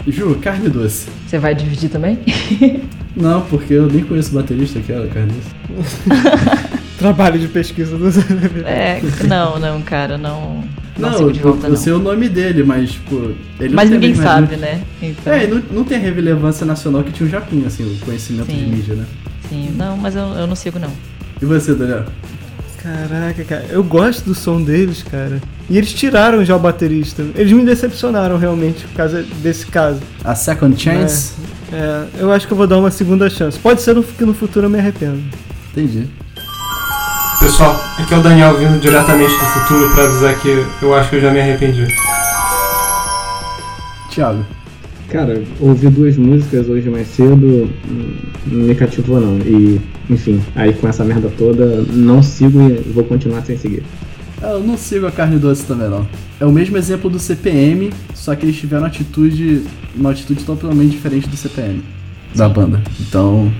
Ju, 0.08 0.34
carne 0.40 0.68
doce. 0.68 1.08
Você 1.26 1.38
vai 1.38 1.54
dividir 1.54 1.90
também? 1.90 2.18
Não, 3.16 3.42
porque 3.42 3.74
eu 3.74 3.86
nem 3.86 4.02
conheço 4.02 4.30
o 4.32 4.34
baterista 4.40 4.80
que 4.80 4.90
era 4.90 5.06
carne 5.08 5.32
doce. 5.68 5.94
Trabalho 6.98 7.38
de 7.38 7.48
pesquisa 7.48 7.98
do 7.98 8.10
CPM. 8.10 8.62
é, 8.64 9.00
não, 9.28 9.58
não, 9.58 9.82
cara, 9.82 10.16
não. 10.16 10.64
Não, 10.96 11.10
Não, 11.10 11.32
de 11.32 11.40
eu, 11.40 11.44
volta, 11.48 11.66
eu 11.66 11.70
não. 11.70 11.76
sei 11.76 11.92
o 11.92 11.98
nome 11.98 12.28
dele, 12.28 12.62
mas, 12.62 12.92
tipo. 12.92 13.32
Ele 13.58 13.74
Mas 13.74 13.90
ninguém 13.90 14.14
sabe, 14.14 14.56
né? 14.56 14.80
Então, 15.02 15.32
É, 15.32 15.44
e 15.44 15.46
não, 15.48 15.62
não 15.72 15.84
tem 15.84 15.98
a 15.98 16.00
relevância 16.00 16.64
nacional 16.64 17.02
que 17.02 17.10
tinha 17.10 17.26
o 17.26 17.30
Japinha, 17.30 17.66
assim, 17.66 17.82
o 17.84 17.98
conhecimento 18.04 18.46
Sim. 18.46 18.58
de 18.58 18.66
mídia, 18.66 18.94
né? 18.94 19.04
sim, 19.48 19.70
não, 19.76 19.96
mas 19.96 20.14
eu, 20.16 20.22
eu 20.22 20.46
não 20.46 20.54
sigo, 20.56 20.78
não. 20.78 20.90
E 21.42 21.44
você, 21.44 21.74
Daniel? 21.74 22.04
Caraca, 22.84 23.44
cara, 23.44 23.64
eu 23.70 23.82
gosto 23.82 24.26
do 24.26 24.34
som 24.34 24.60
deles, 24.60 25.02
cara. 25.02 25.40
E 25.70 25.78
eles 25.78 25.90
tiraram 25.94 26.44
já 26.44 26.54
o 26.54 26.58
baterista. 26.58 27.24
Eles 27.34 27.50
me 27.50 27.64
decepcionaram 27.64 28.36
realmente 28.36 28.86
por 28.86 28.94
causa 28.94 29.22
desse 29.42 29.64
caso. 29.64 30.00
A 30.22 30.34
Second 30.34 30.78
Chance? 30.78 31.32
É, 31.72 32.04
eu 32.18 32.30
acho 32.30 32.46
que 32.46 32.52
eu 32.52 32.56
vou 32.58 32.66
dar 32.66 32.76
uma 32.76 32.90
segunda 32.90 33.30
chance. 33.30 33.58
Pode 33.58 33.80
ser 33.80 33.96
que 34.02 34.26
no 34.26 34.34
futuro 34.34 34.66
eu 34.66 34.70
me 34.70 34.78
arrependo. 34.78 35.22
Entendi. 35.72 36.06
Pessoal, 37.40 37.74
aqui 37.98 38.12
é 38.12 38.18
o 38.18 38.22
Daniel 38.22 38.58
vindo 38.58 38.78
diretamente 38.78 39.32
do 39.32 39.46
futuro 39.46 39.94
pra 39.94 40.04
avisar 40.04 40.38
que 40.40 40.66
eu 40.82 40.94
acho 40.94 41.08
que 41.08 41.16
eu 41.16 41.20
já 41.22 41.30
me 41.30 41.40
arrependi. 41.40 41.88
Thiago. 44.10 44.44
Cara, 45.14 45.40
ouvi 45.60 45.88
duas 45.90 46.16
músicas 46.16 46.68
hoje 46.68 46.90
mais 46.90 47.06
cedo, 47.06 47.70
não 48.48 48.66
me 48.66 48.74
cativou 48.74 49.20
não. 49.20 49.38
E, 49.46 49.80
enfim, 50.10 50.40
aí 50.56 50.72
com 50.72 50.88
essa 50.88 51.04
merda 51.04 51.30
toda, 51.38 51.82
não 51.92 52.20
sigo 52.20 52.60
e 52.60 52.78
vou 52.92 53.04
continuar 53.04 53.42
sem 53.42 53.56
seguir. 53.56 53.84
Eu 54.42 54.58
não 54.58 54.76
sigo 54.76 55.06
a 55.06 55.12
carne 55.12 55.38
doce 55.38 55.64
também, 55.66 55.88
não. 55.88 56.04
É 56.40 56.44
o 56.44 56.50
mesmo 56.50 56.76
exemplo 56.76 57.08
do 57.08 57.20
CPM, 57.20 57.90
só 58.12 58.34
que 58.34 58.44
eles 58.44 58.56
tiveram 58.56 58.86
atitude, 58.86 59.62
uma 59.94 60.10
atitude 60.10 60.42
totalmente 60.42 60.90
diferente 60.90 61.28
do 61.28 61.36
CPM, 61.36 61.80
da 62.34 62.48
banda. 62.48 62.82
Então, 62.98 63.52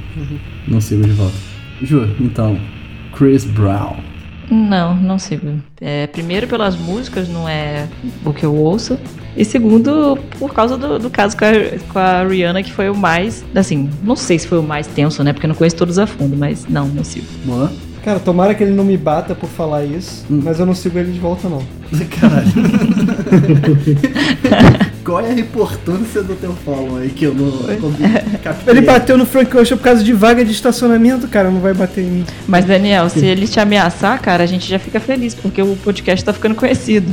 não 0.66 0.80
sigo 0.80 1.04
de 1.04 1.12
volta. 1.12 1.36
Ju, 1.80 2.08
então, 2.18 2.58
Chris 3.16 3.44
Brown. 3.44 3.94
Não, 4.50 4.94
não 4.94 5.18
sigo. 5.18 5.60
É, 5.80 6.06
primeiro, 6.06 6.46
pelas 6.46 6.76
músicas, 6.76 7.28
não 7.28 7.48
é 7.48 7.86
o 8.24 8.32
que 8.32 8.44
eu 8.44 8.54
ouço. 8.54 8.98
E 9.36 9.44
segundo, 9.44 10.16
por 10.38 10.52
causa 10.54 10.76
do, 10.76 10.98
do 10.98 11.10
caso 11.10 11.36
com 11.36 11.44
a, 11.44 11.50
com 11.92 11.98
a 11.98 12.22
Rihanna, 12.24 12.62
que 12.62 12.72
foi 12.72 12.88
o 12.88 12.94
mais. 12.94 13.44
Assim, 13.54 13.90
não 14.02 14.14
sei 14.14 14.38
se 14.38 14.46
foi 14.46 14.58
o 14.58 14.62
mais 14.62 14.86
tenso, 14.86 15.24
né? 15.24 15.32
Porque 15.32 15.46
eu 15.46 15.48
não 15.48 15.56
conheço 15.56 15.76
todos 15.76 15.98
a 15.98 16.06
fundo, 16.06 16.36
mas 16.36 16.66
não, 16.68 16.86
não 16.86 17.02
sigo. 17.02 17.26
Cara, 18.04 18.20
tomara 18.20 18.54
que 18.54 18.62
ele 18.62 18.72
não 18.72 18.84
me 18.84 18.96
bata 18.98 19.34
por 19.34 19.48
falar 19.48 19.82
isso, 19.84 20.26
Hum. 20.30 20.42
mas 20.44 20.60
eu 20.60 20.66
não 20.66 20.74
sigo 20.74 20.98
ele 20.98 21.10
de 21.10 21.18
volta, 21.18 21.48
não. 21.48 21.62
Caralho. 22.20 22.52
Qual 25.04 25.20
é 25.20 25.30
a 25.30 25.38
importância 25.38 26.22
do 26.22 26.34
teu 26.34 26.52
follow 26.64 26.96
aí 26.96 27.10
que 27.10 27.24
eu 27.24 27.34
não? 27.34 27.52
Ele 28.66 28.80
bateu 28.80 29.18
no 29.18 29.26
Frank 29.26 29.54
Ocean 29.56 29.76
por 29.76 29.84
causa 29.84 30.02
de 30.02 30.12
vaga 30.12 30.44
de 30.44 30.52
estacionamento, 30.52 31.28
cara, 31.28 31.50
não 31.50 31.60
vai 31.60 31.74
bater 31.74 32.02
em 32.02 32.10
mim. 32.10 32.24
Mas, 32.48 32.64
Daniel, 32.64 33.08
se 33.10 33.24
ele 33.24 33.46
te 33.46 33.60
ameaçar, 33.60 34.20
cara, 34.20 34.42
a 34.42 34.46
gente 34.46 34.68
já 34.68 34.78
fica 34.78 34.98
feliz, 34.98 35.34
porque 35.34 35.60
o 35.60 35.76
podcast 35.76 36.24
tá 36.24 36.32
ficando 36.32 36.54
conhecido. 36.54 37.06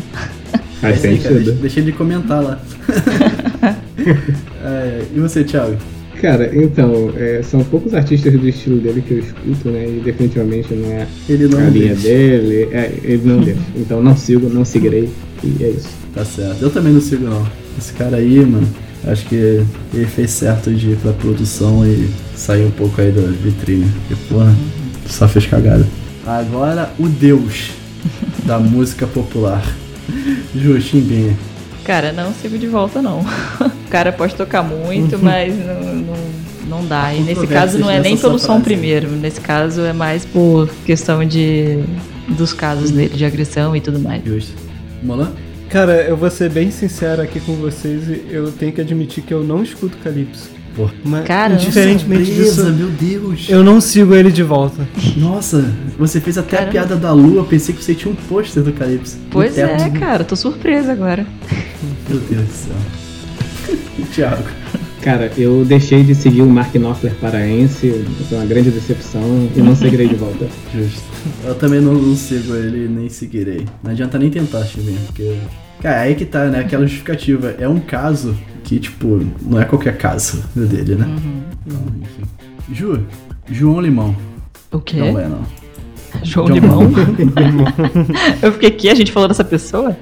Faz 0.79 0.95
É 0.95 0.97
isso 0.97 1.07
aí, 1.07 1.17
cara, 1.17 1.35
deixa, 1.35 1.45
sentido. 1.45 1.61
deixa 1.61 1.79
ele 1.79 1.91
comentar 1.91 2.41
lá. 2.41 2.59
É, 4.63 5.01
e 5.15 5.19
você, 5.19 5.43
Thiago? 5.43 5.75
Cara, 6.21 6.51
então, 6.55 7.11
é, 7.17 7.41
são 7.43 7.63
poucos 7.63 7.93
artistas 7.93 8.31
do 8.33 8.47
estilo 8.47 8.79
dele 8.79 9.01
que 9.01 9.13
eu 9.13 9.19
escuto, 9.19 9.69
né? 9.69 9.85
E 9.87 10.01
definitivamente 10.03 10.73
não 10.73 10.91
é 10.91 11.07
Ele 11.27 11.47
não 11.47 11.59
a 11.59 11.63
linha 11.69 11.95
deixa. 11.95 12.01
dele. 12.07 12.69
É, 12.71 12.91
ele 13.03 13.21
não 13.25 13.41
deixa. 13.41 13.59
Então 13.75 14.01
não 14.01 14.15
sigo, 14.15 14.49
não 14.49 14.63
seguirei. 14.65 15.09
E 15.43 15.63
é 15.63 15.69
isso. 15.69 15.89
Tá 16.13 16.23
certo. 16.25 16.61
Eu 16.61 16.69
também 16.69 16.93
não 16.93 17.01
sigo, 17.01 17.25
não. 17.25 17.47
Esse 17.77 17.93
cara 17.93 18.17
aí, 18.17 18.45
mano, 18.45 18.67
acho 19.05 19.25
que 19.25 19.35
ele 19.93 20.05
fez 20.05 20.31
certo 20.31 20.71
de 20.73 20.91
ir 20.91 20.97
pra 20.97 21.11
produção 21.13 21.85
e 21.85 22.09
sair 22.35 22.65
um 22.65 22.71
pouco 22.71 22.99
aí 23.01 23.11
da 23.11 23.21
vitrine. 23.21 23.89
Porque, 24.07 24.23
porra, 24.29 24.53
só 25.07 25.27
fez 25.27 25.45
cagada. 25.45 25.85
Agora, 26.25 26.91
o 26.99 27.07
deus 27.07 27.71
da 28.45 28.57
música 28.59 29.07
popular. 29.07 29.63
Ju 30.55 30.79
Chimbinha. 30.81 31.35
Cara, 31.83 32.11
não 32.11 32.33
sigo 32.33 32.57
de 32.57 32.67
volta, 32.67 33.01
não. 33.01 33.25
O 33.81 33.91
cara 33.91 34.13
pode 34.13 34.35
tocar 34.35 34.63
muito, 34.63 35.19
mas 35.19 35.53
não, 35.53 35.95
não, 35.95 36.15
não 36.79 36.87
dá. 36.87 37.13
E 37.13 37.19
nesse 37.19 37.45
caso 37.45 37.77
não 37.77 37.91
é 37.91 37.99
nem 37.99 38.15
pelo 38.15 38.39
som 38.39 38.53
frase. 38.53 38.63
primeiro. 38.63 39.09
Nesse 39.09 39.41
caso 39.41 39.81
é 39.81 39.91
mais 39.91 40.23
por 40.23 40.69
questão 40.85 41.25
de 41.25 41.83
dos 42.29 42.53
casos 42.53 42.91
dele 42.91 43.13
de 43.13 43.25
agressão 43.25 43.75
e 43.75 43.81
tudo 43.81 43.99
mais. 43.99 44.23
Justo. 44.23 44.53
Molan? 45.03 45.33
Cara, 45.71 46.01
eu 46.03 46.17
vou 46.17 46.29
ser 46.29 46.49
bem 46.49 46.69
sincero 46.69 47.21
aqui 47.21 47.39
com 47.39 47.53
vocês 47.55 48.09
e 48.09 48.25
eu 48.29 48.51
tenho 48.51 48.73
que 48.73 48.81
admitir 48.81 49.23
que 49.23 49.33
eu 49.33 49.41
não 49.41 49.63
escuto 49.63 49.97
Calypso. 50.03 50.49
Pô. 50.75 50.89
Mas, 51.03 51.25
Caramba. 51.25 51.59
diferentemente 51.59 52.25
Surpresa, 52.25 52.63
disso, 52.63 52.73
meu 52.73 52.89
Deus. 52.89 53.47
eu 53.49 53.63
não 53.63 53.79
sigo 53.79 54.13
ele 54.13 54.31
de 54.31 54.43
volta. 54.43 54.87
Nossa, 55.17 55.73
você 55.97 56.19
fez 56.19 56.37
até 56.37 56.57
Caramba. 56.57 56.69
a 56.69 56.71
piada 56.71 56.95
da 56.95 57.13
lua. 57.13 57.37
Eu 57.37 57.45
pensei 57.45 57.73
que 57.73 57.83
você 57.83 57.93
tinha 57.95 58.11
um 58.11 58.15
pôster 58.15 58.61
do 58.63 58.73
Calypso. 58.73 59.17
Pois 59.29 59.57
é, 59.57 59.89
cara, 59.91 60.23
tô 60.25 60.35
surpresa 60.35 60.91
agora. 60.91 61.25
Meu 62.09 62.19
Deus 62.19 62.45
do 62.45 62.53
céu. 62.53 63.77
Thiago. 64.13 64.43
Cara, 65.01 65.31
eu 65.37 65.65
deixei 65.65 66.03
de 66.03 66.13
seguir 66.13 66.41
o 66.41 66.49
Mark 66.49 66.73
Knopfler 66.75 67.13
paraense, 67.15 68.05
foi 68.29 68.37
uma 68.37 68.45
grande 68.45 68.69
decepção 68.69 69.49
e 69.55 69.59
não 69.59 69.75
seguirei 69.75 70.07
de 70.07 70.15
volta. 70.15 70.47
Justo. 70.75 71.10
Eu 71.43 71.55
também 71.55 71.81
não, 71.81 71.93
não 71.93 72.15
sigo 72.15 72.55
ele 72.55 72.87
nem 72.87 73.09
seguirei. 73.09 73.65
Não 73.83 73.91
adianta 73.91 74.17
nem 74.17 74.29
tentar, 74.29 74.63
Chivinho, 74.65 74.99
porque. 75.07 75.37
Cara, 75.81 76.01
aí 76.01 76.15
que 76.15 76.25
tá, 76.25 76.45
né? 76.45 76.59
Aquela 76.59 76.83
justificativa. 76.83 77.55
É 77.57 77.67
um 77.67 77.79
caso 77.79 78.37
que, 78.63 78.79
tipo, 78.79 79.25
não 79.41 79.59
é 79.59 79.65
qualquer 79.65 79.97
caso 79.97 80.43
dele, 80.55 80.95
né? 80.95 81.07
Então, 81.65 81.81
enfim. 82.01 82.23
Ju, 82.71 83.05
João 83.49 83.81
Limão. 83.81 84.15
O 84.71 84.79
quê? 84.79 84.97
Não 84.97 85.19
é, 85.19 85.27
não. 85.27 85.45
João 86.23 86.47
John 86.47 86.53
Limão? 86.53 86.81
Eu 88.41 88.51
fiquei 88.53 88.69
aqui, 88.69 88.89
a 88.89 88.95
gente 88.95 89.11
falou 89.11 89.27
dessa 89.27 89.43
pessoa? 89.43 89.95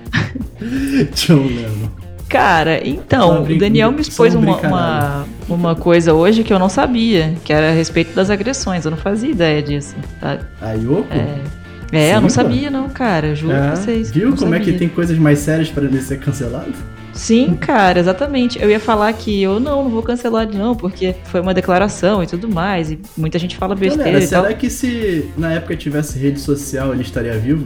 João 1.16 1.46
Lennon. 1.46 1.90
Cara, 2.28 2.88
então, 2.88 3.44
o 3.44 3.58
Daniel 3.58 3.92
me 3.92 4.02
expôs 4.02 4.36
um 4.36 4.40
uma, 4.40 4.58
uma, 4.58 5.26
uma 5.50 5.76
coisa 5.76 6.14
hoje 6.14 6.44
que 6.44 6.54
eu 6.54 6.60
não 6.60 6.70
sabia, 6.70 7.36
que 7.44 7.52
era 7.52 7.70
a 7.70 7.74
respeito 7.74 8.14
das 8.16 8.30
agressões. 8.30 8.86
Eu 8.86 8.92
não 8.92 8.98
fazia 8.98 9.30
ideia 9.30 9.62
disso. 9.62 9.96
Tá? 10.20 10.40
A 10.62 10.74
Yoko? 10.74 11.08
É, 11.12 11.98
é 11.98 12.08
Sim, 12.10 12.14
eu 12.16 12.22
não 12.22 12.30
sabia, 12.30 12.70
não, 12.70 12.90
cara. 12.90 13.36
Juro 13.36 13.54
É. 13.54 13.60
pra 13.68 13.76
vocês. 13.76 14.12
Viu 14.12 14.36
como 14.36 14.54
é 14.56 14.60
que 14.60 14.66
sabia. 14.66 14.80
tem 14.80 14.90
coisas 14.90 15.18
mais 15.18 15.40
sérias 15.40 15.70
pra 15.70 15.84
ele 15.84 16.02
ser 16.02 16.20
cancelado? 16.20 16.74
Sim, 17.14 17.56
cara, 17.56 18.00
exatamente. 18.00 18.62
Eu 18.62 18.70
ia 18.70 18.80
falar 18.80 19.12
que 19.14 19.42
eu 19.42 19.60
não, 19.60 19.84
não 19.84 19.90
vou 19.90 20.02
cancelar 20.04 20.46
de 20.46 20.58
não, 20.58 20.74
porque 20.76 21.16
foi 21.26 21.42
uma 21.42 21.54
declaração 21.54 22.24
e 22.24 22.28
tudo 22.28 22.48
mais. 22.48 22.92
E 22.92 23.00
muita 23.18 23.38
gente 23.40 23.58
fala 23.58 23.76
besteira 23.76 24.04
Galera, 24.06 24.24
e 24.24 24.28
tal. 24.28 24.44
será 24.44 24.54
que 24.56 24.70
se 24.70 25.30
na 25.38 25.52
época 25.54 25.76
tivesse 25.76 26.18
rede 26.18 26.40
social 26.40 26.94
ele 26.94 27.02
estaria 27.02 27.34
vivo? 27.38 27.66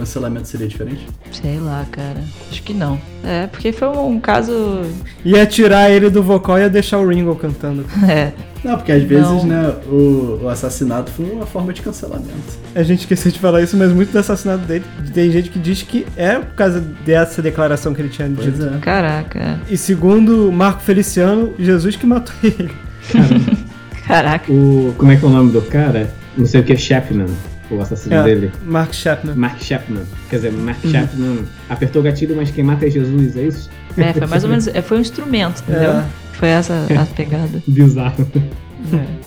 Cancelamento 0.00 0.48
seria 0.48 0.66
diferente? 0.66 1.06
Sei 1.30 1.58
lá, 1.58 1.84
cara. 1.90 2.22
Acho 2.50 2.62
que 2.62 2.72
não. 2.74 2.98
É, 3.24 3.46
porque 3.46 3.70
foi 3.72 3.88
um 3.88 4.18
caso. 4.18 4.82
Ia 5.24 5.46
tirar 5.46 5.90
ele 5.90 6.08
do 6.10 6.22
vocal 6.22 6.58
e 6.58 6.62
ia 6.62 6.70
deixar 6.70 6.98
o 6.98 7.08
Ringo 7.08 7.34
cantando. 7.36 7.84
É. 8.08 8.32
Não, 8.62 8.76
porque 8.76 8.92
às 8.92 9.02
vezes, 9.02 9.24
Não. 9.26 9.46
né, 9.46 9.74
o, 9.86 10.40
o 10.42 10.48
assassinato 10.50 11.10
foi 11.10 11.30
uma 11.30 11.46
forma 11.46 11.72
de 11.72 11.80
cancelamento. 11.80 12.28
A 12.74 12.82
gente 12.82 13.00
esqueceu 13.00 13.32
de 13.32 13.38
falar 13.38 13.62
isso, 13.62 13.74
mas 13.74 13.90
muito 13.90 14.12
do 14.12 14.18
assassinato 14.18 14.64
dele 14.66 14.84
tem 15.14 15.30
gente 15.30 15.48
que 15.48 15.58
diz 15.58 15.80
que 15.82 16.04
é 16.14 16.34
por 16.38 16.54
causa 16.56 16.78
dessa 17.06 17.40
declaração 17.40 17.94
que 17.94 18.02
ele 18.02 18.10
tinha 18.10 18.30
Pois 18.34 18.52
dito. 18.52 18.66
é. 18.66 18.78
Caraca. 18.80 19.60
E 19.70 19.78
segundo 19.78 20.52
Marco 20.52 20.82
Feliciano, 20.82 21.54
Jesus 21.58 21.96
que 21.96 22.04
matou 22.06 22.34
ele. 22.42 22.70
Caraca. 24.06 24.52
O, 24.52 24.94
como 24.98 25.10
é 25.12 25.16
que 25.16 25.24
é 25.24 25.28
o 25.28 25.30
nome 25.30 25.52
do 25.52 25.62
cara? 25.62 26.10
Não 26.36 26.44
sei 26.44 26.60
o 26.60 26.64
que, 26.64 26.76
Chapman, 26.76 27.26
o 27.70 27.80
assassino 27.80 28.14
É, 28.16 28.22
dele. 28.24 28.50
Mark 28.64 28.92
Chapman. 28.92 29.34
Mark 29.34 29.60
Chapman. 29.62 30.02
Quer 30.28 30.36
dizer, 30.36 30.52
Mark 30.52 30.78
Chapman 30.86 31.38
apertou 31.68 32.00
o 32.00 32.04
gatilho, 32.04 32.36
mas 32.36 32.50
quem 32.50 32.64
mata 32.64 32.86
é 32.86 32.90
Jesus, 32.90 33.36
é 33.36 33.42
isso? 33.42 33.70
É, 33.96 34.12
foi 34.12 34.26
mais 34.26 34.44
ou 34.44 34.50
menos. 34.50 34.68
é, 34.68 34.80
Foi 34.82 34.98
um 34.98 35.00
instrumento, 35.00 35.62
entendeu? 35.62 35.90
É. 35.90 36.04
Foi 36.32 36.48
essa 36.48 36.86
a 37.00 37.06
pegada. 37.14 37.62
Bizarro. 37.68 38.26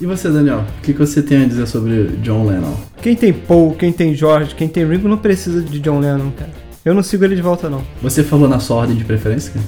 E 0.02 0.06
você, 0.06 0.30
Daniel? 0.30 0.66
O 0.80 0.82
que, 0.82 0.94
que 0.94 1.00
você 1.00 1.22
tem 1.22 1.44
a 1.44 1.48
dizer 1.48 1.68
sobre 1.68 2.08
John 2.24 2.46
Lennon? 2.46 2.76
Quem 3.02 3.16
tem 3.16 3.32
Paul, 3.32 3.76
quem 3.76 3.92
tem 3.92 4.16
George, 4.16 4.56
quem 4.56 4.68
tem 4.68 4.86
Ringo 4.86 5.08
não 5.08 5.18
precisa 5.18 5.62
de 5.62 5.80
John 5.80 6.00
Lennon, 6.00 6.32
cara. 6.32 6.50
Eu 6.84 6.94
não 6.94 7.04
sigo 7.04 7.24
ele 7.24 7.36
de 7.36 7.42
volta, 7.42 7.70
não. 7.70 7.82
Você 8.02 8.24
falou 8.24 8.48
na 8.50 8.60
sua 8.60 8.78
ordem 8.78 8.96
de 8.96 9.04
preferência? 9.06 9.54
cara? 9.54 9.66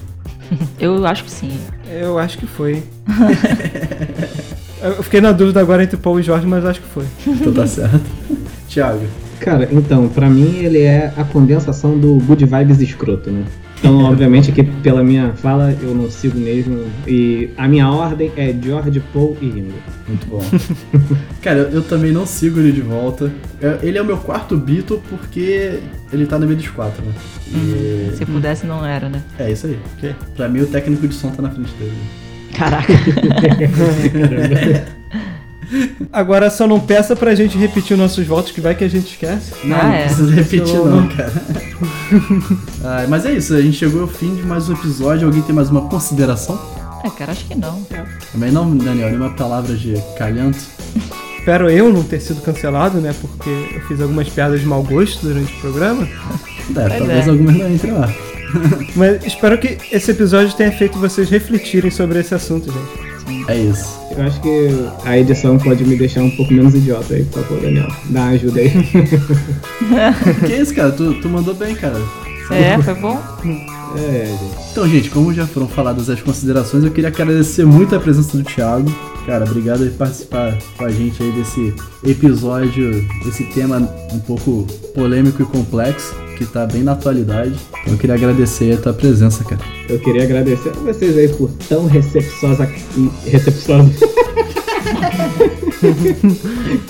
Eu 0.80 1.06
acho 1.06 1.24
que 1.24 1.32
sim. 1.32 1.52
Eu 1.90 2.18
acho 2.20 2.38
que 2.38 2.46
foi. 2.48 2.84
eu 4.82 5.04
fiquei 5.04 5.22
na 5.22 5.32
dúvida 5.32 5.60
agora 5.60 5.84
entre 5.84 5.98
Paul 5.98 6.20
e 6.20 6.24
George, 6.24 6.46
mas 6.46 6.66
acho 6.66 6.82
que 6.82 6.88
foi. 6.88 7.06
Então 7.28 7.54
tá 7.54 7.66
certo. 7.68 8.02
Thiago, 8.68 9.06
Cara, 9.40 9.68
então, 9.72 10.08
pra 10.08 10.30
mim 10.30 10.64
ele 10.64 10.82
é 10.82 11.12
a 11.18 11.24
condensação 11.24 11.98
do 11.98 12.16
good 12.26 12.46
vibes 12.46 12.82
escroto, 12.82 13.30
né? 13.30 13.44
Então, 13.80 14.00
obviamente, 14.06 14.50
aqui 14.50 14.64
pela 14.64 15.04
minha 15.04 15.34
fala, 15.34 15.76
eu 15.82 15.94
não 15.94 16.10
sigo 16.10 16.40
mesmo. 16.40 16.86
E 17.06 17.50
a 17.58 17.68
minha 17.68 17.90
ordem 17.90 18.32
é 18.38 18.56
George, 18.60 19.02
Paul 19.14 19.38
e 19.42 19.50
Ringo. 19.50 19.74
muito 20.08 20.26
bom. 20.28 20.44
Cara, 21.42 21.60
eu, 21.60 21.70
eu 21.70 21.82
também 21.84 22.12
não 22.12 22.26
sigo 22.26 22.60
ele 22.60 22.72
de 22.72 22.82
volta. 22.82 23.32
É, 23.62 23.80
Ele 23.84 23.98
é 23.98 24.02
o 24.02 24.06
meu 24.06 24.18
quarto 24.18 24.58
Beatle 24.58 25.02
porque 25.10 25.80
ele 26.12 26.26
tá 26.26 26.40
no 26.40 26.46
meio 26.46 26.58
dos 26.58 26.70
quatro, 26.70 27.04
né? 27.06 27.12
E... 27.54 28.16
Se 28.16 28.26
pudesse, 28.26 28.66
não 28.66 28.86
era, 28.86 29.10
né? 29.10 29.22
É 29.38 29.52
isso 29.52 29.68
aí. 29.68 29.78
Pra 30.36 30.48
mim, 30.48 30.62
o 30.62 30.68
técnico 30.68 31.08
de 31.08 31.14
som 31.14 31.30
tá 31.30 31.42
na 31.42 31.52
frente 31.52 31.72
dele. 31.74 31.94
Caraca. 32.54 32.94
Agora 36.12 36.50
só 36.50 36.68
não 36.68 36.80
peça 36.80 37.16
pra 37.16 37.34
gente 37.36 37.58
repetir 37.58 37.98
nossos 37.98 38.26
votos, 38.26 38.52
que 38.52 38.62
vai 38.62 38.76
que 38.76 38.84
a 38.84 38.90
gente 38.90 39.08
esquece. 39.12 39.52
Não, 39.64 39.76
Ah, 39.78 39.84
não 39.84 39.94
é. 39.94 40.06
precisa 40.06 40.32
repetir 40.34 40.68
Senão- 40.68 40.86
não, 41.02 41.08
cara. 41.10 41.34
Ah, 42.84 43.06
mas 43.10 43.26
é 43.26 43.34
isso, 43.34 43.54
a 43.54 43.62
gente 43.62 43.78
chegou 43.78 44.02
ao 44.02 44.08
fim 44.08 44.36
de 44.36 44.44
mais 44.44 44.70
um 44.70 44.74
episódio. 44.74 45.28
Alguém 45.28 45.42
tem 45.42 45.54
mais 45.56 45.70
uma 45.70 45.82
consideração? 45.90 46.60
É, 47.04 47.10
cara, 47.10 47.32
acho 47.32 47.46
que 47.46 47.56
não. 47.56 47.82
Também 48.32 48.52
não, 48.52 48.76
Daniel, 48.76 49.10
nenhuma 49.10 49.30
palavra 49.32 49.76
de 49.76 49.96
calhanto. 50.18 50.58
Espero 51.38 51.70
eu 51.70 51.94
não 51.94 52.04
ter 52.04 52.20
sido 52.20 52.42
cancelado, 52.42 52.98
né? 53.00 53.14
Porque 53.22 53.50
eu 53.76 53.82
fiz 53.88 54.02
algumas 54.02 54.28
piadas 54.30 54.60
de 54.62 54.66
mau 54.66 54.82
gosto 54.82 55.22
durante 55.28 55.54
o 55.54 55.60
programa. 55.62 56.08
É, 56.76 56.98
talvez 56.98 57.28
é. 57.28 57.30
algumas 57.30 57.56
não 57.56 57.72
entrem 57.72 57.92
lá. 57.94 58.12
Mas 58.96 59.24
espero 59.26 59.58
que 59.60 59.78
esse 59.92 60.10
episódio 60.10 60.56
tenha 60.56 60.72
feito 60.72 60.98
vocês 60.98 61.30
refletirem 61.30 61.92
sobre 61.92 62.20
esse 62.20 62.34
assunto, 62.34 62.72
gente. 62.72 63.46
É 63.52 63.56
isso. 63.58 64.05
Eu 64.18 64.24
acho 64.24 64.40
que 64.42 64.70
a 65.04 65.18
edição 65.18 65.58
pode 65.58 65.84
me 65.84 65.96
deixar 65.98 66.22
um 66.22 66.32
pouco 66.32 66.54
menos 66.54 66.74
idiota 66.74 67.14
aí, 67.14 67.24
por 67.26 67.44
favor, 67.44 67.62
Daniel. 67.62 67.88
Dá 68.10 68.22
uma 68.22 68.30
ajuda 68.30 68.60
aí. 68.62 68.72
que 70.48 70.54
isso, 70.54 70.74
cara? 70.74 70.92
Tu, 70.92 71.14
tu 71.16 71.28
mandou 71.28 71.54
bem, 71.54 71.76
cara. 71.76 72.00
É, 72.52 72.82
foi 72.82 72.94
bom? 72.96 73.22
É, 73.98 74.26
gente. 74.26 74.72
Então, 74.72 74.88
gente, 74.88 75.10
como 75.10 75.34
já 75.34 75.48
foram 75.48 75.68
faladas 75.68 76.10
as 76.10 76.22
considerações, 76.22 76.84
eu 76.84 76.92
queria 76.92 77.10
agradecer 77.10 77.66
muito 77.66 77.96
a 77.96 78.00
presença 78.00 78.38
do 78.38 78.44
Thiago. 78.44 78.94
Cara, 79.26 79.44
obrigado 79.44 79.80
por 79.80 79.98
participar 79.98 80.58
com 80.78 80.86
a 80.86 80.92
gente 80.92 81.22
aí 81.24 81.32
desse 81.32 81.74
episódio, 82.06 83.06
desse 83.24 83.44
tema 83.46 83.78
um 84.14 84.20
pouco 84.20 84.68
polêmico 84.94 85.42
e 85.42 85.46
complexo, 85.46 86.16
que 86.36 86.46
tá 86.46 86.66
bem 86.66 86.84
na 86.84 86.92
atualidade. 86.94 87.56
Então, 87.82 87.94
eu 87.94 87.98
queria 87.98 88.16
agradecer 88.16 88.74
a 88.74 88.78
tua 88.78 88.94
presença, 88.94 89.44
cara. 89.44 89.62
Eu 89.90 90.00
queria 90.00 90.24
agradecer 90.24 90.70
a 90.70 90.74
vocês 90.74 91.18
aí 91.18 91.28
por 91.30 91.50
tão 91.70 91.86
recepçosa. 91.88 92.70
Recepçosa. 93.26 93.90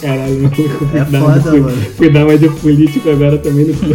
Caralho, 0.02 0.46
É 0.46 1.04
de 1.04 1.18
foda, 1.20 1.52
mano. 1.52 1.78
Fui 1.98 2.10
dar 2.10 2.26
uma 2.26 2.38
de 2.38 2.50
político 2.50 3.10
agora 3.10 3.38
também 3.38 3.66
no 3.66 3.74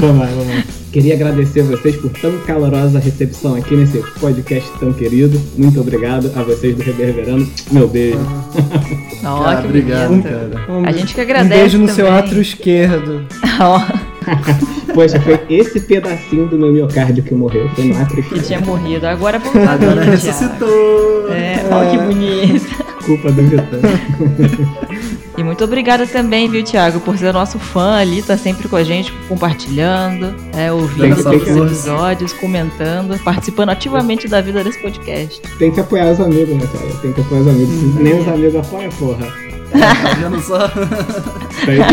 Vamos 0.00 0.18
lá, 0.20 0.26
vamos 0.26 0.46
lá. 0.48 0.64
Queria 0.92 1.14
agradecer 1.14 1.60
a 1.60 1.64
vocês 1.64 1.96
por 1.96 2.10
tão 2.10 2.36
calorosa 2.40 2.98
recepção 2.98 3.54
aqui 3.54 3.74
nesse 3.74 3.98
podcast 4.20 4.70
tão 4.78 4.92
querido. 4.92 5.40
Muito 5.56 5.80
obrigado 5.80 6.30
a 6.36 6.42
vocês 6.42 6.76
do 6.76 6.82
Reverberando. 6.82 7.48
Meu 7.70 7.88
beijo. 7.88 8.18
Ó, 9.24 9.42
Cara, 9.42 9.60
que 9.62 9.66
obrigado, 9.68 10.08
bonito. 10.08 10.24
cara. 10.24 10.66
Um, 10.68 10.84
A 10.86 10.92
gente 10.92 11.14
que 11.14 11.20
um 11.20 11.24
agradece 11.24 11.60
beijo 11.60 11.78
no 11.78 11.88
seu 11.88 12.06
também. 12.06 12.20
átrio 12.20 12.42
esquerdo. 12.42 13.22
Ó, 13.60 13.80
Poxa, 14.94 15.20
foi 15.20 15.40
esse 15.48 15.80
pedacinho 15.80 16.46
do 16.46 16.58
meu 16.58 16.72
miocárdio 16.72 17.22
que 17.22 17.34
morreu. 17.34 17.68
Foi 17.74 17.84
no 17.84 17.96
átrio 17.96 18.22
que 18.22 18.40
tinha 18.40 18.60
morrido. 18.60 19.06
Agora 19.06 19.38
voltou 19.38 19.62
Agora 19.62 20.02
ressuscitou! 20.02 21.28
É, 21.30 21.64
ó, 21.70 21.90
que 21.90 21.98
bonito. 21.98 22.84
Culpa 23.04 23.32
do 23.32 23.42
Vitão. 23.42 23.80
E 25.36 25.42
muito 25.42 25.64
obrigada 25.64 26.06
também, 26.06 26.46
viu, 26.46 26.62
Thiago, 26.62 27.00
por 27.00 27.16
ser 27.16 27.32
nosso 27.32 27.58
fã 27.58 27.94
ali, 27.94 28.22
tá 28.22 28.36
sempre 28.36 28.68
com 28.68 28.76
a 28.76 28.84
gente, 28.84 29.10
compartilhando, 29.28 30.34
é, 30.54 30.70
ouvindo 30.70 31.14
os 31.14 31.24
episódios, 31.24 32.34
comentando, 32.34 33.18
participando 33.24 33.70
ativamente 33.70 34.28
da 34.28 34.42
vida 34.42 34.62
desse 34.62 34.80
podcast. 34.82 35.40
Tem 35.58 35.70
que 35.70 35.80
apoiar 35.80 36.10
os 36.12 36.20
amigos, 36.20 36.54
né, 36.54 36.68
cara? 36.70 36.94
Tem 37.00 37.12
que 37.14 37.20
apoiar 37.22 37.40
os 37.40 37.48
amigos. 37.48 37.94
Nem 37.94 38.20
os 38.20 38.28
amigos 38.28 38.56
apoiam, 38.56 38.90
porra. 38.90 39.51
Tá 39.72 40.14
vendo 40.14 40.40
só? 40.40 40.70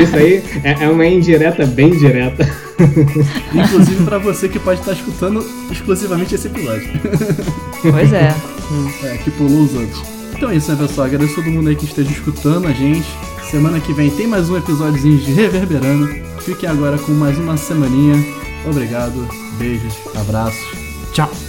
Isso 0.01 0.15
aí 0.15 0.43
é 0.63 0.83
é 0.83 0.89
uma 0.89 1.05
indireta 1.05 1.65
bem 1.65 1.91
direta. 1.91 2.47
Inclusive 3.53 4.03
pra 4.03 4.17
você 4.17 4.47
que 4.47 4.59
pode 4.59 4.79
estar 4.79 4.93
escutando 4.93 5.45
exclusivamente 5.71 6.35
esse 6.35 6.47
episódio. 6.47 6.89
Pois 7.81 8.13
é. 8.13 8.35
É, 9.03 9.17
que 9.17 9.31
pulou 9.31 9.63
os 9.63 9.73
outros. 9.73 10.01
Então 10.35 10.49
é 10.49 10.55
isso, 10.55 10.71
né, 10.71 10.77
pessoal? 10.79 11.07
Agradeço 11.07 11.35
todo 11.35 11.49
mundo 11.49 11.69
aí 11.69 11.75
que 11.75 11.85
esteja 11.85 12.11
escutando 12.11 12.67
a 12.67 12.71
gente. 12.71 13.07
Semana 13.49 13.79
que 13.79 13.91
vem 13.93 14.09
tem 14.09 14.27
mais 14.27 14.49
um 14.49 14.57
episódiozinho 14.57 15.17
de 15.17 15.31
Reverberando. 15.33 16.07
Fiquem 16.41 16.69
agora 16.69 16.97
com 16.97 17.11
mais 17.13 17.37
uma 17.37 17.57
semaninha. 17.57 18.15
Obrigado, 18.65 19.27
beijos, 19.57 19.95
abraços. 20.15 20.67
Tchau! 21.13 21.48